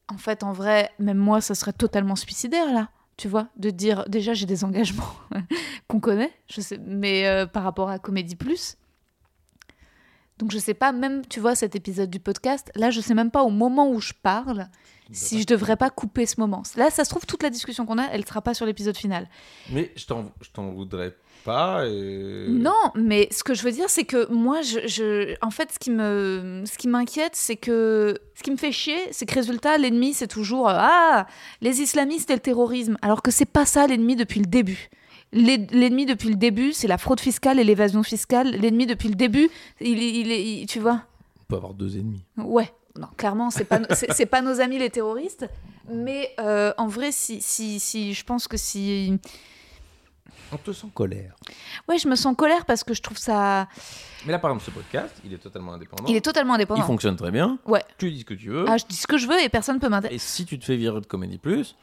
[0.08, 4.06] en fait en vrai même moi ça serait totalement suicidaire là tu vois de dire
[4.08, 5.14] déjà j'ai des engagements
[5.88, 8.78] qu'on connaît je sais mais euh, par rapport à Comédie Plus.
[10.38, 13.32] Donc je sais pas même tu vois cet épisode du podcast là je sais même
[13.32, 14.70] pas au moment où je parle
[15.12, 17.98] si je devrais pas couper ce moment là ça se trouve toute la discussion qu'on
[17.98, 19.28] a elle sera pas sur l'épisode final
[19.72, 21.86] Mais je t'en, voudrais pas.
[21.88, 25.72] et- Non, mais ce que je veux dire, c'est que moi, je, je- en fait,
[25.72, 29.34] ce qui me, ce qui m'inquiète, c'est que ce qui me fait chier, c'est que
[29.36, 31.26] résultat, l'ennemi, c'est toujours euh, ah
[31.62, 34.90] les islamistes et le terrorisme, alors que c'est pas ça l'ennemi depuis le début.
[35.32, 38.50] L'en- L'ennemi depuis le début, c'est la fraude fiscale et l'évasion fiscale.
[38.52, 39.50] L'ennemi depuis le début,
[39.80, 41.02] il, il- tu vois.
[41.42, 42.26] On peut avoir deux ennemis.
[42.38, 42.70] Ouais,
[43.00, 45.48] non, clairement, c'est pas, c'est pas nos amis les terroristes.
[45.90, 49.18] Mais euh, en vrai, si, si, si, je pense que si.
[50.52, 51.36] On te sent colère.
[51.90, 53.68] Ouais, je me sens en colère parce que je trouve ça.
[54.26, 56.06] Mais là, par exemple, ce podcast, il est totalement indépendant.
[56.08, 56.84] Il est totalement Il indépendant.
[56.84, 57.60] fonctionne très bien.
[57.66, 57.84] Ouais.
[57.98, 58.66] Tu dis ce que tu veux.
[58.68, 60.16] Ah, je dis ce que je veux et personne peut m'intéresser.
[60.16, 61.76] Et si tu te fais virer de Comédie Plus,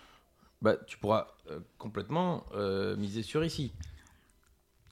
[0.63, 3.73] bah, tu pourras euh, complètement euh, miser sur ici.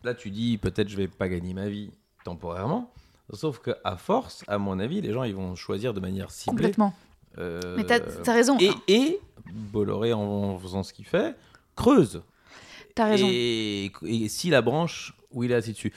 [0.04, 1.92] Là, tu dis peut-être je vais pas gagner ma vie
[2.24, 2.92] temporairement.
[3.32, 6.50] Sauf que à force, à mon avis, les gens ils vont choisir de manière ciblée.
[6.56, 6.94] Complètement.
[7.38, 8.58] euh, Mais t'as t'as raison.
[8.60, 9.20] et, et
[9.52, 11.34] Bolloré, en faisant ce qu'il fait,
[11.74, 12.22] creuse.
[12.94, 13.26] T'as raison.
[13.30, 15.92] Et, et si la branche où il est assis dessus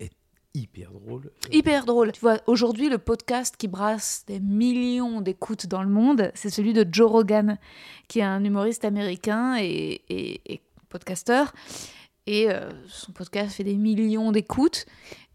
[0.00, 0.10] est
[0.54, 1.30] hyper drôle.
[1.52, 2.12] Hyper drôle.
[2.12, 6.72] Tu vois, aujourd'hui, le podcast qui brasse des millions d'écoutes dans le monde, c'est celui
[6.72, 7.58] de Joe Rogan,
[8.08, 11.52] qui est un humoriste américain et, et, et podcasteur.
[12.26, 14.86] Et euh, son podcast fait des millions d'écoutes.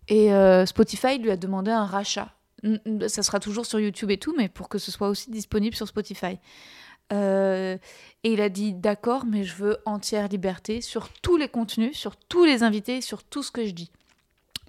[0.08, 2.34] Et euh, Spotify lui a demandé un rachat.
[3.08, 5.88] Ça sera toujours sur YouTube et tout, mais pour que ce soit aussi disponible sur
[5.88, 6.40] Spotify.
[7.12, 7.78] Euh,
[8.24, 12.16] et il a dit d'accord, mais je veux entière liberté sur tous les contenus, sur
[12.16, 13.92] tous les invités, sur tout ce que je dis.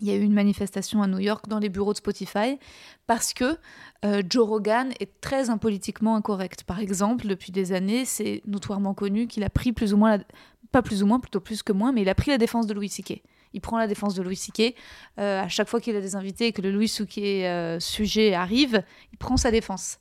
[0.00, 2.58] Il y a eu une manifestation à New York dans les bureaux de Spotify
[3.06, 3.56] parce que
[4.04, 6.64] euh, Joe Rogan est très impolitiquement incorrect.
[6.64, 10.24] Par exemple, depuis des années, c'est notoirement connu qu'il a pris plus ou moins, la-
[10.72, 12.74] pas plus ou moins, plutôt plus que moins, mais il a pris la défense de
[12.74, 13.22] Louis C.K.
[13.54, 14.74] Il prend la défense de Louis C.K.
[15.18, 17.18] Euh, à chaque fois qu'il a des invités et que le Louis C.K.
[17.18, 18.82] euh, sujet arrive,
[19.12, 19.98] il prend sa défense.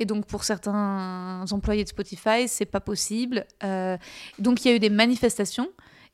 [0.00, 3.46] Et donc pour certains employés de Spotify, c'est pas possible.
[3.64, 3.96] Euh,
[4.38, 5.68] donc il y a eu des manifestations.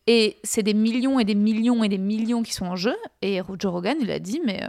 [0.07, 2.95] Et c'est des millions et des millions et des millions qui sont en jeu.
[3.23, 4.61] Et Joe Rogan, il a dit, mais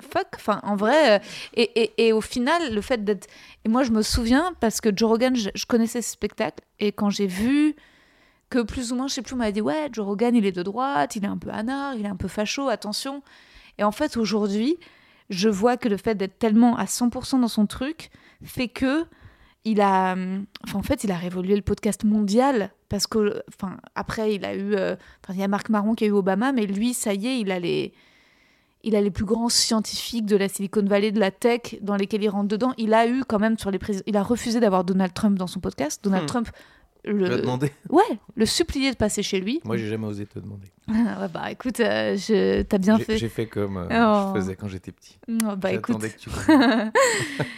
[0.00, 0.28] fuck.
[0.36, 1.20] Enfin, en vrai.
[1.56, 3.26] et, au final, le fait d'être.
[3.64, 6.62] Et moi, je me souviens, parce que Joe Rogan, je connaissais ce spectacle.
[6.78, 7.74] Et quand j'ai vu
[8.50, 10.52] que plus ou moins, je sais plus, on m'a dit, ouais, Joe Rogan, il est
[10.52, 13.22] de droite, il est un peu anard, il est un peu facho, attention.
[13.78, 14.78] Et en fait, aujourd'hui,
[15.30, 18.10] je vois que le fait d'être tellement à 100% dans son truc
[18.42, 19.04] fait que
[19.64, 23.76] il a, hum, enfin, en fait, il a révolué le podcast mondial parce que, enfin,
[23.94, 26.52] après, il a eu, euh, enfin, il y a Marc Maron qui a eu Obama,
[26.52, 27.92] mais lui, ça y est, il a les,
[28.82, 32.22] il a les plus grands scientifiques de la Silicon Valley, de la tech, dans lesquels
[32.22, 32.72] il rentre dedans.
[32.78, 35.48] Il a eu quand même sur les présidents, il a refusé d'avoir Donald Trump dans
[35.48, 36.02] son podcast.
[36.02, 36.28] Donald Hmm.
[36.28, 36.48] Trump,
[37.12, 37.72] le, demander?
[37.88, 38.02] Ouais,
[38.34, 39.60] le supplier de passer chez lui.
[39.64, 40.68] Moi, j'ai jamais osé te demander.
[40.88, 43.18] ouais, bah, écoute, euh, je, t'as bien fait.
[43.18, 44.32] J'ai fait comme euh, Oh.
[44.34, 45.18] je faisais quand j'étais petit.
[45.28, 45.98] Oh, bah, écoute.
[45.98, 46.30] Que tu.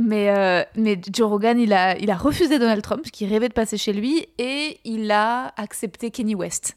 [0.00, 3.52] Mais, euh, mais Joe Rogan, il a, il a refusé Donald Trump, qui rêvait de
[3.52, 6.76] passer chez lui, et il a accepté Kenny West.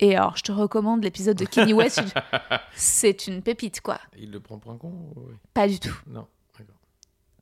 [0.00, 2.02] Et alors, je te recommande l'épisode de Kenny West.
[2.74, 4.00] C'est une pépite, quoi.
[4.18, 5.32] Il le prend pour un con ou-.
[5.52, 5.96] Pas du tout.
[6.06, 6.26] Non,
[6.58, 6.76] d'accord.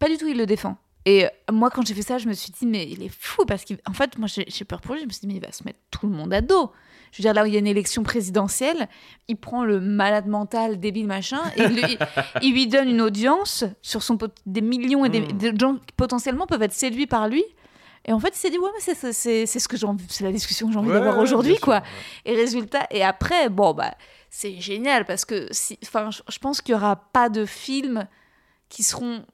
[0.01, 0.77] Pas du tout, il le défend.
[1.05, 3.65] Et moi, quand j'ai fait ça, je me suis dit, mais il est fou, parce
[3.65, 5.01] qu'en fait, moi, j'ai peur pour lui.
[5.03, 6.71] Je me suis dit, mais il va se mettre tout le monde à dos.
[7.11, 8.89] Je veux dire, là où il y a une élection présidentielle,
[9.29, 11.99] il prend le malade mental, débile machin, et il, lui-
[12.43, 15.33] il lui donne une audience sur son pot- des millions et des, Mm.
[15.33, 17.45] des gens qui potentiellement peuvent être séduits par lui.
[18.05, 19.77] Et en fait, il s'est dit, ouais, mais c'est- ce que
[20.09, 21.83] c'est la discussion que j'ai envie Ouais, d'avoir aujourd'hui, quoi.
[22.25, 23.95] Et résultat, et après, bon, bah,
[24.31, 25.49] c'est génial parce que
[25.85, 28.09] enfin, je, je pense qu'il y aura pas de films
[28.71, 29.25] qui seront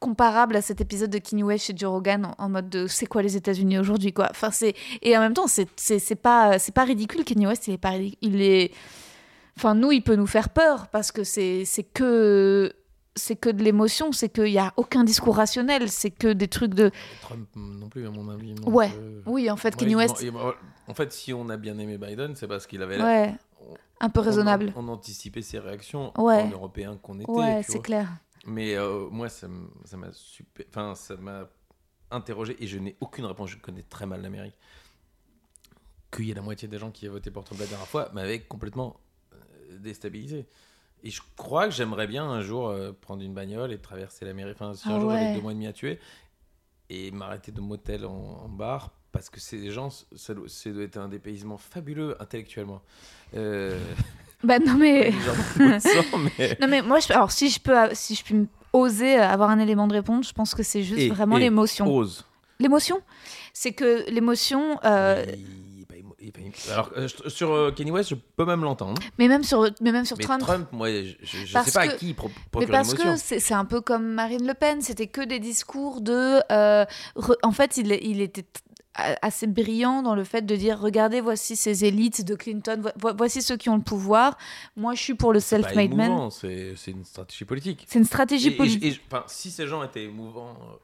[0.00, 3.06] comparables à cet épisode de Kanye West chez Joe Rogan en, en mode de c'est
[3.06, 4.28] quoi les États-Unis aujourd'hui, quoi.
[4.30, 7.24] Enfin, c'est et en même temps, c'est c'est pas c'est pas ridicule.
[7.24, 7.92] Kanye West, il est pas.
[8.20, 8.72] Il est,
[9.56, 12.72] enfin, nous, il peut nous faire peur parce que c'est c'est que
[13.16, 16.74] c'est que de l'émotion, c'est qu'il y a aucun discours rationnel, c'est que des trucs
[16.74, 16.90] de
[17.22, 18.56] Trump non plus, à mon avis.
[18.66, 18.90] Ouais.
[18.98, 20.32] euh, oui, en fait, ouais, Kanye West, il-
[20.88, 23.32] En fait, si on a bien aimé Biden, c'est parce qu'il avait ouais,
[24.00, 24.72] un peu raisonnable.
[24.74, 26.42] On, on anticipait ses réactions Ouais.
[26.42, 27.30] en européen qu'on était.
[27.30, 28.08] Ouais, c'est clair.
[28.46, 30.66] Mais euh, moi, ça m'a super.
[30.68, 31.48] Enfin, ça m'a
[32.10, 33.50] interrogé et je n'ai aucune réponse.
[33.50, 34.56] Je connais très mal l'Amérique.
[36.10, 38.10] Qu'il y ait la moitié des gens qui aient voté pour Trump la dernière fois
[38.12, 39.00] m'avait complètement
[39.32, 40.46] euh, déstabilisé.
[41.02, 44.54] Et je crois que j'aimerais bien un jour euh, prendre une bagnole et traverser l'Amérique.
[44.54, 45.98] Enfin, si un Ah jour j'avais deux mois et demi à tuer
[46.88, 50.82] et m'arrêter de motel en, en bar parce que ces gens, ça doit, ça doit
[50.82, 52.82] être un dépaysement fabuleux intellectuellement.
[53.34, 53.78] Euh,
[54.42, 55.12] Bah non mais
[56.60, 59.86] non mais moi je, alors si je peux si je peux oser avoir un élément
[59.86, 61.86] de réponse, je pense que c'est juste Et- vraiment l'émotion.
[62.60, 63.00] L'émotion,
[63.52, 65.24] c'est que l'émotion, euh,
[66.70, 69.00] Alors, euh, sur euh, Kanye West, je peux même l'entendre.
[69.18, 70.40] mais même sur mais même sur Mais Trump.
[70.42, 73.54] Trump, moi, je, Parce sais pas à qui il pro- Mais procure parce que c'est
[73.54, 76.40] un peu comme Marine Le Pen, c'était que des discours de.
[76.52, 76.84] euh,
[77.16, 78.44] re- en fait, il, il était
[78.94, 83.14] assez brillant dans le fait de dire regardez, voici ces élites de Clinton, vo- vo-
[83.16, 84.38] voici ceux qui ont le pouvoir.
[84.76, 86.28] Moi, je suis pour le C'est pas self-made man.
[86.30, 87.84] c'est une stratégie politique.
[87.88, 89.00] C'est une stratégie politique.
[89.10, 90.76] enfin, si ces gens étaient émouvants, euh,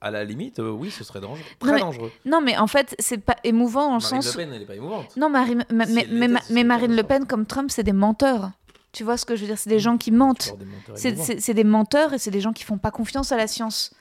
[0.00, 1.38] à la limite, euh, oui, ce serait dangereux.
[1.38, 2.12] Non, Très mais- dangereux.
[2.26, 4.36] Non, mais en fait, c'est pas émouvant dans le Marine sens.
[4.36, 5.16] Le Pen, elle est pas émouvante.
[5.16, 7.02] Non, Marie- ma- Si mais, mais, ma- Marine Le.
[7.02, 8.50] Pen comme Trump, c'est des menteurs.
[8.92, 10.54] Tu vois ce que je veux dire C'est des gens qui mentent.
[10.94, 13.94] C'est des menteurs et c'est des gens qui font pas confiance à la science.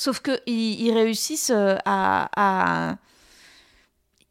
[0.00, 2.28] Sauf qu'ils ils réussissent euh, à.
[2.36, 2.96] à-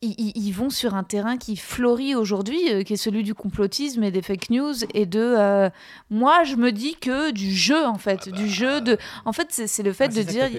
[0.01, 4.11] Ils, vont sur un terrain qui fleurit aujourd'hui, euh, qui est celui du complotisme et
[4.11, 5.19] des fake news et de.
[5.19, 5.69] euh,
[6.09, 8.21] moi, je me dis que du jeu, en fait.
[8.27, 8.97] Ah bah, du jeu de.
[9.25, 10.49] En fait, c'est le fait Ah, de dire.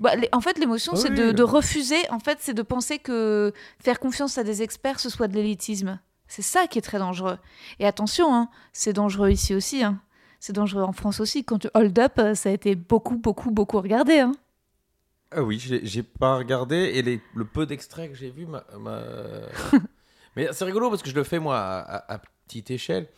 [0.00, 1.34] Bah, les- en fait, l'émotion, Ah c'est oui, de, oui.
[1.34, 2.10] de refuser.
[2.10, 5.98] En fait, c'est de penser que faire confiance à des experts, ce soit de l'élitisme.
[6.28, 7.38] C'est ça qui est très dangereux.
[7.78, 9.82] Et attention, hein, c'est dangereux ici aussi.
[9.84, 10.00] hein.
[10.38, 11.44] C'est dangereux en France aussi.
[11.44, 14.18] Quand tu hold up, ça a été beaucoup, beaucoup, beaucoup regardé.
[14.20, 14.32] hein.
[15.32, 18.64] Ah oui, j'ai pas regardé et les, le peu d'extraits que j'ai vu m'a.
[18.78, 19.02] m'a-
[20.36, 23.08] Mais c'est rigolo parce que je le fais moi à, à- à petite échelle.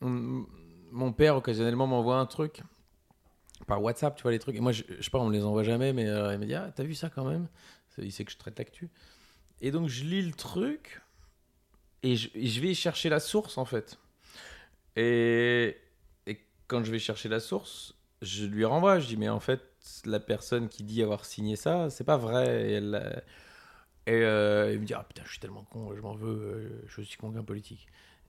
[0.00, 2.62] Mon père occasionnellement m'envoie un truc
[3.66, 4.56] par WhatsApp, tu vois les trucs.
[4.56, 6.46] Et moi, je, je sais pas, on me les envoie jamais, mais euh, il me
[6.46, 7.48] dit ah t'as vu ça quand même?
[7.98, 8.88] Il sait que je traite l'actu.
[9.60, 11.02] Et donc je lis le truc
[12.02, 13.98] et je, et je vais chercher la source en fait.
[14.96, 15.76] Et,
[16.26, 18.98] et quand je vais chercher la source, je lui renvoie.
[19.00, 19.60] Je dis, mais en fait,
[20.06, 22.70] la personne qui dit avoir signé ça, c'est pas vrai.
[22.70, 23.20] Et, elle, euh,
[24.06, 26.82] et euh, il me dit, ah putain, je suis tellement con, je m'en veux, euh,
[26.88, 27.86] je suis con qu'un politique.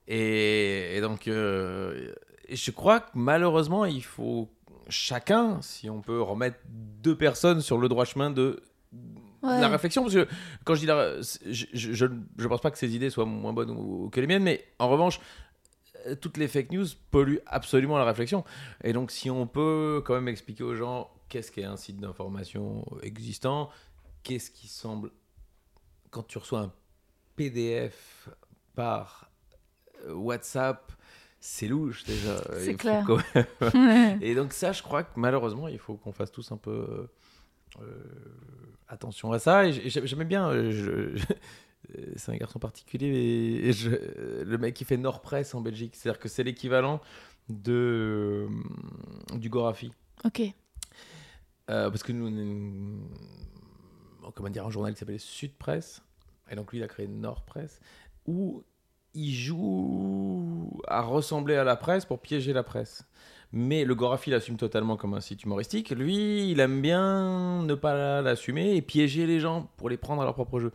[0.08, 2.12] Et, et donc, euh,
[2.48, 4.50] et je crois que malheureusement, il faut
[4.88, 8.62] chacun, si on peut remettre deux personnes sur le droit chemin de
[9.42, 9.60] Ouais.
[9.60, 10.28] la réflexion, parce que
[10.64, 12.06] quand je dis la, je, je, je,
[12.38, 14.64] je pense pas que ces idées soient moins bonnes ou, ou que les miennes, mais
[14.78, 15.18] en revanche,
[16.06, 18.44] euh, toutes les fake news polluent absolument la réflexion.
[18.84, 22.84] Et donc, si on peut quand même expliquer aux gens qu'est-ce qu'est un site d'information
[23.02, 23.70] existant,
[24.22, 25.10] qu'est-ce qui semble.
[26.10, 26.72] Quand tu reçois un
[27.36, 28.28] PDF
[28.74, 29.30] par
[30.06, 30.92] euh, WhatsApp,
[31.40, 32.36] c'est louche déjà.
[32.58, 33.02] C'est clair.
[33.06, 33.18] quand
[34.20, 37.06] et donc ça, je crois que malheureusement, il faut qu'on fasse tous un peu euh,
[37.80, 38.04] euh,
[38.88, 39.66] attention à ça.
[39.66, 40.52] Et j'ai- j'aimais bien.
[40.70, 41.16] je-
[42.16, 43.06] c'est un garçon particulier.
[43.64, 47.00] Et, je- le mec qui fait Nord Press en Belgique, c'est-à-dire que c'est l'équivalent
[47.48, 48.46] de
[49.34, 49.92] du Gorafi.
[50.24, 50.42] Ok.
[51.72, 53.00] Euh, parce que nous,
[54.22, 56.02] on comment dire, un journal qui s'appelait Sud Presse.
[56.50, 57.80] Et donc lui, il a créé Nord Presse,
[58.26, 58.62] où
[59.14, 63.06] il joue à ressembler à la presse pour piéger la presse.
[63.52, 65.90] Mais le Gorafi l'assume totalement comme un site humoristique.
[65.90, 70.24] Lui, il aime bien ne pas l'assumer et piéger les gens pour les prendre à
[70.24, 70.72] leur propre jeu.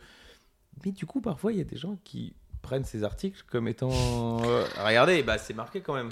[0.84, 3.90] Mais du coup, parfois, il y a des gens qui prennent ces articles comme étant...
[3.90, 6.10] euh, regardez, bah, c'est marqué quand même.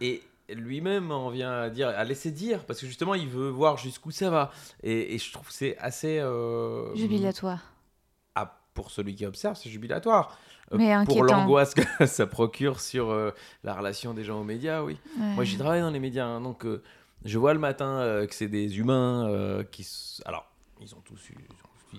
[0.00, 0.22] Et
[0.54, 4.10] lui-même en vient à dire, à laisser dire, parce que justement, il veut voir jusqu'où
[4.10, 4.50] ça va.
[4.82, 6.18] Et, et je trouve que c'est assez...
[6.18, 7.60] euh, Jubilatoire.
[8.34, 10.38] ah, pour celui qui observe, c'est jubilatoire.
[10.72, 13.30] Euh, Mais pour l'angoisse que ça procure sur euh,
[13.64, 14.98] la relation des gens aux médias, oui.
[15.18, 15.34] Ouais.
[15.34, 16.66] Moi, j'y travaille dans les médias, hein, donc
[17.24, 19.86] je vois le matin que c'est des humains qui...
[20.24, 20.50] Alors,
[20.80, 21.36] ils ont tous eu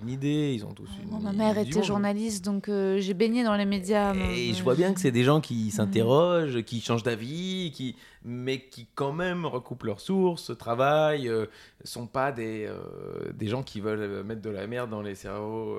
[0.01, 1.09] une idée, ils ont tous une...
[1.09, 4.13] Bon, ma mère une était journaliste, donc euh, j'ai baigné dans les médias.
[4.15, 7.95] et je vois bien que c'est des gens qui s'interrogent, qui changent d'avis, qui...
[8.23, 11.45] mais qui quand même recoupent leurs sources, travaillent, euh,
[11.83, 15.15] sont pas des, euh, des gens qui veulent euh, mettre de la merde dans les
[15.15, 15.77] cerveaux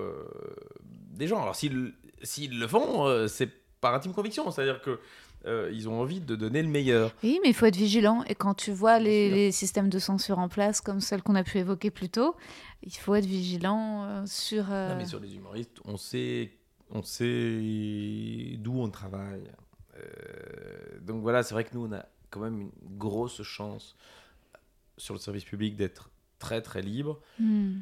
[1.12, 1.42] des gens.
[1.42, 1.92] Alors s'ils
[2.22, 3.48] s'ils le font, c'est
[3.80, 4.98] par intime conviction, c'est-à-dire que
[5.46, 7.14] euh, ils ont envie de donner le meilleur.
[7.22, 8.22] Oui, mais il faut être vigilant.
[8.24, 11.58] Et quand tu vois les, systèmes de censure en place, comme celle qu'on a pu
[11.58, 12.36] évoquer plus tôt,
[12.82, 14.70] il faut être vigilant euh, sur.
[14.70, 16.52] euh, Non, mais sur les humoristes, on sait,
[16.90, 19.50] on sait d'où on travaille.
[19.96, 23.96] Euh, donc voilà, c'est vrai que nous, on a quand même une grosse chance
[24.96, 27.20] sur le service public d'être très très libre.
[27.38, 27.80] hmm.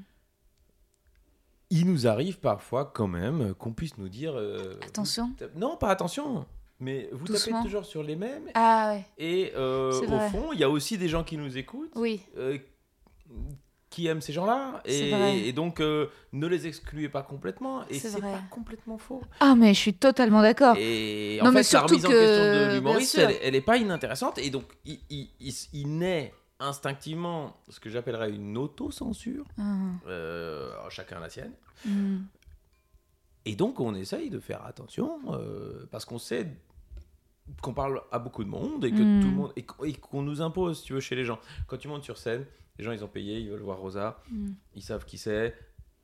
[1.71, 4.33] Il nous arrive parfois quand même qu'on puisse nous dire...
[4.35, 5.31] euh, Attention.
[5.55, 6.47] Non, pas attention.
[6.81, 7.57] Mais vous Doucement.
[7.59, 8.45] tapez toujours sur les mêmes.
[8.55, 10.31] Ah ouais, Et euh, au vrai.
[10.31, 11.93] fond, il y a aussi des gens qui nous écoutent.
[11.97, 12.21] oui.
[12.37, 12.57] euh,
[13.91, 18.43] qui aiment ces gens-là et, donc euh, ne les excluez pas complètement et C'est pas
[18.51, 20.77] complètement faux Ah, mais je suis totalement d'accord.
[20.79, 23.55] et Non, en mais fait la surtout remise en que- question de l'humoriste elle, elle
[23.55, 28.57] est pas inintéressante et donc il, il, il, il naît instinctivement ce que j'appellerais une
[28.59, 29.47] autocensure
[30.07, 31.53] euh, alors chacun la sienne
[31.87, 32.19] hmm.
[33.47, 36.47] et donc on essaye de faire attention euh, parce qu'on sait
[37.63, 39.21] qu'on parle à beaucoup de monde et que Mm.
[39.21, 39.63] tout le monde et
[39.95, 42.45] qu'on- nous impose si tu veux chez les gens quand tu montes sur scène
[42.79, 44.51] les gens ils ont payé ils veulent voir Rosa Mm.
[44.75, 45.55] ils savent qui c'est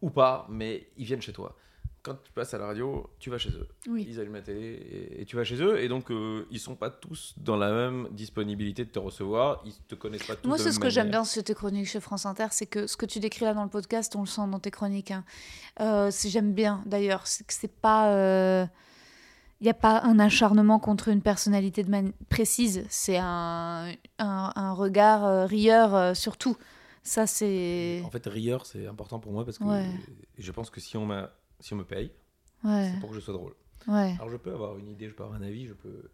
[0.02, 1.56] ou pas mais ils viennent chez toi
[2.02, 4.04] quand tu passes à la radio tu vas chez eux Oui.
[4.08, 6.74] ils allument la télé et, et tu vas chez eux et donc euh, ils sont
[6.76, 10.58] pas tous dans la même disponibilité de te recevoir ils te connaissent pas tous Moi,
[10.58, 13.06] c'est ce que j'aime bien sur tes chroniques chez France Inter, c'est que ce que
[13.06, 15.12] tu décris là dans le podcast, on le sent dans tes chroniques.
[15.12, 15.24] hein.
[15.80, 18.10] Euh, j'aime bien d'ailleurs, c'est que c'est pas.
[18.12, 18.68] Il
[19.64, 24.72] n'y a pas un acharnement contre une personnalité de mani- précise, c'est un, un, un
[24.72, 26.56] regard euh, rieur euh, sur tout.
[27.02, 28.00] Ça, c'est.
[28.04, 29.86] en fait rieur c'est important pour moi parce que Ouais.
[30.38, 31.30] je pense que si on m'a
[31.60, 32.10] si on me paye
[32.64, 33.54] Ouais, c'est pour que je sois drôle
[33.88, 36.10] ouais, alors je peux avoir une idée je peux avoir un avis je peux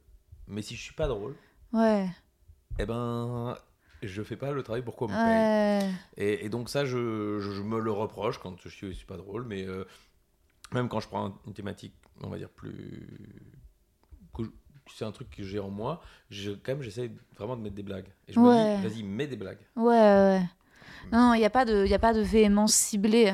[0.48, 1.36] mais si je suis pas drôle
[1.72, 2.08] ouais.
[2.80, 3.56] eh ben
[4.02, 5.94] je fais pas le travail pourquoi on me paye.
[6.16, 9.06] Et, et donc ça, je, je- je me le reproche quand je suis, je suis
[9.06, 9.84] pas drôle, mais euh,
[10.72, 13.08] même quand je prends une thématique, on va dire plus,
[14.92, 17.82] c'est un truc que j'ai en moi, je, quand même j'essaie vraiment de mettre des
[17.82, 18.08] blagues.
[18.28, 18.76] Et je Ouais.
[18.78, 19.60] me dis, vas-y, mets des blagues.
[19.76, 20.42] Ouais, ouais.
[21.12, 23.32] Non, il n'y a, pas de- y a pas de véhémence ciblée.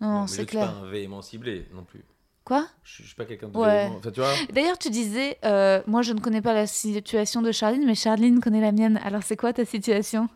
[0.00, 0.66] Non, c'est je suis clair.
[0.72, 2.04] pas un véhément ciblé non plus.
[2.44, 2.66] Quoi?
[2.82, 3.90] Je, je suis pas quelqu'un de Ouais.
[3.96, 4.10] Enfin,
[4.52, 8.40] D'ailleurs, tu disais, euh, moi je ne connais pas la situation de Charline, mais Charline
[8.40, 8.98] connaît la mienne.
[9.04, 10.28] Alors c'est quoi ta situation?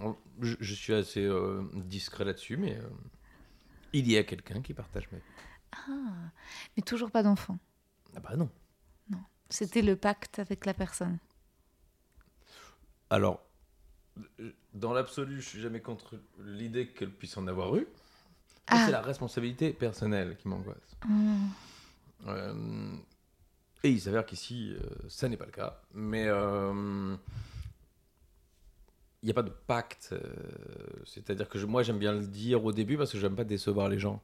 [0.00, 2.82] On- je, je suis assez euh, discret là-dessus, mais euh,
[3.92, 5.24] il y a quelqu'un qui partage ma vie.
[5.88, 6.30] Ah,
[6.76, 7.58] mais toujours pas d'enfant.
[8.16, 8.50] Ah bah non.
[9.48, 11.18] C'était le pacte avec la personne.
[13.10, 13.46] Alors,
[14.74, 17.80] dans l'absolu, je suis jamais contre l'idée qu'elle puisse en avoir eu.
[17.82, 17.86] Mais
[18.68, 18.82] Ah.
[18.86, 20.96] C'est la responsabilité personnelle qui m'angoisse.
[21.06, 21.46] Hmm.
[22.26, 22.96] Euh,
[23.84, 25.80] et il s'avère qu'ici, euh, ça n'est pas le cas.
[25.94, 27.16] Mais euh,
[29.22, 30.12] il n'y a pas de pacte.
[31.04, 33.88] C'est-à-dire que je- moi, j'aime bien le dire au début parce que j'aime pas décevoir
[33.88, 34.20] les gens.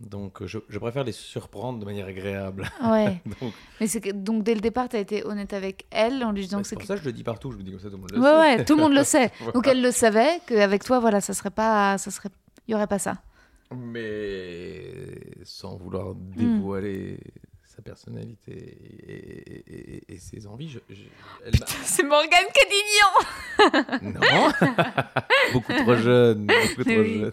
[0.00, 2.68] Donc, euh, je, je préfère les surprendre de manière agréable.
[2.82, 3.20] Ouais.
[3.40, 6.42] Donc, Mais que, donc dès le départ, tu as été honnête avec elle en lui
[6.42, 7.52] disant bah, que c'est pour ça que je le dis partout.
[7.52, 8.56] Je me dis comme ça, tout le monde le Ouais, sait.
[8.58, 9.30] ouais, tout le monde le sait.
[9.38, 9.52] Voilà.
[9.52, 12.28] Donc elle le savait qu'avec toi, voilà, ça serait pas, ça serait,
[12.66, 13.22] il y aurait pas ça.
[13.70, 16.30] Mais sans vouloir Hmm.
[16.36, 17.18] dévoiler
[17.64, 24.20] sa personnalité et, et- et- et ses envies, je, je- C'est Morgane Cadignan.
[24.20, 24.50] Non
[25.52, 27.32] Beaucoup trop jeune, beaucoup trop jeune.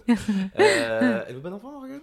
[0.59, 2.01] Euh, elle veut pas d'enfant, Morgane?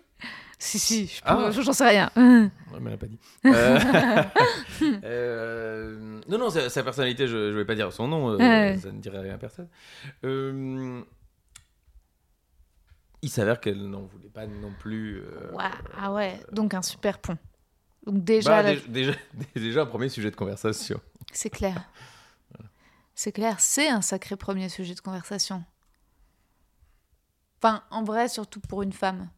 [0.61, 1.51] Si si, je Ah.
[1.53, 2.11] j'en sais rien.
[2.17, 3.19] Elle a pas dit.
[3.47, 3.79] Euh,
[5.05, 8.77] euh, non, non, sa, sa personnalité, je ne vais pas dire son nom, euh, Ouais.
[8.83, 9.69] ça ne dirait rien à personne.
[13.23, 15.23] Il s'avère qu'elle n'en voulait pas non plus.
[15.97, 17.39] ah ouais, donc un super pont.
[18.07, 18.73] Donc déjà, bah,
[19.55, 21.01] déjà, un premier sujet de conversation.
[21.33, 21.85] c'est clair.
[23.15, 25.65] C'est clair, c'est un sacré premier sujet de conversation.
[27.61, 29.29] Enfin, en vrai, surtout pour une femme.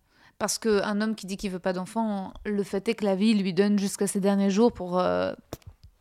[0.41, 3.35] Parce qu'un homme qui dit qu'il veut pas d'enfant, le fait est que la vie
[3.35, 5.35] lui donne jusqu'à ses derniers jours pour euh,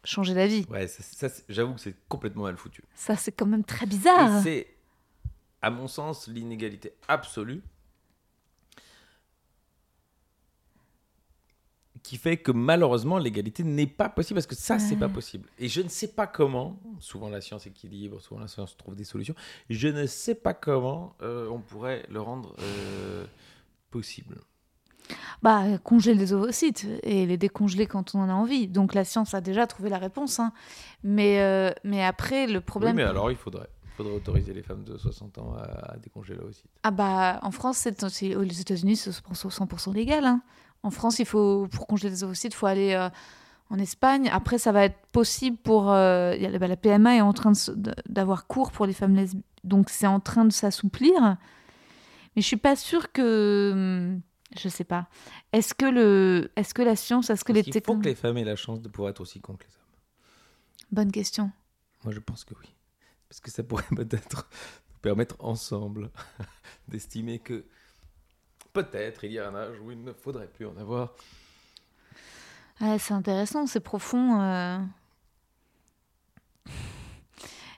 [0.06, 0.66] changer d'avis.
[0.70, 2.82] Ouais, ça, j'avoue que c'est complètement mal foutu.
[2.96, 4.42] Ça, c'est quand même très bizarre.
[4.42, 4.68] c'est,
[5.62, 7.62] à mon sens, l'inégalité absolue
[12.02, 15.50] qui fait que malheureusement l'égalité n'est pas possible parce que ça c'est pas possible.
[15.60, 19.04] Et je ne sais pas comment, souvent la science équilibre, souvent la science trouve des
[19.04, 19.36] solutions,
[19.70, 23.26] je ne sais pas comment euh, on pourrait le rendre euh,
[23.90, 24.40] possible.
[25.42, 28.68] Bah, congeler les ovocytes et les décongeler quand on en a envie.
[28.68, 30.40] Donc la science a déjà trouvé la réponse.
[30.40, 30.52] hein.
[31.04, 32.96] Mais, euh, mais après, le Oui, problème...
[32.96, 33.70] mais alors il faudrait.
[33.86, 36.64] Il faudrait autoriser les femmes de 60 ans à, à décongeler aussi.
[36.84, 40.26] Ah bah, en France, c'est, aux États-Unis, c'est 100% légal.
[40.26, 40.42] hein.
[40.84, 43.10] En France, il faut, pour congeler les ovocytes, il faut aller euh,
[43.70, 44.30] en Espagne.
[44.32, 45.92] Après, ça va être possible pour...
[45.92, 47.52] euh, il y a- bah, la PMA est en train
[48.08, 49.44] d'avoir cours pour les femmes lesbiennes.
[49.66, 51.36] Donc c'est en train de s'assouplir.
[52.36, 53.72] Mais je suis pas sûre que...
[53.74, 54.22] hum,
[54.58, 55.08] Je sais pas.
[55.54, 58.16] Est-ce que, le, est-ce que la science, est-ce que les Est-ce qu'il faut que les
[58.16, 59.80] femmes aient la chance de pouvoir être aussi cons que les hommes
[60.92, 61.52] Bonne question.
[62.04, 62.74] Moi, je pense que oui.
[63.28, 64.50] Parce que ça pourrait peut-être
[64.92, 66.10] nous permettre ensemble
[66.88, 67.66] d'estimer que
[68.74, 71.14] peut-être il y a un âge où il ne faudrait plus en avoir.
[72.82, 74.42] Ouais, c'est intéressant, c'est profond.
[74.42, 74.80] euh.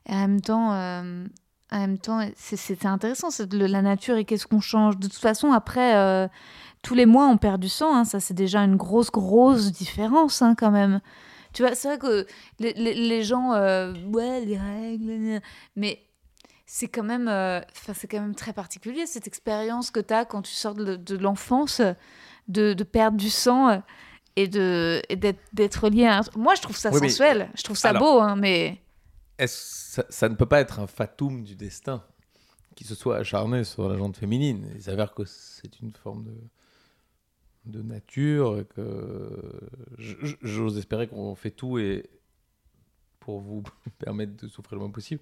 [0.06, 1.26] Et en même temps, euh,
[1.72, 4.98] en même temps, c'est intéressant, c'est le- la nature et qu'est-ce qu'on change.
[4.98, 6.28] De toute façon, après, euh,
[6.84, 7.96] tous les mois, on perd du sang.
[7.96, 11.00] hein, ça, c'est déjà une grosse, grosse différence hein, quand même.
[11.54, 12.26] Tu vois, c'est vrai que
[12.60, 15.42] les, les- les gens, euh, ouais, les règles,
[15.76, 16.02] mais
[16.66, 17.60] c'est quand même, euh,
[17.94, 21.18] c'est quand même très particulier cette expérience que tu as quand tu sors de, de
[21.18, 21.82] l'enfance,
[22.48, 23.70] de, de perdre du sang.
[23.70, 23.78] euh,
[24.38, 25.02] et de
[25.52, 26.22] d'être lié à un...
[26.38, 28.82] moi je trouve ça Oui, mais- sensuel je trouve ça Alors- beau hein, mais
[29.48, 32.04] ça, ça ne peut pas être un fatum du destin
[32.76, 34.70] qui se soit acharné sur la jante féminine?
[34.76, 36.26] Il s'avère que c'est une forme
[37.66, 42.10] de, nature et que j'ose espérer qu'on fait tout et
[43.20, 43.64] pour vous
[44.00, 45.22] permettre de souffrir le moins possible.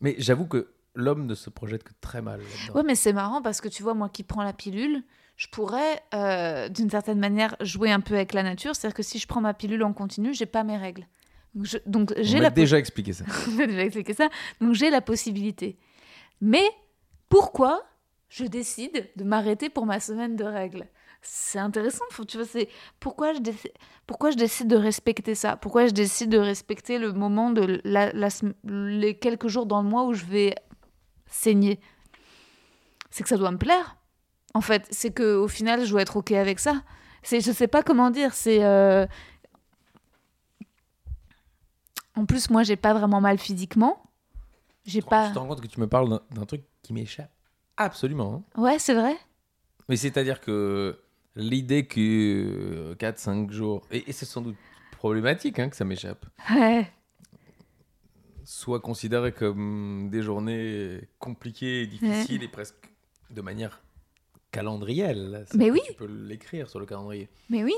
[0.00, 2.40] Mais j'avoue que l'homme ne se projette que très mal
[2.74, 5.02] ouais mais c'est marrant parce que tu vois moi qui prends la pilule
[5.36, 8.94] je pourrais euh, d'une certaine manière jouer un peu avec la nature c'est à dire
[8.94, 11.06] que si je prends ma pilule en continu j'ai pas mes règles
[11.60, 13.24] je- donc On j'ai la déjà expliqué ça.
[13.50, 14.28] On a déjà expliqué ça.
[14.60, 15.76] Donc j'ai la possibilité.
[16.40, 16.64] Mais
[17.28, 17.82] pourquoi
[18.28, 20.86] je décide de m'arrêter pour ma semaine de règles?
[21.24, 22.04] C'est intéressant.
[22.10, 22.68] faut- Tu vois, c'est
[22.98, 23.70] pourquoi je décide,
[24.06, 25.56] pourquoi je décide de respecter ça?
[25.56, 28.28] Pourquoi je décide de respecter le moment de la, la
[28.64, 30.54] les quelques jours dans le mois où je vais
[31.26, 31.78] saigner?
[33.10, 33.96] C'est que ça doit me plaire.
[34.54, 36.82] En fait, c'est que au final, je dois être ok avec ça.
[37.22, 38.34] C'est, je sais pas comment dire.
[38.34, 39.06] C'est euh,
[42.16, 44.02] en plus, moi, j'ai pas vraiment mal physiquement.
[44.84, 45.28] J'ai pas.
[45.28, 47.30] Tu te rends compte que tu me parles d'un- truc qui m'échappe
[47.76, 48.44] absolument.
[48.56, 48.60] hein.
[48.60, 49.16] Ouais, c'est vrai.
[49.88, 50.98] Mais c'est-à-dire que
[51.36, 54.56] l'idée que 4-5 jours, et, et c'est sans doute
[54.92, 56.86] problématique hein, que ça m'échappe, Ouais.
[58.44, 62.90] soit considéré comme des journées compliquées, difficiles et presque
[63.30, 63.82] de manière
[64.50, 65.46] calendrielle.
[65.54, 65.80] Mais oui.
[65.86, 67.28] Tu peux l'écrire sur le calendrier.
[67.48, 67.74] Mais oui.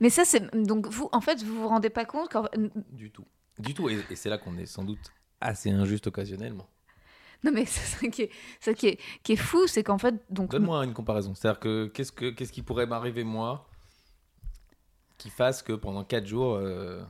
[0.00, 0.54] Mais ça, c'est.
[0.54, 2.44] Donc, vous, en fait, vous vous rendez pas compte qu'en
[2.92, 3.24] Du tout.
[3.62, 3.88] Du tout.
[3.88, 6.68] Et, et c'est là qu'on est sans doute assez injuste occasionnellement.
[7.44, 8.30] Non, mais c'est ça qui est,
[8.60, 10.14] ça qui est, qui est fou, c'est qu'en fait.
[10.30, 11.34] Donc, Donne-moi une comparaison.
[11.34, 13.68] C'est-à-dire que qu'est-ce, que qu'est-ce qui pourrait m'arriver moi
[15.18, 16.54] qui fasse que pendant 4 jours...
[16.56, 17.00] euh,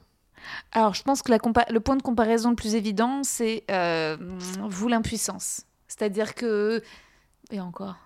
[0.73, 4.17] Alors, je pense que la compa- le point de comparaison le plus évident, c'est euh,
[4.21, 5.63] vous, l'impuissance.
[5.89, 6.83] C'est-à-dire que.
[7.51, 7.97] Et encore.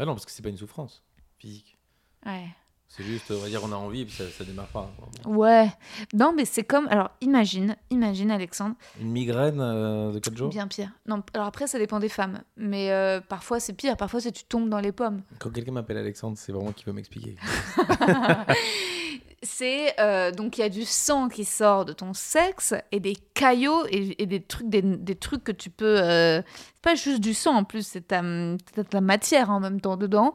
[0.00, 1.02] Ah non, parce que c'est pas une souffrance
[1.38, 1.76] physique.
[2.24, 2.48] Ouais.
[2.90, 4.90] C'est juste, on va dire, on a envie, puis ça, ça démarre pas.
[5.26, 5.70] Ouais.
[6.14, 6.88] Non, mais c'est comme.
[6.88, 8.74] Alors, imagine, imagine, Alexandre.
[8.98, 10.48] Une migraine euh, de 4 jours?
[10.48, 10.90] Bien pire.
[11.06, 12.40] Non, alors après, ça dépend des femmes.
[12.56, 13.96] Mais euh, parfois, c'est pire.
[13.96, 15.22] Parfois, c'est tu tombes dans les pommes.
[15.38, 17.36] Quand quelqu'un m'appelle Alexandre, c'est vraiment qu'il veut m'expliquer.
[19.42, 19.94] c'est.
[20.00, 23.84] euh, donc, il y a du sang qui sort de ton sexe et des caillots
[23.90, 25.98] et, et des, trucs, des, des trucs que tu peux.
[25.98, 26.44] c'est
[26.82, 30.32] pas juste du sang en plus, c'est ta, la matière en même temps dedans.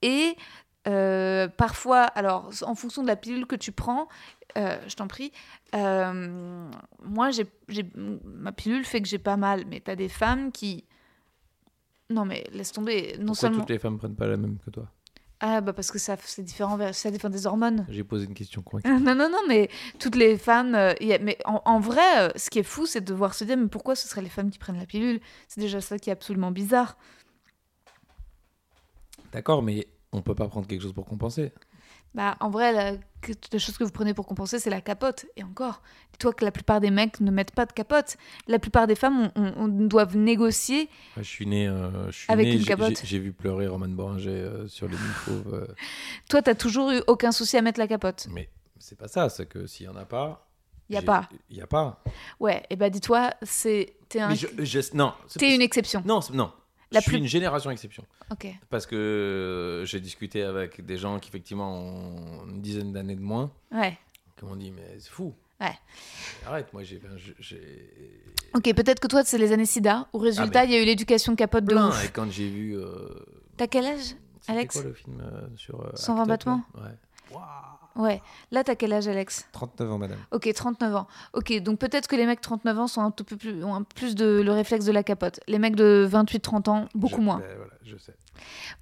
[0.00, 0.36] Et.
[0.88, 4.08] Euh, parfois, alors en fonction de la pilule que tu prends,
[4.56, 5.32] euh, je t'en prie,
[5.74, 6.68] euh,
[7.04, 7.46] moi, j'ai,
[8.24, 10.84] ma pilule fait que j'ai pas mal, mais t'as des femmes qui.
[12.10, 13.16] Non, mais laisse tomber.
[13.18, 13.60] Non Pourquoi seulement.
[13.60, 14.90] toutes les femmes prennent pas la même que toi?
[15.44, 17.84] Ah, bah parce que ça, c'est différent, ça dépend des hormones.
[17.88, 18.88] J'ai posé une question convaincue.
[18.88, 20.74] Non, non, non, mais toutes les femmes.
[20.76, 23.42] euh, a- mais en, en vrai, euh, ce qui est fou, c'est de devoir se
[23.44, 25.20] dire, mais pourquoi ce seraient les femmes qui prennent la pilule?
[25.48, 26.96] C'est déjà ça qui est absolument bizarre.
[29.32, 31.52] D'accord, mais on peut pas prendre quelque chose pour compenser.
[32.14, 35.24] Bah, en vrai, la, chose que vous prenez pour compenser, c'est la capote.
[35.36, 35.80] Et encore,
[36.12, 38.18] dis-toi que la plupart des mecs ne mettent pas de capote.
[38.48, 40.90] La plupart des femmes, on, on- on doivent négocier.
[41.16, 43.00] Moi, je suis né, euh, je suis Avec né, une capote.
[43.02, 45.54] j'ai- vu pleurer Roman Boringer euh, sur les micros.
[45.54, 45.66] euh,
[46.28, 48.26] Toi, t'as toujours eu aucun souci à mettre la capote.
[48.30, 50.46] mais c'est pas ça, c'est que s'il y en a pas.
[50.90, 51.28] Y a pas.
[51.48, 52.02] Il y a pas.
[52.40, 55.14] Ouais, et bah dis-toi, c'est t'es un, Mais je, je- non.
[55.28, 56.02] c'est- t'es une exception.
[56.04, 56.52] Non, non.
[56.92, 58.04] La je suis une génération exception.
[58.70, 63.20] Parce que euh, j'ai discuté avec des gens qui, effectivement, ont une dizaine d'années de
[63.22, 63.98] moins, Ouais.
[64.36, 65.34] qui m'ont dit Mais c'est fou.
[65.60, 65.72] Ouais.
[66.46, 67.00] Arrête, moi, j'ai.
[67.38, 67.90] j'ai
[68.54, 70.08] Ok, peut-être que toi, c'est les années SIDA.
[70.12, 71.88] Résultat, Ah, il y a eu l'éducation capote de plein.
[71.88, 72.04] ouf.
[72.04, 72.76] Et quand j'ai vu.
[72.76, 73.08] euh,
[73.56, 74.16] T'as quel âge
[74.48, 75.80] Alex quoi le film euh, sur.
[75.80, 77.36] euh, 120 Act Up, battements Ouais.
[77.96, 78.22] Ouais.
[78.50, 79.46] Là, t'as quel âge, Alex?
[79.52, 80.18] 39 ans, madame.
[80.30, 81.06] Ok, 39 ans.
[81.34, 83.82] Ok, donc peut-être que les mecs 39 ans sont un tout peu plus, ont un
[83.82, 85.40] peu plus de le réflexe de la capote.
[85.48, 87.38] Les mecs de 28-30 ans, beaucoup Je- moins.
[87.38, 88.14] ben, voilà, je sais.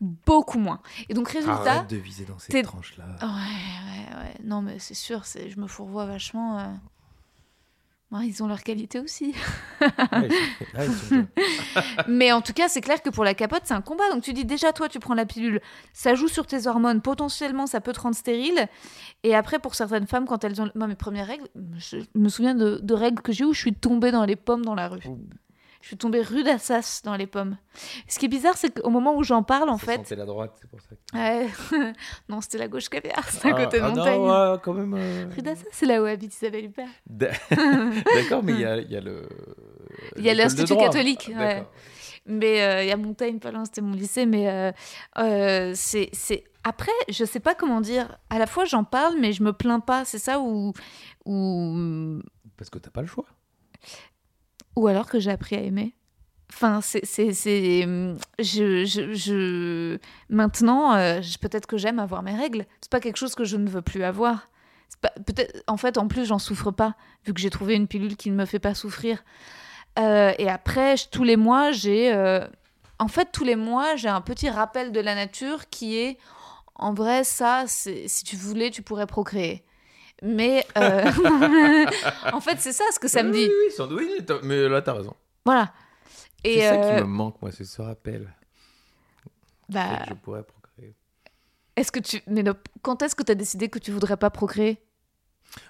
[0.00, 0.80] Beaucoup moins.
[1.08, 1.72] Et donc, résultat.
[1.72, 3.04] Arrête de viser dans cette tranche-là.
[3.20, 4.34] Ouais, ouais, ouais.
[4.44, 6.58] Non, mais c'est sûr, je me fourvoie vachement.
[6.58, 6.66] euh.
[8.12, 9.34] Ils ont leur qualité aussi.
[9.80, 10.28] Ouais,
[10.74, 11.24] ouais.
[12.08, 14.10] Mais en tout cas, c'est clair que pour la capote, c'est un combat.
[14.10, 15.60] Donc tu dis déjà, toi, tu prends la pilule,
[15.92, 18.66] ça joue sur tes hormones, potentiellement, ça peut te rendre stérile.
[19.22, 20.70] Et après, pour certaines femmes, quand elles ont.
[20.74, 21.46] Moi, mes premières règles,
[21.78, 24.36] je me souviens de, de règles que j'ai eu où je suis tombée dans les
[24.36, 25.02] pommes dans la rue.
[25.80, 27.56] Je suis tombée rue d'Assas dans les pommes.
[28.06, 29.96] Ce qui est bizarre, c'est qu'au moment où j'en parle, en Ça fait.
[29.96, 30.88] sentait la droite, c'est pour ça.
[30.94, 31.48] que- Ouais.
[32.28, 34.20] non, c'était la gauche caviar, c'est à Ah, côté de ah non, montagne.
[34.52, 34.94] ouais, quand même.
[34.94, 36.88] euh, Rue d'Assas, c'est là où habite Isabelle Huppert.
[37.10, 39.26] D'accord, mais il y a, il y a le.
[40.16, 41.34] Il y a l'Institut catholique, ouais.
[41.34, 41.70] D'accord.
[42.26, 44.26] Mais euh, il y a Montaigne, pas loin, c'était mon lycée.
[44.26, 44.72] Mais euh,
[45.18, 46.10] euh, c'est.
[46.62, 48.18] Après, je sais pas comment dire.
[48.28, 50.04] À la fois, j'en parle, mais je me plains pas.
[50.04, 50.74] C'est ça ou
[51.24, 52.20] ou
[52.58, 53.24] Parce que t'as pas le choix.
[54.76, 55.94] Ou alors que j'ai appris à aimer.
[56.52, 59.98] Enfin, c'est, hum, Je, je, je...
[60.28, 62.66] Maintenant, euh, peut-être que j'aime avoir mes règles.
[62.80, 64.48] C'est pas quelque chose que je ne veux plus avoir.
[65.00, 65.12] Pas...
[65.26, 65.62] peut-être...
[65.68, 68.36] En fait, en plus, j'en souffre pas, vu que j'ai trouvé une pilule qui ne
[68.36, 69.22] me fait pas souffrir.
[69.98, 72.12] Euh, et après, tous les mois, j'ai...
[72.12, 72.44] euh,
[72.98, 76.18] En fait, tous les mois, j'ai un petit rappel de la nature qui est...
[76.74, 79.64] En vrai, ça, si tu voulais, tu pourrais procréer.
[80.22, 80.64] Mais...
[80.76, 81.04] euh,
[82.32, 83.46] en fait, c'est ça ce que ça me dit.
[83.46, 85.14] Oui, oui, sans doute, oui, mais là, t'as raison.
[85.44, 85.72] Voilà.
[86.44, 88.32] C'est ça euh, qui me manque, moi, c'est ce rappel.
[89.68, 90.94] bah, que je pourrais procréer.
[91.76, 92.42] est-ce que tu mais
[92.82, 94.78] quand est-ce que tu as décidé que tu voudrais pas procréer?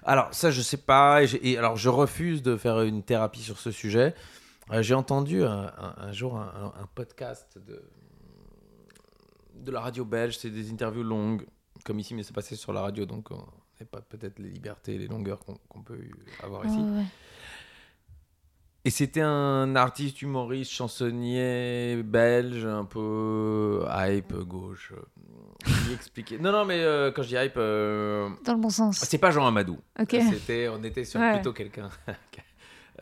[0.03, 1.23] Alors, ça, je sais pas.
[1.23, 4.13] Et, j'ai- et alors, je refuse de faire une thérapie sur ce sujet.
[4.71, 7.83] Euh, j'ai entendu un, un- un jour un, un- un podcast de,
[9.55, 10.37] de la radio belge.
[10.37, 11.45] C'est des interviews longues,
[11.83, 13.05] comme ici, mais c'est passé sur la radio.
[13.05, 13.31] Donc,
[13.85, 15.99] pas peut-être les libertés et les longueurs qu'on peut
[16.43, 16.77] avoir ici.
[16.77, 17.03] Ouais.
[18.83, 24.93] Et c'était un artiste humoriste, chansonnier belge, un peu hype, gauche.
[25.87, 26.39] Il expliquait.
[26.39, 28.97] Non, non, mais euh, quand je dis hype, euh, Dans le bon sens.
[28.97, 29.77] c'est pas Jean Amadou.
[29.99, 30.15] Ok.
[30.31, 31.33] C'était, on était sur Ouais.
[31.33, 31.89] plutôt quelqu'un.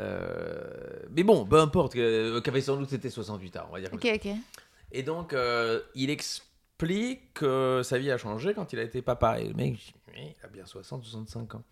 [0.02, 3.90] Euh, mais bon, peu importe, qu'avait sans doute été 68 ans, on va dire.
[3.92, 4.32] Ok, ok.
[4.94, 5.36] Et donc,
[5.94, 6.49] il explique
[7.34, 9.40] que sa vie a changé quand il a été papa.
[9.40, 11.64] Et le mec, il a bien 60, 65 ans.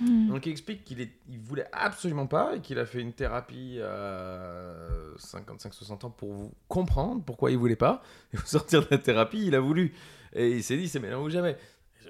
[0.00, 0.28] Hmm.
[0.28, 4.74] Donc il explique qu'il il voulait absolument pas et qu'il a fait une thérapie à
[5.18, 8.02] 55-60 ans pour vous comprendre pourquoi il voulait pas.
[8.32, 9.94] Et au sortir de la thérapie, il a voulu.
[10.32, 11.56] Et il s'est dit, c'est maintenant ou jamais.
[12.02, 12.08] Je-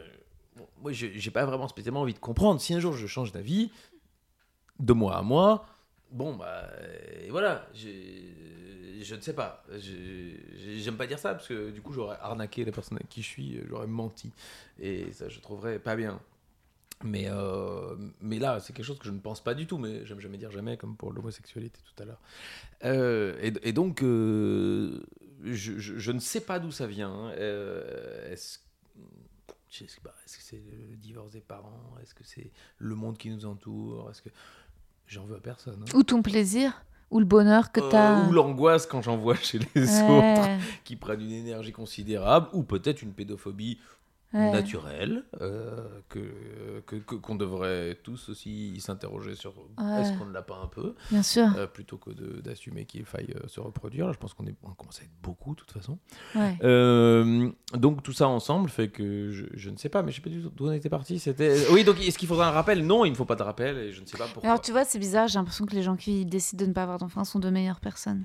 [0.56, 2.59] bon, moi, je- j'ai pas vraiment spécialement envie de comprendre.
[2.60, 3.70] Si un jour je change d'avis,
[4.81, 5.66] de mois à mois,
[6.14, 6.70] bon, bah,
[7.30, 9.62] voilà, je ne sais pas.
[9.78, 13.22] J'ai- j'ai- J'aime pas dire ça parce que du coup, j'aurais arnaqué la personne qui
[13.22, 14.32] je suis, j'aurais menti.
[14.80, 16.20] Et ça, je trouverais pas bien.
[17.02, 20.06] Mais, euh, mais là, c'est quelque chose que je ne pense pas du tout, mais
[20.06, 22.20] j'aime jamais dire jamais, comme pour l'homosexualité tout à l'heure.
[22.84, 25.00] Euh, et, donc, euh,
[25.42, 27.30] je, ne sais pas d'où ça vient.
[27.32, 28.58] Euh, est-ce-
[30.02, 31.96] pas, Est-ce que c'est le divorce des parents?
[32.00, 34.08] Est-ce que c'est le monde qui nous entoure?
[34.10, 34.30] Est-ce que
[35.06, 35.97] j'en veux à personne hein.
[35.97, 39.36] Ou ton plaisir Ou le bonheur que Euh, tu as Ou l'angoisse quand j'en vois
[39.36, 40.48] chez les autres
[40.85, 43.78] qui prennent une énergie considérable, ou peut-être une pédophobie
[44.35, 46.20] naturelle, euh, que
[46.86, 50.01] que- qu'on devrait tous aussi s'interroger sur Ouais.
[50.01, 51.47] est-ce qu'on ne l'a pas un peu, Bien sûr.
[51.56, 54.06] euh, plutôt que de- d'assumer qu'il faille euh, se reproduire.
[54.06, 55.98] Là, je pense qu'on est, on commence à être beaucoup de toute façon.
[56.35, 56.56] Ouais.
[56.62, 60.23] Euh, donc tout ça ensemble fait que je, je ne sais pas, mais je sais
[60.23, 61.19] pas du tout d'où on était parti.
[61.19, 62.85] C'était oui, donc est-ce qu'il faudra un rappel?
[62.86, 64.48] Non, il ne faut pas de rappel et je ne sais pas pourquoi.
[64.51, 66.82] Alors tu vois, c'est bizarre, j'ai l'impression que les gens qui décident de ne pas
[66.82, 68.24] avoir d'enfants sont de meilleures personnes.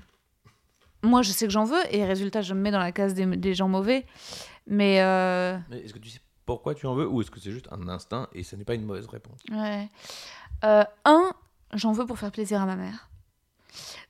[1.02, 3.26] Moi, je sais que j'en veux, et résultat, je me mets dans la case des,
[3.26, 4.06] des gens mauvais.
[4.68, 7.52] Mais euh, Mais est-ce que tu sais pourquoi tu en veux ou est-ce que c'est
[7.52, 9.40] juste un instinct et ce n'est pas une mauvaise réponse?
[9.52, 9.88] Ouais.
[10.64, 11.32] Euh, un,
[11.74, 13.10] j'en veux pour faire plaisir à ma mère.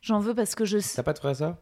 [0.02, 1.58] J'en veux parce que je T'as pas de frère sœur?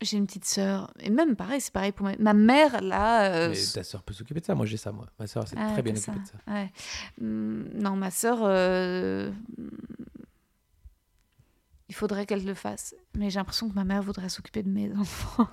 [0.00, 3.32] J'ai une petite sœur et même pareil, c'est pareil pour ma, ma mère là.
[3.32, 4.54] euh, Mais ta sœur peut s'occuper de ça.
[4.54, 5.06] Moi, j'ai ça, moi.
[5.18, 6.52] Ma sœur s'est Ah, très bien occupée de ça.
[6.52, 6.72] Ouais.
[7.20, 9.30] Hum, non, ma sœur, euh,
[11.88, 12.94] il faudrait qu'elle le fasse.
[13.16, 15.48] Mais j'ai l'impression que ma mère voudrait s'occuper de mes enfants.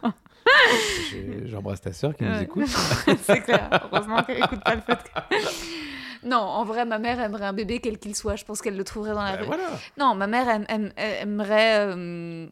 [1.45, 2.67] J'embrasse ta sœur qui nous écoute.
[3.23, 3.69] c'est clair.
[3.91, 6.27] Heureusement qu'elle écoute pas le fait que...
[6.27, 8.35] Non, en vrai, ma mère aimerait un bébé quel qu'il soit.
[8.35, 9.45] Je pense qu'elle le trouverait dans la Bah, rue.
[9.45, 9.69] voilà.
[9.97, 12.47] Non, ma mère aime- aime- aimerait, euh,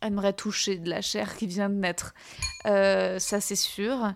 [0.00, 2.14] aimerait toucher de la chair qui vient de naître.
[2.66, 4.12] Euh, ça, c'est sûr.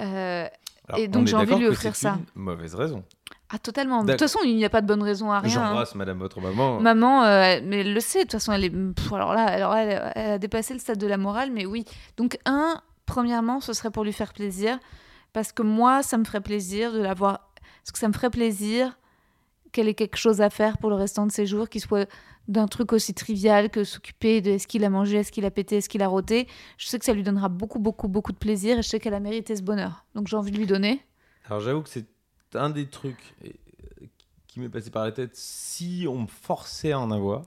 [0.00, 0.46] Euh,
[0.88, 2.18] Alors, Et donc, j'ai envie de lui offrir ça.
[2.36, 3.04] une Mauvaise raison.
[3.54, 4.02] Ah, totalement.
[4.02, 5.60] De toute façon, il n'y a pas de bonne raison à rien.
[5.60, 5.66] hein.
[5.68, 6.80] J'embrasse Madame votre maman.
[6.80, 8.70] Maman, euh, mais elle le sait, de toute façon, elle est.
[8.70, 11.84] pff, alors là, alors elle, elle a dépassé le stade de la morale, mais oui.
[12.16, 14.78] Donc, un, premièrement, ce serait pour lui faire plaisir,
[15.32, 17.50] parce que moi, ça me ferait plaisir de l'avoir.
[17.82, 18.98] Parce que ça me ferait plaisir
[19.72, 22.08] qu'elle ait quelque chose à faire pour le restant de ses jours, qui soit
[22.48, 25.76] d'un truc aussi trivial que s'occuper de est-ce qu'il a mangé, est-ce qu'il a pété,
[25.76, 26.46] est-ce qu'il a roté.
[26.76, 29.14] Je sais que ça lui donnera beaucoup, beaucoup, beaucoup de plaisir et je sais qu'elle
[29.14, 30.04] a mérité ce bonheur.
[30.14, 31.04] Donc, j'ai envie de lui donner.
[31.46, 32.06] Alors j'avoue que c'est
[32.54, 33.48] un des trucs euh,
[34.46, 37.42] qui m'est passé par la tête si on me forçait à en avoir.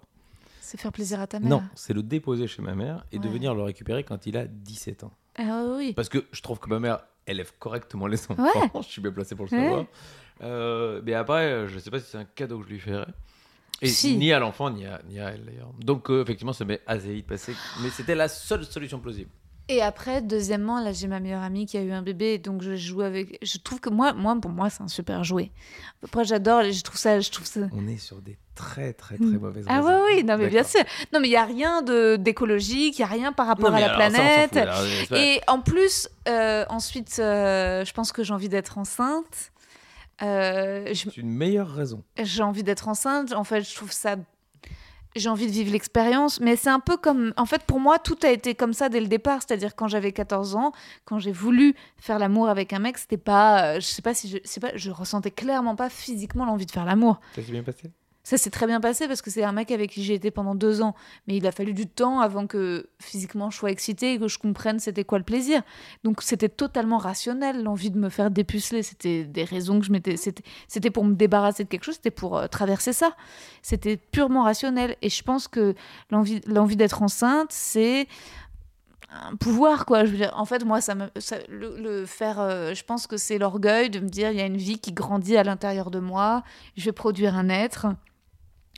[0.61, 1.49] C'est faire plaisir à ta mère.
[1.49, 4.45] Non, c'est le déposer chez ma mère et de venir le récupérer quand il a
[4.47, 5.11] 17 ans.
[5.37, 5.93] Ah oui.
[5.93, 8.41] Parce que je trouve que ma mère élève correctement les enfants.
[8.43, 8.71] Ouais.
[8.81, 9.63] je suis bien placé pour le Ouais.
[9.63, 9.85] savoir.
[10.41, 13.05] Euh, mais après, euh, je sais pas si c'est un cadeau que je lui ferais.
[13.81, 14.15] Et Si.
[14.17, 15.71] ni à l'enfant, ni à, ni à elle d'ailleurs.
[15.79, 17.53] Donc euh, effectivement, ça m'est assez vite passé.
[17.83, 19.29] Mais c'était la seule solution plausible.
[19.67, 22.75] Et après, deuxièmement, là, j'ai ma meilleure amie qui a eu un bébé, donc je
[22.75, 23.39] joue avec.
[23.41, 25.51] Je trouve que moi, moi pour moi, c'est un super jouet.
[26.03, 27.61] Après, j'adore, je trouve ça, je trouve ça.
[27.73, 29.39] On est sur des très très très Mm.
[29.39, 29.87] mauvaises Ah raisons.
[29.87, 30.81] ouais, oui, non mais bien sûr.
[31.11, 33.77] Non mais il y a rien de d'écologique, il y a rien par rapport Non,
[33.77, 34.69] à la ça, planète.
[35.07, 39.51] fout, Et en plus, euh, ensuite, euh, je pense que j'ai envie d'être enceinte.
[40.21, 42.03] Euh, je- C'est une meilleure raison.
[42.21, 43.33] j'ai envie d'être enceinte.
[43.33, 44.15] En fait, je trouve ça.
[45.15, 47.33] J'ai envie de vivre l'expérience, mais c'est un peu comme.
[47.37, 49.39] En fait, pour moi, tout a été comme ça dès le départ.
[49.41, 50.73] C'est-à-dire, quand j'avais 14 ans,
[51.05, 53.63] quand j'ai voulu faire l'amour avec un mec, c'était pas.
[53.63, 54.59] euh, Je sais pas si je.
[54.59, 57.19] Pas, je ressentais clairement pas physiquement l'envie de faire l'amour.
[57.35, 57.91] Ça s'est bien passé?
[58.25, 60.55] Ça s'est très bien passé parce que c'est un mec avec qui j'ai été pendant
[60.55, 60.95] deux ans.
[61.27, 64.39] Mais il a fallu du temps avant que physiquement je sois excitée et que je
[64.39, 65.61] comprenne c'était quoi le plaisir.
[66.03, 68.81] Donc c'était totalement rationnel l'envie de me faire dépuceler.
[68.81, 70.17] C'était des raisons que je m'étais.
[70.17, 73.15] C'était, pour me débarrasser de quelque chose, c'était pour euh, traverser ça.
[73.61, 74.95] C'était purement rationnel.
[75.03, 75.75] Et je pense que
[76.09, 78.07] l'envie, d'être enceinte, c'est
[79.11, 80.03] un pouvoir quoi
[80.33, 81.07] en fait moi ça me
[81.47, 84.57] le faire euh, je pense que c'est l'orgueil de me dire il y a une
[84.57, 86.43] vie qui grandit à l'intérieur de moi
[86.75, 87.85] je vais produire un être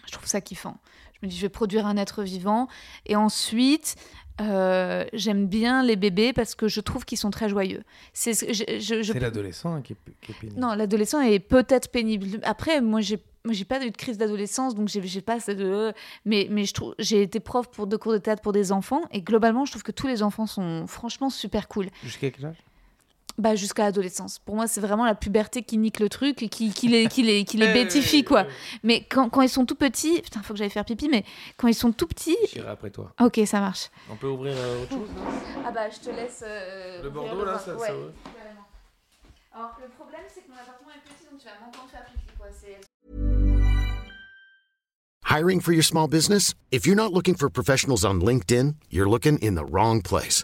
[0.07, 0.77] je trouve ça kiffant.
[1.21, 2.67] Je me dis, je vais produire un être vivant.
[3.05, 3.95] Et ensuite,
[4.39, 7.83] euh, j'aime bien les bébés parce que je trouve qu'ils sont très joyeux.
[8.13, 10.59] C'est, je, je- je- l'adolescent qui, est, qui est pénible.
[10.59, 12.39] Non, l'adolescent est peut-être pénible.
[12.43, 15.61] Après, moi, j'ai moi, j'ai pas eu de crise d'adolescence, donc j'ai pas cette...
[15.61, 15.93] euh,
[16.25, 19.01] Mais, mais je trouve, j'ai été prof pour deux cours de théâtre pour des enfants,
[19.11, 21.87] et globalement, je trouve que tous les enfants sont franchement super cool.
[22.03, 22.57] Jusqu'à quel âge?
[23.39, 24.39] Bah, jusqu'à l'adolescence.
[24.39, 27.21] Pour moi, c'est vraiment la puberté qui nique le truc et qui, qui les, qui
[27.21, 28.47] les, qui les bétifie, quoi.
[28.81, 31.23] Mais quand, quand ils sont tout petits, putain, faut que j'aille faire pipi, mais
[31.55, 33.13] quand ils sont tout petits, J'irai après toi.
[33.21, 33.89] ok, ça marche.
[34.09, 35.09] On peut ouvrir euh, autre chose?
[35.63, 36.43] Ah bah, je te laisse.
[36.43, 37.93] euh, Le Bordeaux, là, ça, Ouais, ça.
[39.53, 42.33] Alors, le problème, c'est que mon appartement est petit, donc tu vas m'entendre faire pipi,
[42.39, 42.47] quoi.
[42.59, 42.79] C'est.
[45.29, 46.53] Hiring for your small business?
[46.71, 50.43] If you're not looking for professionals on LinkedIn, you're looking in the wrong place.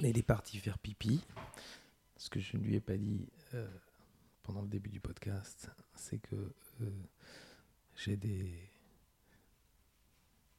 [0.00, 1.24] il est parti faire pipi.
[2.16, 3.68] Ce que je ne lui ai pas dit euh,
[4.42, 6.36] pendant le début du podcast, c'est que
[6.82, 6.90] euh,
[7.96, 8.70] j'ai des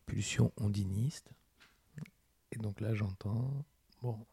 [0.06, 1.32] pulsions ondinistes.
[2.52, 3.66] Et donc là, j'entends.
[4.02, 4.26] Bon,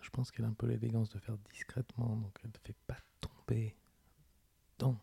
[0.00, 2.98] je pense qu'elle a un peu l'élégance de faire discrètement, donc elle ne fait pas
[3.20, 3.74] tomber
[4.78, 4.98] dans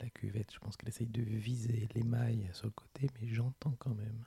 [0.00, 0.52] la cuvette.
[0.52, 4.24] Je pense qu'elle essaye de viser les mailles sur le côté, mais j'entends quand même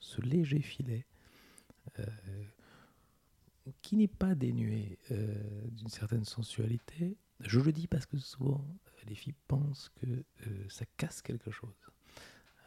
[0.00, 1.06] ce léger filet
[1.98, 2.06] euh,
[3.80, 7.16] qui n'est pas dénué euh, d'une certaine sensualité.
[7.40, 8.64] Je le dis parce que souvent,
[9.06, 11.74] les filles pensent que euh, ça casse quelque chose.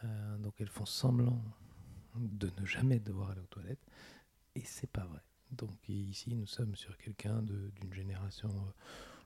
[0.04, 1.42] Euh, donc elles font semblant
[2.16, 3.86] de ne jamais devoir aller aux toilettes,
[4.56, 5.22] et c'est pas vrai.
[5.52, 8.72] Donc ici, nous sommes sur quelqu'un d'une génération, euh,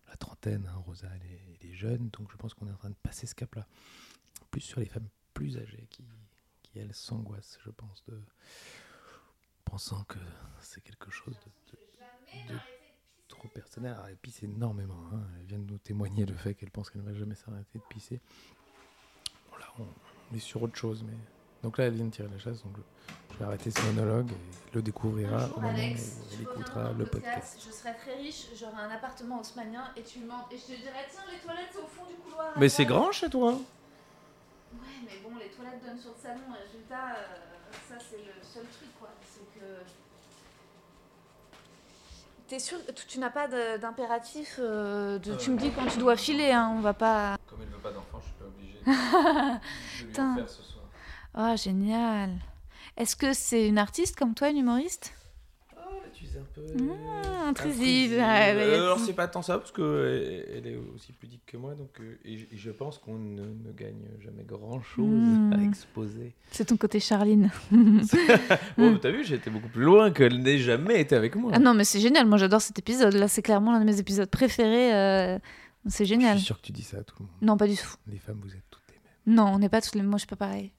[0.08, 2.96] la trentaine, hein, Rosa, elle est jeune, donc je pense qu'on est en train de
[2.96, 3.68] passer ce cap-là.
[4.52, 6.04] Plus sur les femmes plus âgées qui,
[6.64, 8.20] qui elles, s'angoissent, je pense, de
[9.70, 10.18] pensant que
[10.62, 11.78] c'est quelque chose de,
[12.48, 12.60] de- de
[13.28, 13.94] trop personnel.
[13.94, 15.00] Alors, elle pisse énormément.
[15.14, 15.22] hein.
[15.40, 17.84] Elle vient de nous témoigner le fait qu'elle pense qu'elle ne va jamais s'arrêter de
[17.84, 18.20] pisser.
[19.52, 21.14] Bon, là, on est sur autre chose, mais...
[21.62, 22.78] Donc là, elle vient de tirer la chasse, donc
[23.34, 25.96] je, vais arrêter ce monologue et le découvrira au moment où
[26.34, 27.60] elle écoutera le podcast.
[27.66, 30.48] Je serai très riche, j'aurai un appartement haussmanien et tu mens.
[30.52, 32.54] Et je te dirais, tiens, les toilettes, c'est au fond du couloir.
[32.58, 33.60] Mais c'est grand chez toi Ouais,
[35.06, 36.42] mais bon, les toilettes donnent sur le salon.
[36.54, 37.59] Résultat, euh,
[37.90, 39.10] ça, c'est le seul truc, quoi.
[39.24, 39.66] C'est que.
[42.48, 43.48] T'es sûr que tu n'as pas
[43.78, 47.38] d'impératif euh, de, Tu me dis quand tu dois filer, hein, on va pas.
[47.48, 50.36] Comme elle veut pas d'enfant, je suis pas obligé de lui Putain.
[50.36, 50.84] faire ce soir.
[51.38, 52.32] Oh, génial.
[52.98, 55.14] Est-ce que c'est une artiste comme toi, une humoriste?
[55.16, 55.19] Ah,
[56.40, 56.62] un peu...
[56.62, 56.92] Mmh,
[57.48, 57.48] intrusive.
[57.48, 58.56] intrusive, ouais, ouais.
[58.58, 61.90] Euh, Alors, c'est pas tant ça, parce qu'elle elle est aussi pudique que moi, donc,
[62.00, 65.54] euh, et, je- et je pense qu'on ne, ne gagne jamais grand-chose Mmh.
[65.54, 66.34] à exposer.
[66.52, 67.50] C'est ton côté Charline.
[68.78, 71.52] Bon, t'as vu, j'ai été beaucoup plus loin qu'elle n'ait jamais été avec moi.
[71.54, 72.26] Ah non, mais c'est génial.
[72.28, 73.14] Moi, j'adore cet épisode.
[73.14, 74.94] Là, c'est clairement l'un de mes épisodes préférés.
[74.94, 75.40] euh,
[75.88, 76.38] C'est je génial.
[76.38, 77.34] suis sûr que tu dis ça à tout le monde.
[77.42, 77.94] Non, pas du tout.
[78.08, 79.36] Les femmes, vous êtes toutes les mêmes.
[79.38, 80.02] Non, on n'est pas tous les.
[80.02, 80.72] Moi, je suis pas pareil.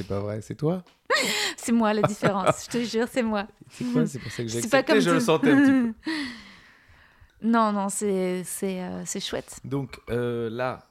[0.00, 0.82] C'est pas vrai, c'est toi
[1.58, 2.64] C'est moi la différence.
[2.64, 3.46] je te jure, c'est moi.
[3.70, 5.70] C'est quoi C'est pour ça que j'ai pas accepté, comme je le sentais un petit
[6.02, 6.10] peu.
[7.42, 9.60] Non, non, c'est euh, chouette.
[9.64, 10.88] Donc euh, là,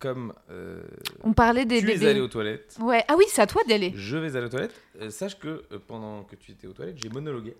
[0.00, 0.82] comme euh,
[1.22, 3.04] On parlait des tu es allé aux toilettes, Ouais.
[3.06, 3.92] Ah oui, c'est à toi d'y aller.
[3.94, 7.08] je vais aller aux toilettes, euh, sache que pendant que tu étais aux toilettes, j'ai
[7.10, 7.56] monologué.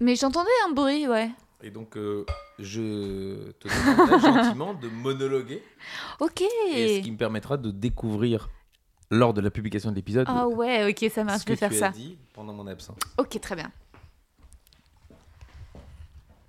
[0.00, 1.30] Mais j'entendais un bruit, ouais.
[1.62, 1.96] Et donc,
[2.58, 5.62] je te demanderai gentiment de monologuer,
[6.20, 6.42] Ok.
[6.74, 8.48] et ce qui me permettra de découvrir,
[9.12, 11.42] lors de la publication de l'épisode, Ah ouais, ok, ça marche.
[11.42, 11.88] Je vais faire tu ça.
[11.88, 12.96] as dit pendant mon absence.
[13.18, 13.70] Ok, très bien.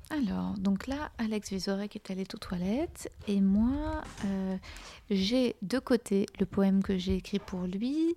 [0.09, 4.55] Alors, donc là, Alex Vizorek est allé aux toilettes et moi, euh,
[5.09, 8.15] j'ai de côté le poème que j'ai écrit pour lui.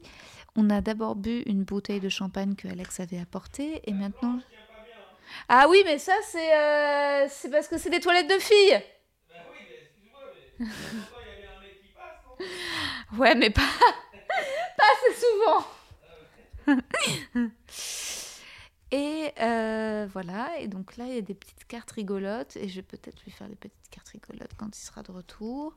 [0.57, 4.39] On a d'abord bu une bouteille de champagne que Alex avait apportée et maintenant.
[5.49, 8.83] Ah oui, mais ça, c'est euh, c'est parce que c'est des toilettes de filles.
[13.19, 13.63] ouais, mais pas,
[14.77, 15.65] pas assez souvent.
[18.93, 22.77] Et euh, voilà, et donc là, il y a des petites cartes rigolotes, et je
[22.77, 25.75] vais peut-être lui faire des petites cartes rigolotes quand il sera de retour.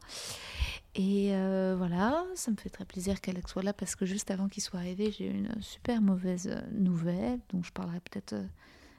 [0.93, 4.47] Et euh, voilà, ça me fait très plaisir qu'Alex soit là, parce que juste avant
[4.47, 8.35] qu'il soit arrivé, j'ai une super mauvaise euh, nouvelle, dont je parlerai peut-être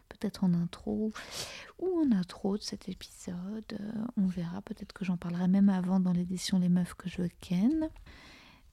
[0.08, 1.12] peut-être en intro
[1.78, 3.78] ou en intro de cet épisode.
[4.16, 7.88] On verra, peut-être que j'en parlerai même avant dans l'édition Les Meufs que je ken.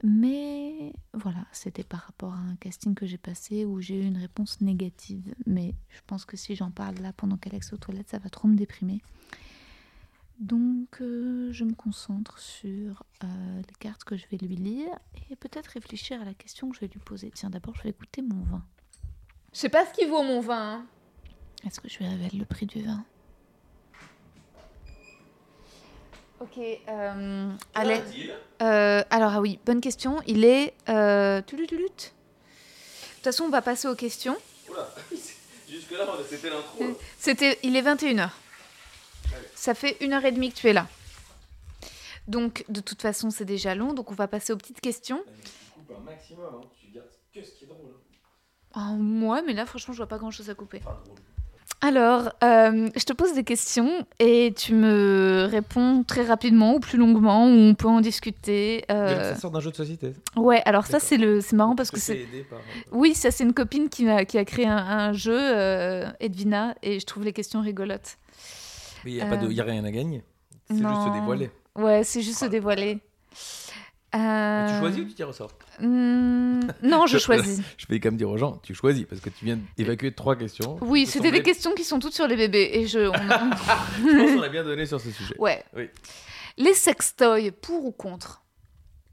[0.03, 4.17] Mais voilà, c'était par rapport à un casting que j'ai passé où j'ai eu une
[4.17, 5.33] réponse négative.
[5.45, 8.29] Mais je pense que si j'en parle là pendant qu'Alex est aux toilettes, ça va
[8.29, 9.01] trop me déprimer.
[10.39, 14.89] Donc euh, je me concentre sur euh, les cartes que je vais lui lire
[15.31, 17.31] et peut-être réfléchir à la question que je vais lui poser.
[17.31, 18.63] Tiens, d'abord je vais goûter mon vin.
[19.51, 20.73] Je sais pas ce qu'il vaut mon vin.
[20.75, 20.85] hein.
[21.65, 23.03] Est-ce que je lui révèle le prix du vin?
[26.39, 28.01] Ok, euh, allez.
[28.61, 30.21] Euh, alors, ah oui, bonne question.
[30.27, 30.73] Il est.
[30.87, 31.83] Euh, tulut, tulut.
[31.85, 34.37] De toute façon, on va passer aux questions.
[35.69, 36.97] Jusque-là, c'était l'intro.
[37.17, 38.29] C'était, il est 21h.
[39.55, 40.87] Ça fait une heure et demie que tu es là.
[42.27, 43.93] Donc, de toute façon, c'est déjà long.
[43.93, 45.23] Donc, on va passer aux petites questions.
[45.43, 46.67] Tu coupes un maximum, hein.
[46.79, 47.95] tu gardes que ce qui est drôle.
[48.73, 50.79] Ah, moi, mais là, franchement, je vois pas grand-chose à couper.
[50.79, 51.17] Pas drôle.
[51.79, 56.97] Alors, euh, je te pose des questions et tu me réponds très rapidement ou plus
[56.97, 58.83] longuement, ou on peut en discuter.
[58.89, 60.13] euh, Ça sort d'un jeu de société.
[60.35, 62.25] Ouais, alors ça, c'est le, c'est marrant parce que c'est.
[62.49, 62.59] par-
[62.91, 66.73] Oui, ça c'est une copine qui a, qui a créé un, un jeu, euh, Edwina,
[66.81, 68.17] et je trouve les questions rigolotes.
[69.05, 70.23] Mais il n'y a, pas de- Euh, y a rien à gagner.
[70.69, 71.51] C'est juste se dévoiler.
[71.75, 72.99] Ouais, c'est juste se dévoiler.
[74.17, 77.61] Euh, Tu choisis ou tu tires au sort hmm, Non, je choisis.
[77.77, 80.35] Je vais quand même dire aux gens, tu choisis parce que tu viens d'évacuer trois
[80.35, 80.77] questions.
[80.81, 82.69] Oui, c'était des questions qui sont toutes sur les bébés.
[82.73, 82.99] Et je.
[82.99, 83.13] on-
[84.07, 85.35] Je pense qu'on a bien donné sur ce sujet.
[85.39, 85.63] ouais.
[85.75, 85.89] Oui.
[86.57, 88.41] Les sextoys, pour ou contre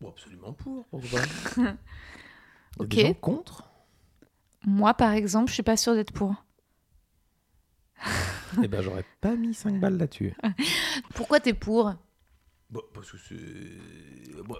[0.01, 1.63] Bon, absolument pour, pourquoi pas
[2.79, 2.89] Ok.
[2.89, 3.65] des gens contre?
[4.67, 6.35] Moi, par exemple, je suis pas sûre d'être pour.
[8.63, 10.35] Eh ben, j'aurais pas mis 5 balles là-dessus.
[11.15, 11.93] Pourquoi t'es pour?
[12.75, 14.43] Bon, parce que c'est.
[14.45, 14.57] Bon,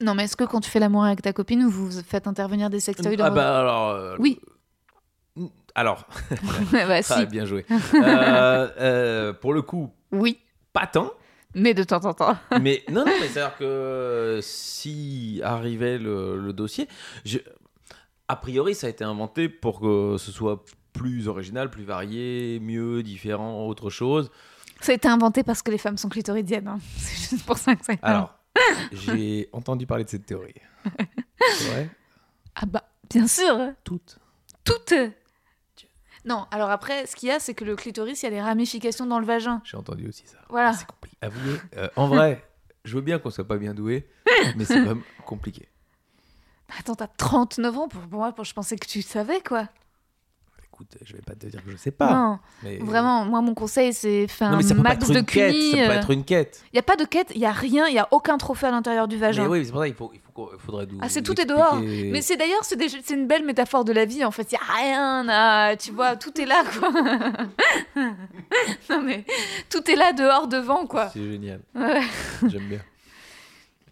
[0.00, 2.78] Non, mais est-ce que quand tu fais l'amour avec ta copine, vous faites intervenir des
[2.80, 3.88] sextoys dans Ah votre- bah alors.
[3.90, 4.40] euh, Oui.
[5.74, 6.06] Alors,
[6.72, 7.12] bah si.
[7.14, 7.66] ah, bien joué.
[7.94, 10.38] Euh, euh, pour le coup, Oui,
[10.72, 11.10] pas tant.
[11.54, 12.36] mais de temps en temps.
[12.62, 16.88] Mais non, non, mais c'est-à-dire que si arrivait le, le dossier,
[17.26, 17.38] je-
[18.28, 20.64] a priori, ça a été inventé pour que ce soit
[20.94, 24.30] plus original, plus varié, mieux, différent, autre chose.
[24.80, 26.68] Ça a été inventé parce que les femmes sont clitoridiennes.
[26.68, 26.78] hein.
[26.98, 28.34] C'est juste pour ça que ça a été Alors,
[28.92, 30.54] j'ai entendu parler de cette théorie.
[31.40, 31.90] C'est vrai
[32.54, 34.18] Ah bah, bien sûr Toutes.
[34.64, 34.94] Toutes
[36.24, 38.40] Non, alors après, ce qu'il y a, c'est que le clitoris, il y a des
[38.40, 39.60] ramifications dans le vagin.
[39.64, 40.38] J'ai entendu aussi ça.
[40.48, 40.72] Voilà.
[40.72, 41.16] C'est compliqué.
[41.20, 42.44] Avouez, euh, en vrai,
[42.84, 44.06] je veux bien qu'on soit pas bien doué,
[44.56, 45.68] mais c'est quand même compliqué.
[46.78, 49.68] Attends, t'as 39 ans pour, pour moi, pour, je pensais que tu savais, quoi.
[50.76, 52.12] Écoute, je vais pas te dire que je sais pas.
[52.12, 52.76] non, mais...
[52.76, 55.54] vraiment, moi, mon conseil, c'est faire Non, mais un max de quête.
[55.54, 56.62] Ça peut pas être une quête.
[56.70, 58.66] Il n'y a pas de quête, il n'y a rien, il n'y a aucun trophée
[58.66, 59.44] à l'intérieur du vagin.
[59.44, 61.22] Mais oui, c'est pour ça il faut, il faut qu'on- il faudrait nous Ah, c'est
[61.22, 61.76] tout est dehors.
[61.80, 64.52] Mais c'est d'ailleurs, c'est des- une belle métaphore de la vie, en fait.
[64.52, 65.76] Il n'y a rien à...
[65.76, 66.90] Tu vois, tout est là, quoi.
[68.90, 69.24] non, mais
[69.70, 71.08] tout est là, dehors, devant, quoi.
[71.08, 71.60] C'est génial.
[71.74, 72.02] Ouais.
[72.46, 72.80] J'aime bien.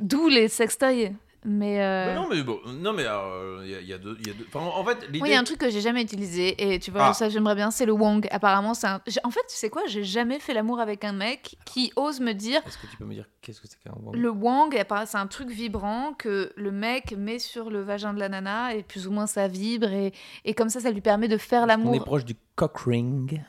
[0.00, 1.12] D'où les sextoys.
[1.46, 1.82] Mais...
[1.82, 4.16] euh, Mais non, mais bon, non, mais il y, a- il y a deux.
[4.20, 5.18] il y a deux- Enfin, en fait, l'idée.
[5.18, 7.12] Moi, il y a un truc que j'ai jamais utilisé et tu vois, Ah.
[7.12, 8.26] ça j'aimerais bien, c'est le wong.
[8.30, 9.00] Apparemment, c'est un.
[9.24, 12.32] En fait, tu sais quoi, j'ai jamais fait l'amour avec un mec qui ose me
[12.32, 14.74] dire Est-ce que tu peux me dire qu'est-ce que c'est qu'un wang le wang.
[14.78, 18.74] apparemment, C'est un truc vibrant que le mec met sur le vagin de la nana
[18.74, 20.12] et plus ou moins ça vibre et,
[20.46, 22.04] et comme ça, ça lui permet de faire On est l'amour.
[22.04, 23.42] proche du cock ring?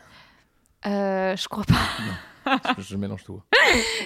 [0.86, 1.74] Euh, je crois pas.
[2.78, 3.42] je mélange tout.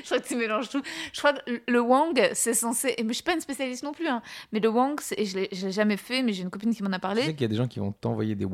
[0.03, 0.81] je crois que tu mélanges tout.
[1.13, 2.93] Je crois que le- wang, c'est censé.
[2.97, 4.21] Et je suis pas une spécialiste non plus, hein,
[4.51, 6.91] mais le wang, et je l'ai jamais fait, mais j'ai une copine qui m'en a
[6.91, 7.21] Tu sais parlé.
[7.21, 8.45] qu'il y a des gens qui vont t'envoyer des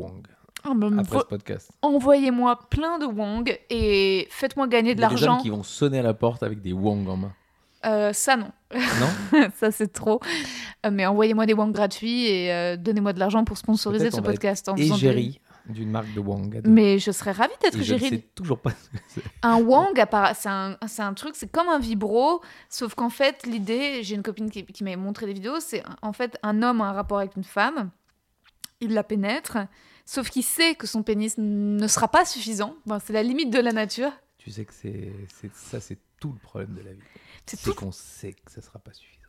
[0.68, 1.72] Oh, mais me après ce podcast.
[1.82, 5.42] Envoyez-moi plein de wang et faites-moi gagner Il de y a des gens l'argent.
[5.44, 7.34] qui vont sonner à la porte avec des wangs en main.
[7.86, 10.20] Euh, ça non, Non ça c'est trop.
[10.86, 14.68] Euh, mais envoyez-moi des wang gratuits et euh, donnez-moi de l'argent pour sponsoriser ce podcast.
[14.70, 16.62] En des- Égérie d'une marque de wang.
[16.66, 19.24] Mais je serais ravie d'être Et je ne sais toujours pas ce que c'est.
[19.42, 19.94] Un wang,
[20.36, 24.50] c'est un, un truc, c'est comme un vibro, sauf qu'en fait, l'idée, j'ai une copine
[24.50, 27.36] qui, qui m'a montré des vidéos, c'est en fait un homme a un rapport avec
[27.36, 27.90] une femme,
[28.82, 29.58] il la pénètre,
[30.06, 32.76] sauf qu'il sait que son pénis ne sera pas suffisant.
[32.86, 34.12] Bon, c'est la limite de la nature.
[34.38, 35.12] Tu sais que c'est
[35.54, 37.00] ça, c'est tout le problème de la vie.
[37.46, 37.76] C'est C'est tout.
[37.76, 39.22] qu'on sait que ça sera pas suffisant.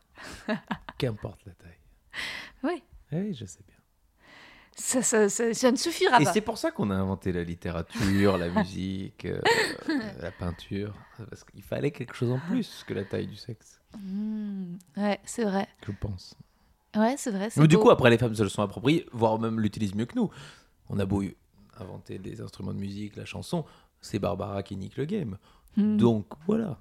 [0.98, 1.70] Qu'importe la taille.
[2.62, 2.82] Oui.
[3.12, 3.75] Oui, je sais bien.
[4.78, 6.32] Ça, ça- ça- ça ne suffira Et pas.
[6.34, 9.40] c'est pour ça qu'on a inventé la littérature, la musique, euh,
[10.20, 10.92] la peinture.
[11.30, 15.44] Parce qu'il fallait quelque chose en plus que la taille du sexe, Mmh, ouais, c'est
[15.44, 15.66] vrai.
[15.86, 16.34] je pense.
[16.94, 17.48] Ouais, c'est vrai.
[17.56, 20.16] Mais du coup, après, les femmes se le sont appropriées, voire même l'utilisent mieux que
[20.16, 20.30] nous.
[20.90, 21.22] On a beau
[21.80, 23.64] inventer des instruments de musique, la chanson,
[24.02, 25.38] c'est Barbara qui nique le game.
[25.78, 25.96] Mmh.
[25.96, 26.78] Donc voilà.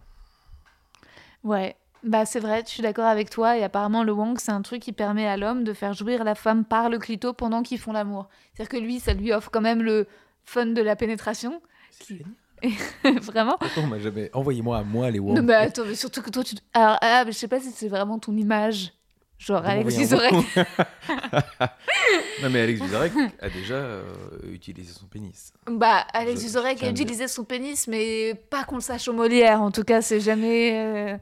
[1.44, 3.58] Ouais, bah c'est vrai, je suis d'accord avec toi.
[3.58, 6.36] Et apparemment, le wang, c'est un truc qui permet à l'homme de faire jouir la
[6.36, 8.28] femme par le clito pendant qu'ils font l'amour.
[8.54, 10.08] C'est-à-dire que lui, ça lui offre quand même le
[10.46, 11.62] fun de la pénétration.
[12.08, 12.26] Génial.
[13.22, 13.58] Vraiment.
[13.60, 14.30] Pourquoi on m'a jamais.
[14.34, 15.42] Envoyez-moi à moi les Non, wangs.
[15.44, 16.56] mais attends, mais surtout que toi, tu.
[16.74, 18.94] Alors, ah, mais je sais pas si c'est vraiment ton image.
[19.38, 20.32] Genre, Alex Vizorek.
[20.32, 20.46] wang.
[22.42, 23.12] non mais Alex Vizorek
[23.42, 24.04] a déjà euh,
[24.52, 25.52] utilisé son pénis.
[25.70, 29.62] Bah, Alex Vizorek a utilisé son pénis, mais pas qu'on le sache au Molière.
[29.62, 30.72] En tout cas, c'est jamais.
[31.14, 31.18] euh,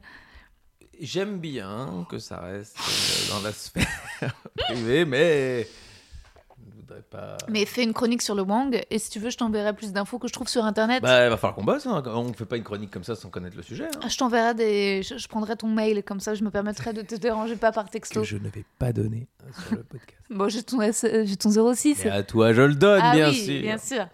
[1.00, 3.86] J'aime bien que ça reste euh, dans la sphère
[4.56, 7.36] privée, mais je ne voudrais pas.
[7.48, 10.18] Mais fais une chronique sur le wang, et si tu veux, je t'enverrai plus d'infos
[10.18, 11.02] que je trouve sur internet.
[11.02, 11.86] Bah, il va falloir qu'on bosse.
[11.86, 12.02] hein.
[12.06, 13.86] On ne fait pas une chronique comme ça sans connaître le sujet.
[14.02, 14.08] hein.
[14.08, 15.02] Je t'enverrai des.
[15.02, 17.88] Je, je prendrai ton mail, comme ça je me permettrai de te déranger pas par
[17.90, 18.20] texto.
[18.20, 20.20] Que je ne vais pas donner euh, sur le podcast.
[20.30, 20.92] Bon, j'ai ton, euh,
[21.24, 22.04] j'ai ton 06.
[22.04, 23.60] Mais à toi, je le donne, ah bien oui, sûr.
[23.62, 24.06] bien sûr.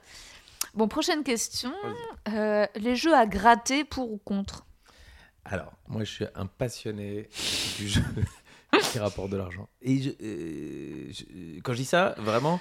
[0.74, 1.72] Bon, prochaine question.
[2.32, 4.66] Euh, les jeux à gratter pour ou contre?
[5.44, 7.28] Alors, moi, je suis un passionné
[7.78, 8.02] du jeu
[8.92, 9.68] qui rapporte de l'argent.
[9.82, 12.60] Et euh, je- quand je dis ça, vraiment,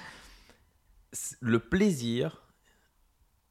[1.40, 2.42] le plaisir,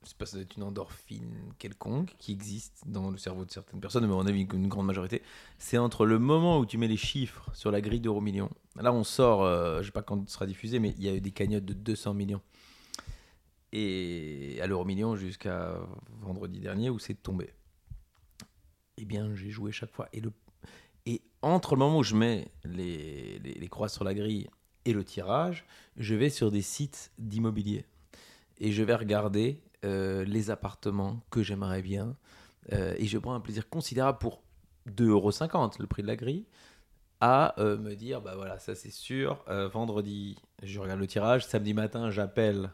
[0.03, 4.05] c'est pas ça doit une endorphine quelconque qui existe dans le cerveau de certaines personnes,
[4.07, 5.21] mais à mon avis, une grande majorité,
[5.57, 8.49] c'est entre le moment où tu mets les chiffres sur la grille d'euro million.
[8.75, 11.13] Là, on sort, euh, je sais pas quand ce sera diffusé, mais il y a
[11.13, 12.41] eu des cagnottes de 200 millions.
[13.71, 15.77] Et à l'euro million jusqu'à
[16.21, 17.51] vendredi dernier où c'est tombé.
[19.01, 20.09] Eh bien, j'ai joué chaque fois.
[20.11, 24.49] Et, entre le moment où je mets les, croix sur la grille
[24.83, 25.65] et le tirage,
[25.95, 27.85] je vais sur des sites d'immobilier.
[28.57, 32.17] Et je vais regarder euh, les appartements que j'aimerais bien.
[32.73, 34.41] Euh, et je prends un plaisir considérable pour
[34.89, 36.45] 2,50€ le prix de la grille
[37.21, 39.43] à euh, me dire bah voilà ça c'est sûr
[39.73, 41.45] vendredi je regarde le tirage.
[41.45, 42.71] Samedi matin j'appelle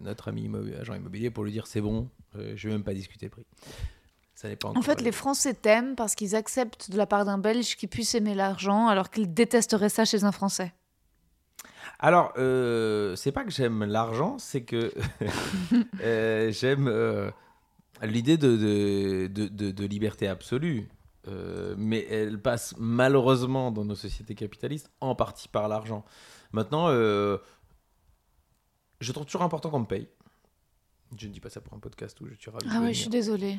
[0.00, 3.30] notre ami agent immobilier pour lui dire c'est bon je vais même pas discuter le
[3.30, 3.46] prix
[4.42, 7.38] ça n'est pas En fait, les Français t'aiment parce qu'ils acceptent de la part d'un
[7.38, 10.74] Belge qui puisse aimer l'argent alors qu'ils détesteraient ça chez un Français.
[12.00, 14.92] Alors, euh, c'est pas que j'aime l'argent, c'est que
[16.00, 17.30] euh, j'aime euh,
[18.02, 20.88] l'idée de, de, de- de- de liberté absolue.
[21.28, 26.04] Euh, mais elle passe malheureusement dans nos sociétés capitalistes en partie par l'argent.
[26.50, 27.38] Maintenant, je
[29.12, 30.08] trouve toujours important qu'on me paye.
[31.16, 33.00] Je ne dis pas ça pour un podcast où je suis ravi Ah ouais, je
[33.00, 33.58] suis désolée.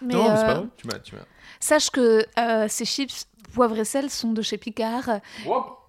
[0.00, 0.68] Mais, non, mais c'est euh, pas vrai.
[0.76, 1.26] Tu m'as, tu m'as-
[1.60, 5.20] sache que euh, ces chips poivre et sel sont de chez Picard.
[5.46, 5.82] Hop.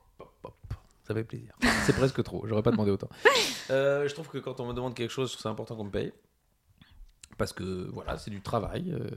[1.07, 1.53] Ça fait plaisir.
[1.85, 2.45] C'est presque trop.
[2.47, 3.09] J'aurais pas demandé autant.
[3.69, 6.13] Euh, je trouve que quand on me demande quelque chose, c'est important qu'on me paye.
[7.37, 8.93] Parce que voilà, c'est du travail.
[8.93, 9.09] euh,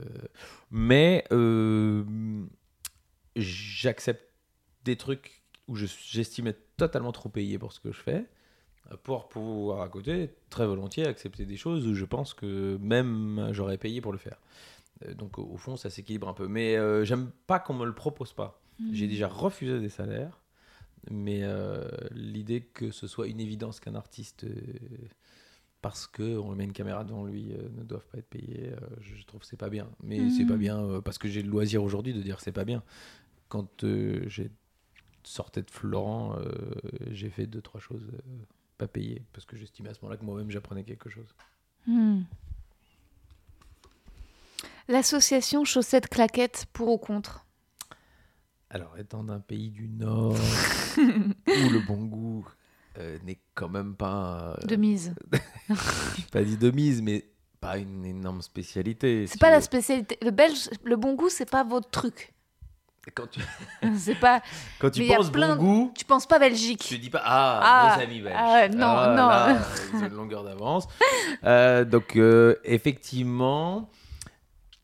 [0.71, 2.03] mais euh,
[3.37, 4.25] j'accepte
[4.83, 8.25] des trucs où je- j'estime être totalement trop payé pour ce que je fais.
[9.03, 13.77] Pour pouvoir à côté, très volontiers, accepter des choses où je pense que même j'aurais
[13.77, 14.37] payé pour le faire.
[15.05, 16.47] Euh, Donc au fond, ça s'équilibre un peu.
[16.47, 18.61] Mais euh, j'aime pas qu'on me le propose pas.
[18.91, 20.41] J'ai déjà refusé des salaires,
[21.11, 24.55] mais euh, l'idée que ce soit une évidence qu'un artiste, euh,
[25.83, 29.45] parce qu'on met une caméra devant lui, ne doivent pas être payés, je, trouve que
[29.45, 29.87] c'est pas bien.
[30.01, 32.65] Mais c'est pas bien parce que j'ai le loisir aujourd'hui de dire que c'est pas
[32.65, 32.81] bien.
[33.49, 33.85] Quand
[34.25, 34.49] j'ai
[35.23, 36.37] sortais de Florent,
[37.11, 38.11] j'ai fait deux trois choses
[38.81, 41.35] pas payées parce que j'estimais à ce moment-là que moi-même j'apprenais quelque chose.
[41.85, 42.21] Hmm.
[44.87, 47.45] L'association chaussettes claquettes pour ou contre?
[48.71, 50.35] Alors, étant d'un pays du Nord
[50.97, 52.47] où le bon goût
[52.97, 55.13] euh, n'est quand même pas, euh, de mise.
[56.31, 57.29] pas dit de mise, mais
[57.59, 59.27] pas une énorme spécialité.
[59.27, 60.17] C'est si pas la spécialité.
[60.23, 62.33] Le belge, le bon goût, c'est pas votre truc.
[63.15, 63.39] Quand tu,
[63.97, 64.41] C'est pas.
[64.79, 66.99] quand tu Mais penses bon goût, Tu penses pas tu Belgique.
[67.01, 68.35] dis pas ah, Ah, nos amis belges.
[68.37, 69.27] ah non, Ah, non.
[69.27, 69.61] là,
[69.93, 70.87] ils ont une longueur d'avance.
[71.43, 73.89] Euh, donc euh, effectivement,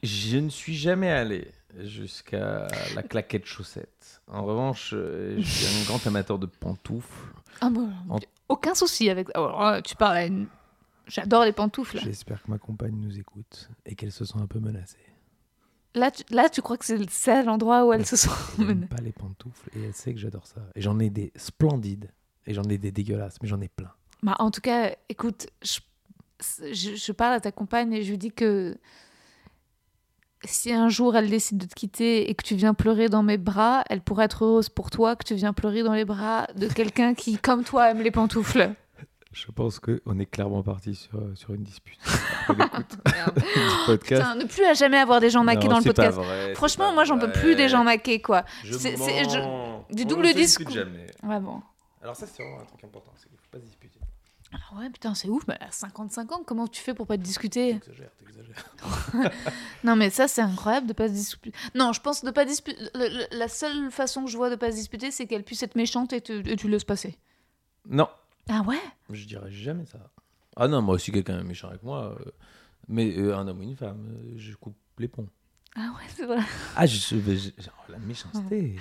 [0.02, 1.48] je ne suis jamais allé
[1.84, 4.22] jusqu'à la claquette chaussette.
[4.32, 7.34] En revanche, euh, je suis un grand amateur de pantoufles.
[7.62, 8.20] Ah bon, En-
[8.50, 9.28] Aucun souci avec.
[9.36, 10.48] Alors, là, tu parles à une.
[11.08, 12.00] J'adore les pantoufles.
[12.00, 14.98] J'espère que ma compagne nous écoute et qu'elle se sent un peu menacée.
[15.98, 18.16] Là, tu, là, tu crois que c'est le seul endroit où elle se
[18.62, 20.62] n'aime pas les pantoufles et elle sait que j'adore ça.
[20.76, 22.12] Et j'en ai des splendides
[22.46, 23.92] et j'en ai des dégueulasses, mais j'en ai plein.
[24.24, 25.80] Bah, en tout cas, écoute, je,
[26.72, 28.78] je, je parle à ta compagne et je lui dis que
[30.44, 33.38] si un jour elle décide de te quitter et que tu viens pleurer dans mes
[33.38, 36.68] bras, elle pourrait être heureuse pour toi que tu viens pleurer dans les bras de
[36.68, 38.74] quelqu'un qui, comme toi, aime les pantoufles.
[39.46, 42.00] Je pense qu'on est clairement parti sur, sur une dispute.
[42.48, 42.54] Du
[43.86, 44.22] podcast.
[44.22, 46.18] Putain, ne plus à jamais avoir des gens maqués Non, dans le podcast.
[46.18, 48.44] vrai, Franchement, moi, j'en peux plus des gens maqués, quoi.
[48.64, 50.70] C'est- je- du On double ne discours.
[50.72, 51.08] jamais.
[51.24, 51.62] Ouais, bon.
[52.02, 54.00] Alors ça, c'est vraiment un truc important, c'est qu'il faut pas se disputer.
[54.54, 57.22] Ah ouais, putain, c'est ouf, mais à 55 ans, comment tu fais pour pas te
[57.22, 57.80] discuter?
[57.80, 59.32] T'exagères, t'exagères.
[59.84, 61.58] Non, mais ça, c'est incroyable de pas se disputer.
[61.76, 62.80] Non, je pense de pas disputer.
[63.32, 66.14] La seule façon que je vois de pas se disputer, c'est qu'elle puisse être méchante
[66.14, 67.18] et, te- et tu laisses passer.
[67.90, 68.08] Non,
[68.50, 68.80] Ah ouais?
[69.12, 70.00] Je dirais jamais ça.
[70.56, 72.16] Ah non, moi aussi, quelqu'un est méchant avec moi.
[72.20, 72.32] euh,
[72.88, 75.28] mais euh, un homme ou une femme, euh, je coupe les ponts.
[75.76, 76.40] Ah ouais, c'est vrai.
[76.76, 78.76] Ah, je, je- je- genre, la méchanceté.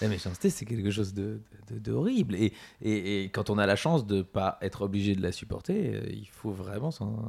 [0.00, 1.40] La méchanceté, c'est quelque chose de,
[1.70, 2.34] de, de horrible.
[2.36, 2.52] Et,
[2.82, 6.06] et, et quand on a la chance de pas être obligé de la supporter, euh,
[6.10, 7.24] il faut vraiment s'en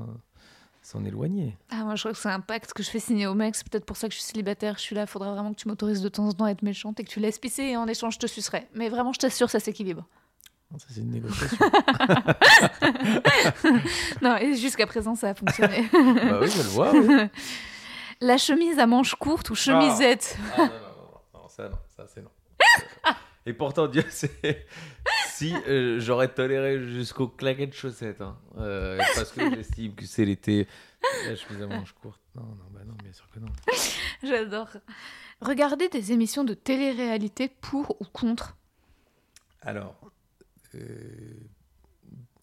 [0.83, 1.57] s'en éloigner.
[1.69, 3.55] Ah, moi, je crois que c'est un pacte que je fais signer au mec.
[3.55, 4.75] C'est peut-être pour ça que je suis célibataire.
[4.77, 5.05] Je suis là.
[5.05, 7.19] Faudra vraiment que tu m'autorises de temps en temps à être méchante et que tu
[7.19, 8.67] laisses pisser et en échange, je te sucerai.
[8.73, 10.05] Mais vraiment, je t'assure, ça s'équilibre.
[10.77, 11.57] Ça, c'est une négociation.
[14.21, 15.87] Non, et jusqu'à présent, ça a fonctionné.
[15.93, 16.91] bah oui, je le vois.
[16.93, 17.29] oui.
[18.19, 22.05] La chemise à manches courtes ou chemisette Ah non, non, non, non, ça non, ça
[22.07, 22.31] c'est non.
[23.45, 24.65] Et pourtant, Dieu sait,
[25.29, 30.25] si euh, j'aurais toléré jusqu'au claquet de chaussettes, hein, euh, parce que j'estime que c'est
[30.25, 30.67] l'été,
[31.25, 32.21] la chemise à manches courtes.
[32.35, 33.47] Non, non, bah non, bien sûr que non.
[34.23, 34.69] J'adore.
[35.39, 38.57] Regarder des émissions de télé-réalité pour ou contre?
[39.61, 39.95] Alors,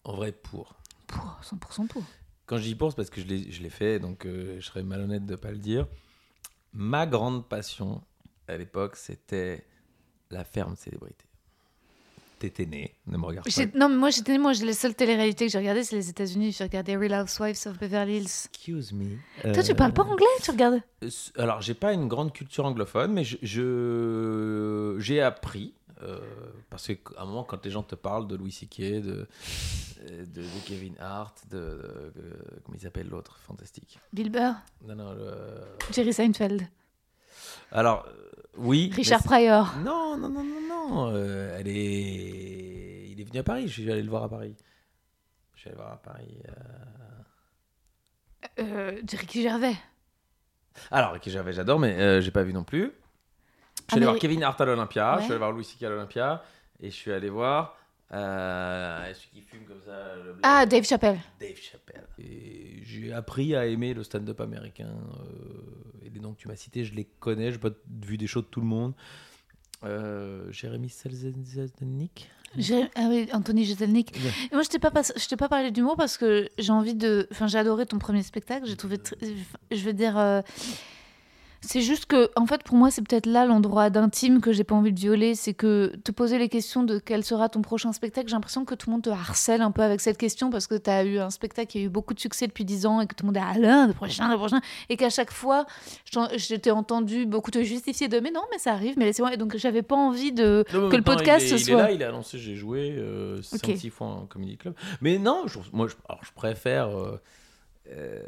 [0.03, 0.75] en vrai, pour.
[1.07, 2.03] Pour, 100% pour.
[2.45, 5.31] Quand j'y pense, parce que je l'ai je fait, donc euh, je serais malhonnête de
[5.31, 5.87] ne pas le dire.
[6.73, 8.01] Ma grande passion
[8.47, 9.65] à l'époque, c'était
[10.29, 11.25] la ferme célébrité.
[12.37, 13.65] t'étais né, ne me regarde pas.
[13.79, 16.51] Non, mais moi, j'étais, moi, j'ai les seules téléréalités que j'ai regardées, c'est les États-Unis.
[16.51, 18.23] J'ai regardé Real Housewives of Beverly Hills.
[18.25, 19.15] Excuse me.
[19.53, 20.81] Toi, tu Euh, parles pas anglais, tu regardes?
[21.03, 25.73] Euh, Alors, j'ai pas une grande culture anglophone, mais je, je- j'ai appris.
[26.01, 26.19] Euh,
[26.69, 29.27] parce qu'à un moment, quand les gens te parlent de Louis C.K., de,
[30.09, 33.99] de, de Kevin Hart, de, de- comment il s'appelle l'autre, fantastique.
[34.13, 34.53] Bill Burr,
[34.85, 35.63] Non, non, le-
[35.93, 36.67] Jerry Seinfeld,
[37.71, 38.91] Alors, euh, oui.
[38.93, 39.73] Richard Pryor.
[39.83, 41.11] Non, non, non, non, non.
[41.15, 43.09] euh, elle est...
[43.09, 43.67] Il est venu à Paris.
[43.67, 44.55] Je suis allé le voir à Paris.
[45.55, 46.37] Je suis allé le voir à Paris.
[48.59, 49.01] euh.
[49.11, 49.75] Ricky Gervais.
[50.91, 52.91] Alors, Ricky Gervais, j'adore, mais j'ai pas vu non plus.
[53.87, 55.13] Je suis Ah, allé mais- voir Kevin Hart à l'Olympia.
[55.15, 55.19] Ouais.
[55.19, 55.83] Je suis allé voir Louis C.K.
[55.83, 56.43] à l'Olympia.
[56.81, 57.77] Et je suis allé voir
[58.13, 60.15] euh, celui qui fume comme ça.
[60.23, 61.19] Le Ah, Dave Chappelle.
[61.39, 62.03] Dave Chappelle.
[62.19, 64.89] Et j'ai appris à aimer le stand-up américain.
[64.89, 67.51] euh, et les noms que tu m'as cités, je les connais.
[67.51, 67.69] J'ai pas
[68.03, 68.93] vu des shows de tout le monde.
[69.83, 72.29] Euh, Jérémy Selznick.
[72.95, 74.13] Ah oui, Anthony Jeselnik.
[74.15, 74.31] Ouais.
[74.53, 77.27] Moi, je t'ai pas, pas- je t'ai pas parlé d'humour parce que j'ai envie de.
[77.31, 78.65] Enfin, j'ai adoré ton premier spectacle.
[78.65, 78.95] J'ai trouvé.
[78.97, 79.15] tr-
[79.71, 80.17] Je veux dire.
[80.17, 80.41] euh,
[81.67, 84.75] C'est juste que, en fait, pour moi, c'est peut-être là l'endroit d'intime que j'ai pas
[84.75, 85.33] envie de violer.
[85.35, 88.75] C'est que te poser les questions de quel sera ton prochain spectacle, j'ai l'impression que
[88.75, 91.17] tout le monde te harcèle un peu avec cette question parce que tu as eu
[91.19, 93.27] un spectacle qui a eu beaucoup de succès depuis 10 ans et que tout le
[93.33, 94.61] monde est à l'un, le prochain, le prochain.
[94.89, 95.65] Et qu'à chaque fois,
[96.11, 99.33] je t'ai entendu beaucoup te justifier de mais non, mais ça arrive, mais laissez-moi.
[99.33, 100.63] Et donc, j'avais pas envie de.
[100.73, 102.55] Non, que le podcast, il est, ce il est soit- là, il est annoncé, j'ai
[102.55, 104.75] joué euh, 5-6 fois en Comedy Club.
[105.01, 106.87] Mais non, je- moi, je, alors, je préfère.
[106.89, 107.19] euh,
[107.91, 108.19] euh,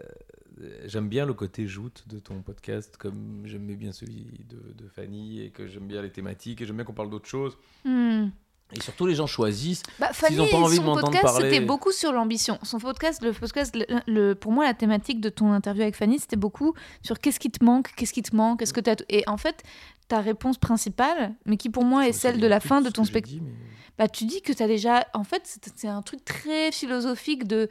[0.85, 5.41] j'aime bien le côté joute de ton podcast, comme j'aimais bien celui de, de Fanny,
[5.41, 7.57] et que j'aime bien les thématiques, et j'aime bien qu'on parle d'autres choses.
[7.85, 8.27] Hmm.
[8.75, 9.83] Et surtout, les gens choisissent.
[9.97, 12.59] Bah, Fanny, ont pas envie de son m'entendre podcast, c'était beaucoup sur l'ambition.
[12.63, 16.19] Son podcast, le podcast, le, le- pour moi, la thématique de ton interview avec Fanny,
[16.19, 19.23] c'était beaucoup sur qu'est-ce qui te manque, qu'est-ce qui te manque, est-ce que tu Et
[19.27, 19.63] en fait,
[20.09, 23.37] ta réponse principale, mais qui pour moi est celle de la fin de ton spectacle.
[23.41, 23.51] mais-
[23.97, 25.07] Bah, tu dis que tu as déjà.
[25.13, 27.69] En fait, c'est c'est un truc très philosophique de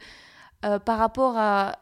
[0.65, 1.77] euh, par rapport à.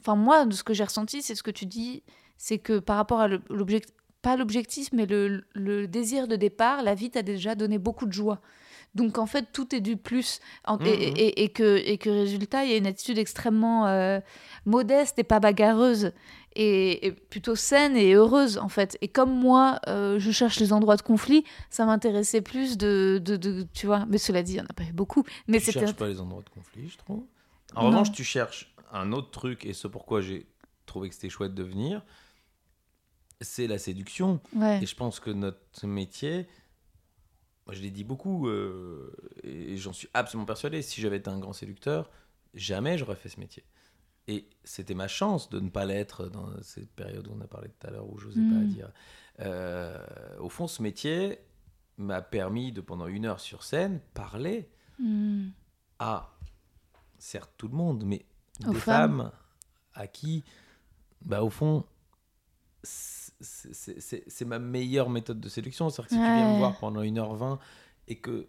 [0.00, 2.02] Enfin, moi, de ce que j'ai ressenti, c'est ce que tu dis,
[2.36, 6.94] c'est que par rapport à l'objectif, pas l'objectif, mais le, le désir de départ, la
[6.94, 8.40] vie t'a déjà donné beaucoup de joie.
[8.94, 10.40] Donc en fait, tout est du plus.
[10.68, 10.84] Et, Mhm.
[11.16, 14.20] et- et que, et que résultat, il y a une attitude extrêmement euh,
[14.66, 16.12] modeste et pas bagarreuse.
[16.56, 18.98] Et, et plutôt saine et heureuse en fait.
[19.00, 23.36] Et comme moi, euh, je cherche les endroits de conflit, ça m'intéressait plus de, de,
[23.36, 24.04] de- tu vois.
[24.08, 25.22] Mais cela dit, il n'y en a pas eu beaucoup.
[25.46, 27.22] Mais tu cherches pas les endroits de conflit, je trouve.
[27.76, 27.88] En Non.
[27.90, 30.46] revanche, tu cherches un autre truc, et ce pourquoi j'ai
[30.86, 32.04] trouvé que c'était chouette de venir,
[33.40, 34.40] c'est la séduction.
[34.54, 34.82] ouais.
[34.82, 36.46] Et je pense que notre métier,
[37.66, 39.12] moi je l'ai dit beaucoup, euh,
[39.42, 42.10] et j'en suis absolument persuadé, si j'avais été un grand séducteur,
[42.54, 43.64] jamais j'aurais fait ce métier.
[44.28, 47.68] Et c'était ma chance de ne pas l'être dans cette période où on a parlé
[47.68, 48.68] tout à l'heure, où j'osais pas Mm.
[48.68, 48.92] dire.
[49.40, 49.98] Euh,
[50.38, 51.38] au fond, ce métier
[51.96, 54.68] m'a permis de, pendant une heure sur scène, parler
[54.98, 55.48] Hmm.
[55.98, 56.36] à,
[57.18, 58.26] certes tout le monde, mais
[58.66, 59.18] Aux des femmes.
[59.18, 59.32] femmes.
[59.94, 60.44] à qui,
[61.22, 61.84] bah, au fond,
[62.82, 65.88] c'est- ma meilleure méthode de séduction.
[65.90, 67.58] C'est-à-dire que si tu viens me voir pendant 1h20
[68.08, 68.46] et que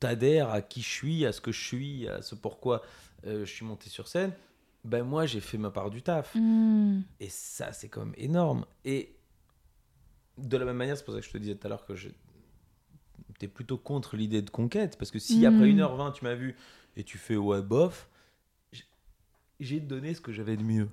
[0.00, 2.82] tu adhères à qui je suis, à ce que je suis, à ce pourquoi
[3.26, 4.32] euh, je suis monté sur scène,
[4.84, 6.34] ben moi j'ai fait ma part du taf.
[6.34, 7.00] Hmm.
[7.18, 8.66] Et ça, c'est quand même énorme.
[8.84, 9.16] Et
[10.38, 11.94] de la même manière, c'est pour ça que je te disais tout à l'heure que
[11.96, 12.10] je
[13.38, 14.96] t'es plutôt contre l'idée de conquête.
[14.98, 15.44] Parce que si Mm.
[15.46, 16.56] après 1h20, tu m'as vu
[16.96, 18.08] et tu fais ouais, bof,
[19.60, 20.88] j'ai donné ce que j'avais de mieux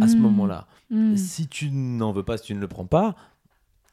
[0.00, 0.20] à ce Mm.
[0.20, 0.66] moment-là.
[0.90, 1.16] Hmm.
[1.16, 3.14] Si tu n'en veux pas, si tu ne le prends pas,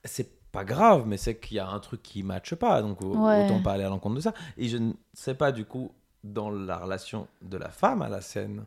[0.04, 2.82] c'est pas grave, mais c'est qu'il y a un truc qui matche pas.
[2.82, 3.44] Donc Ouais.
[3.46, 4.34] autant pas aller à l'encontre de ça.
[4.58, 5.92] Et je ne sais pas du coup,
[6.24, 8.66] dans la relation de la femme à la scène,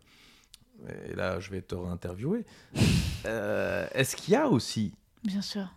[1.09, 2.44] et là je vais te réinterviewer,
[3.26, 4.93] euh, est-ce qu'il y a aussi
[5.24, 5.68] Bien sûr.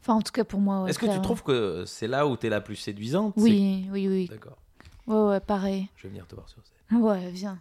[0.00, 0.82] Enfin, en tout cas pour moi.
[0.82, 3.34] ouais, Est-ce que tu trouves que c'est là où tu es la plus séduisante?
[3.36, 4.26] Oui, oui, oui.
[4.28, 4.58] D'accord.
[5.06, 5.88] Ouais, ouais, pareil.
[5.96, 7.00] Je vais venir te voir sur scène.
[7.00, 7.58] Ouais, viens.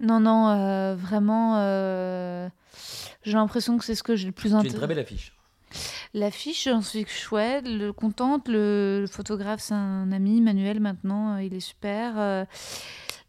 [0.00, 2.48] Non, non, euh, vraiment, euh,
[3.22, 4.78] j'ai l'impression que c'est ce que j'ai le plus Tu as une intéressant.
[4.78, 5.32] très belle affiche.
[6.14, 8.48] L'affiche, j'en suis chouette, le contente.
[8.48, 12.14] Le, le photographe, c'est un ami, Manuel, maintenant, euh, il est super.
[12.18, 12.44] euh,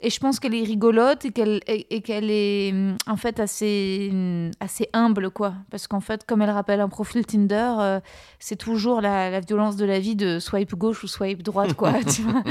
[0.02, 2.73] et je pense qu'elle est rigolote et qu'elle et, et qu'elle est
[3.07, 5.53] en fait assez, hum, assez humble, quoi.
[5.69, 7.99] Parce qu'en fait, comme elle rappelle un profil Tinder, euh,
[8.40, 11.94] c'est toujours la, la violence de la vie de swipe gauche ou swipe droite, quoi.
[12.03, 12.44] tu vois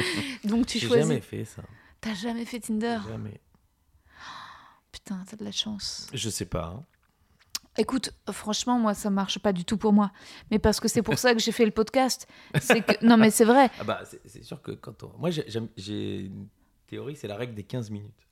[0.45, 1.07] Donc tu J'ai choisis.
[1.07, 1.63] jamais fait ça.
[2.01, 2.99] T'as jamais fait Tinder?
[3.09, 3.41] Jamais.
[4.93, 6.09] Putain, t'as de la chance.
[6.13, 6.75] Je sais pas.
[6.77, 6.85] hein.
[7.79, 10.11] Écoute, franchement, moi, ça marche pas du tout pour moi.
[10.51, 12.27] Mais parce que c'est pour ça que j'ai fait le podcast.
[12.53, 13.07] Que...
[13.07, 13.71] Non, mais c'est vrai.
[13.79, 15.13] Ah bah, c'est sûr que quand on...
[15.19, 16.49] Moi, j'ai- j'aime- j'ai une
[16.91, 18.27] théorie, c'est la règle des 15 minutes.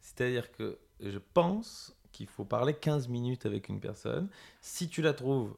[0.00, 4.28] C'est-à-dire que je pense qu'il faut parler 15 minutes avec une personne.
[4.60, 5.56] Si tu la trouves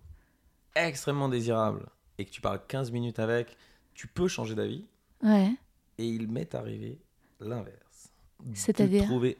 [0.75, 1.87] extrêmement désirable
[2.19, 3.57] et que tu parles 15 minutes avec,
[3.95, 4.85] tu peux changer d'avis
[5.23, 5.51] Ouais.
[5.99, 6.99] et il m'est arrivé
[7.41, 8.11] l'inverse.
[8.55, 9.39] C'est-à-dire trouver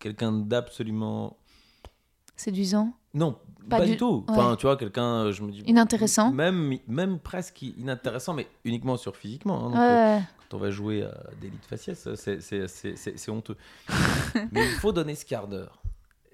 [0.00, 1.36] quelqu'un d'absolument
[2.36, 2.92] Séduisant.
[3.14, 3.38] non,
[3.70, 4.24] Pas pas, du- du tout.
[4.28, 4.34] ouais.
[4.34, 5.60] Enfin, tu vois, quelqu'un, euh, je me dis.
[5.66, 6.32] Inintéressant.
[6.32, 9.60] Même, même presque inintéressant, mais uniquement sur physiquement.
[9.66, 9.70] hein.
[9.70, 10.20] Donc, Ouais, euh,
[10.52, 13.56] on va jouer à d'élite faciès, c'est- honteux.
[14.52, 15.82] mais il faut donner ce quart d'heure.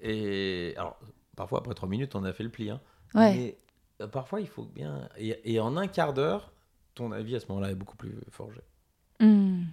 [0.01, 0.99] Et alors,
[1.35, 2.69] parfois, après trois minutes, on a fait le pli.
[2.69, 2.79] hein.
[3.13, 3.33] Ouais.
[3.35, 3.57] Mais
[4.01, 5.07] euh, parfois, il faut bien.
[5.17, 6.51] Et, et en un quart d'heure,
[6.95, 8.61] ton avis à ce moment-là est beaucoup plus forgé.
[9.19, 9.63] Hmm.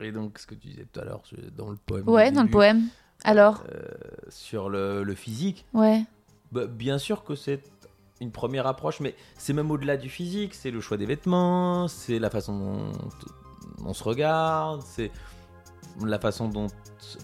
[0.00, 1.22] Et donc, ce que tu disais tout à l'heure
[1.56, 2.08] dans le poème.
[2.08, 2.82] Ouais, dans le poème.
[3.24, 3.82] Alors euh,
[4.28, 6.02] sur le, le physique, Ouais.
[6.52, 7.62] bah, bien sûr que c'est
[8.20, 10.54] une première approche, mais c'est même au-delà du physique.
[10.54, 12.92] C'est le choix des vêtements, c'est la façon dont
[13.84, 15.10] on se regarde, c'est
[16.04, 16.68] la façon dont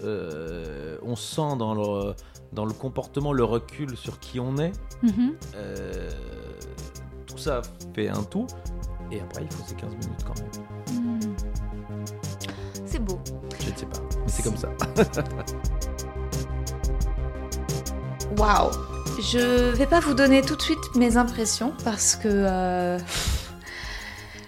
[0.03, 2.13] euh, on sent dans le,
[2.53, 4.73] dans le comportement le recul sur qui on est.
[5.01, 5.35] Mhm.
[5.55, 6.09] Euh,
[7.27, 7.61] tout ça
[7.93, 8.47] fait un tout.
[9.11, 10.49] Et après, il faut ces 15 minutes quand même.
[11.01, 11.35] Hmm.
[12.85, 13.19] C'est beau.
[13.59, 13.99] Je ne sais pas.
[14.17, 14.69] Mais c'est comme ça.
[18.37, 18.71] Waouh
[19.19, 22.97] Je vais pas vous donner tout de suite mes impressions parce que euh,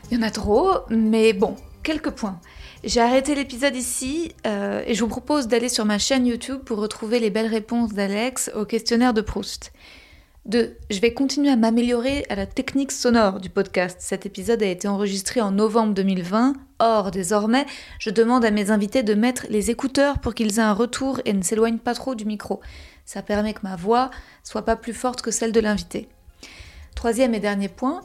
[0.10, 1.56] il y en a trop, mais bon,
[1.86, 2.41] quelques points.
[2.84, 6.80] J'ai arrêté l'épisode ici euh, et je vous propose d'aller sur ma chaîne YouTube pour
[6.80, 9.72] retrouver les belles réponses d'Alex au questionnaire de Proust.
[10.48, 10.78] 2.
[10.90, 13.98] Je vais continuer à m'améliorer à la technique sonore du podcast.
[13.99, 16.53] Cet épisode a été enregistré en novembre 2020.
[16.80, 17.68] Or, désormais,
[17.99, 21.34] je demande à mes invités de mettre les écouteurs pour qu'ils aient un retour et
[21.34, 22.62] ne s'éloignent pas trop du micro.
[23.06, 24.10] Ça permet que ma voix
[24.44, 26.10] soit pas plus forte que celle de l'invité.
[26.95, 28.02] Troisième et dernier point,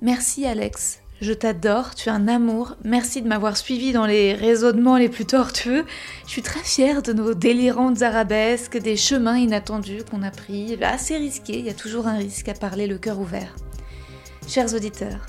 [0.00, 1.00] merci Alex.
[1.22, 2.76] Je t'adore, tu es un amour.
[2.84, 5.86] Merci de m'avoir suivi dans les raisonnements les plus tortueux.
[6.26, 11.16] Je suis très fière de nos délirantes arabesques, des chemins inattendus qu'on a pris, assez
[11.16, 13.56] risqués, il y a toujours un risque à parler le cœur ouvert.
[14.46, 15.24] Chers auditeurs,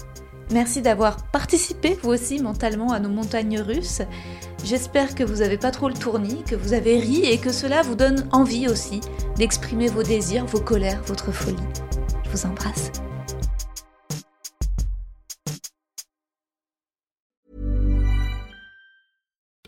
[0.51, 4.01] merci d'avoir participé vous aussi mentalement à nos montagnes russes.
[4.65, 7.81] J'espère que vous n'avez pas trop le tournis, que vous avez ri et que cela
[7.81, 8.99] vous donne envie aussi
[9.37, 11.55] d'exprimer vos désirs, vos colères, votre folie.
[12.25, 12.91] Je vous embrasse.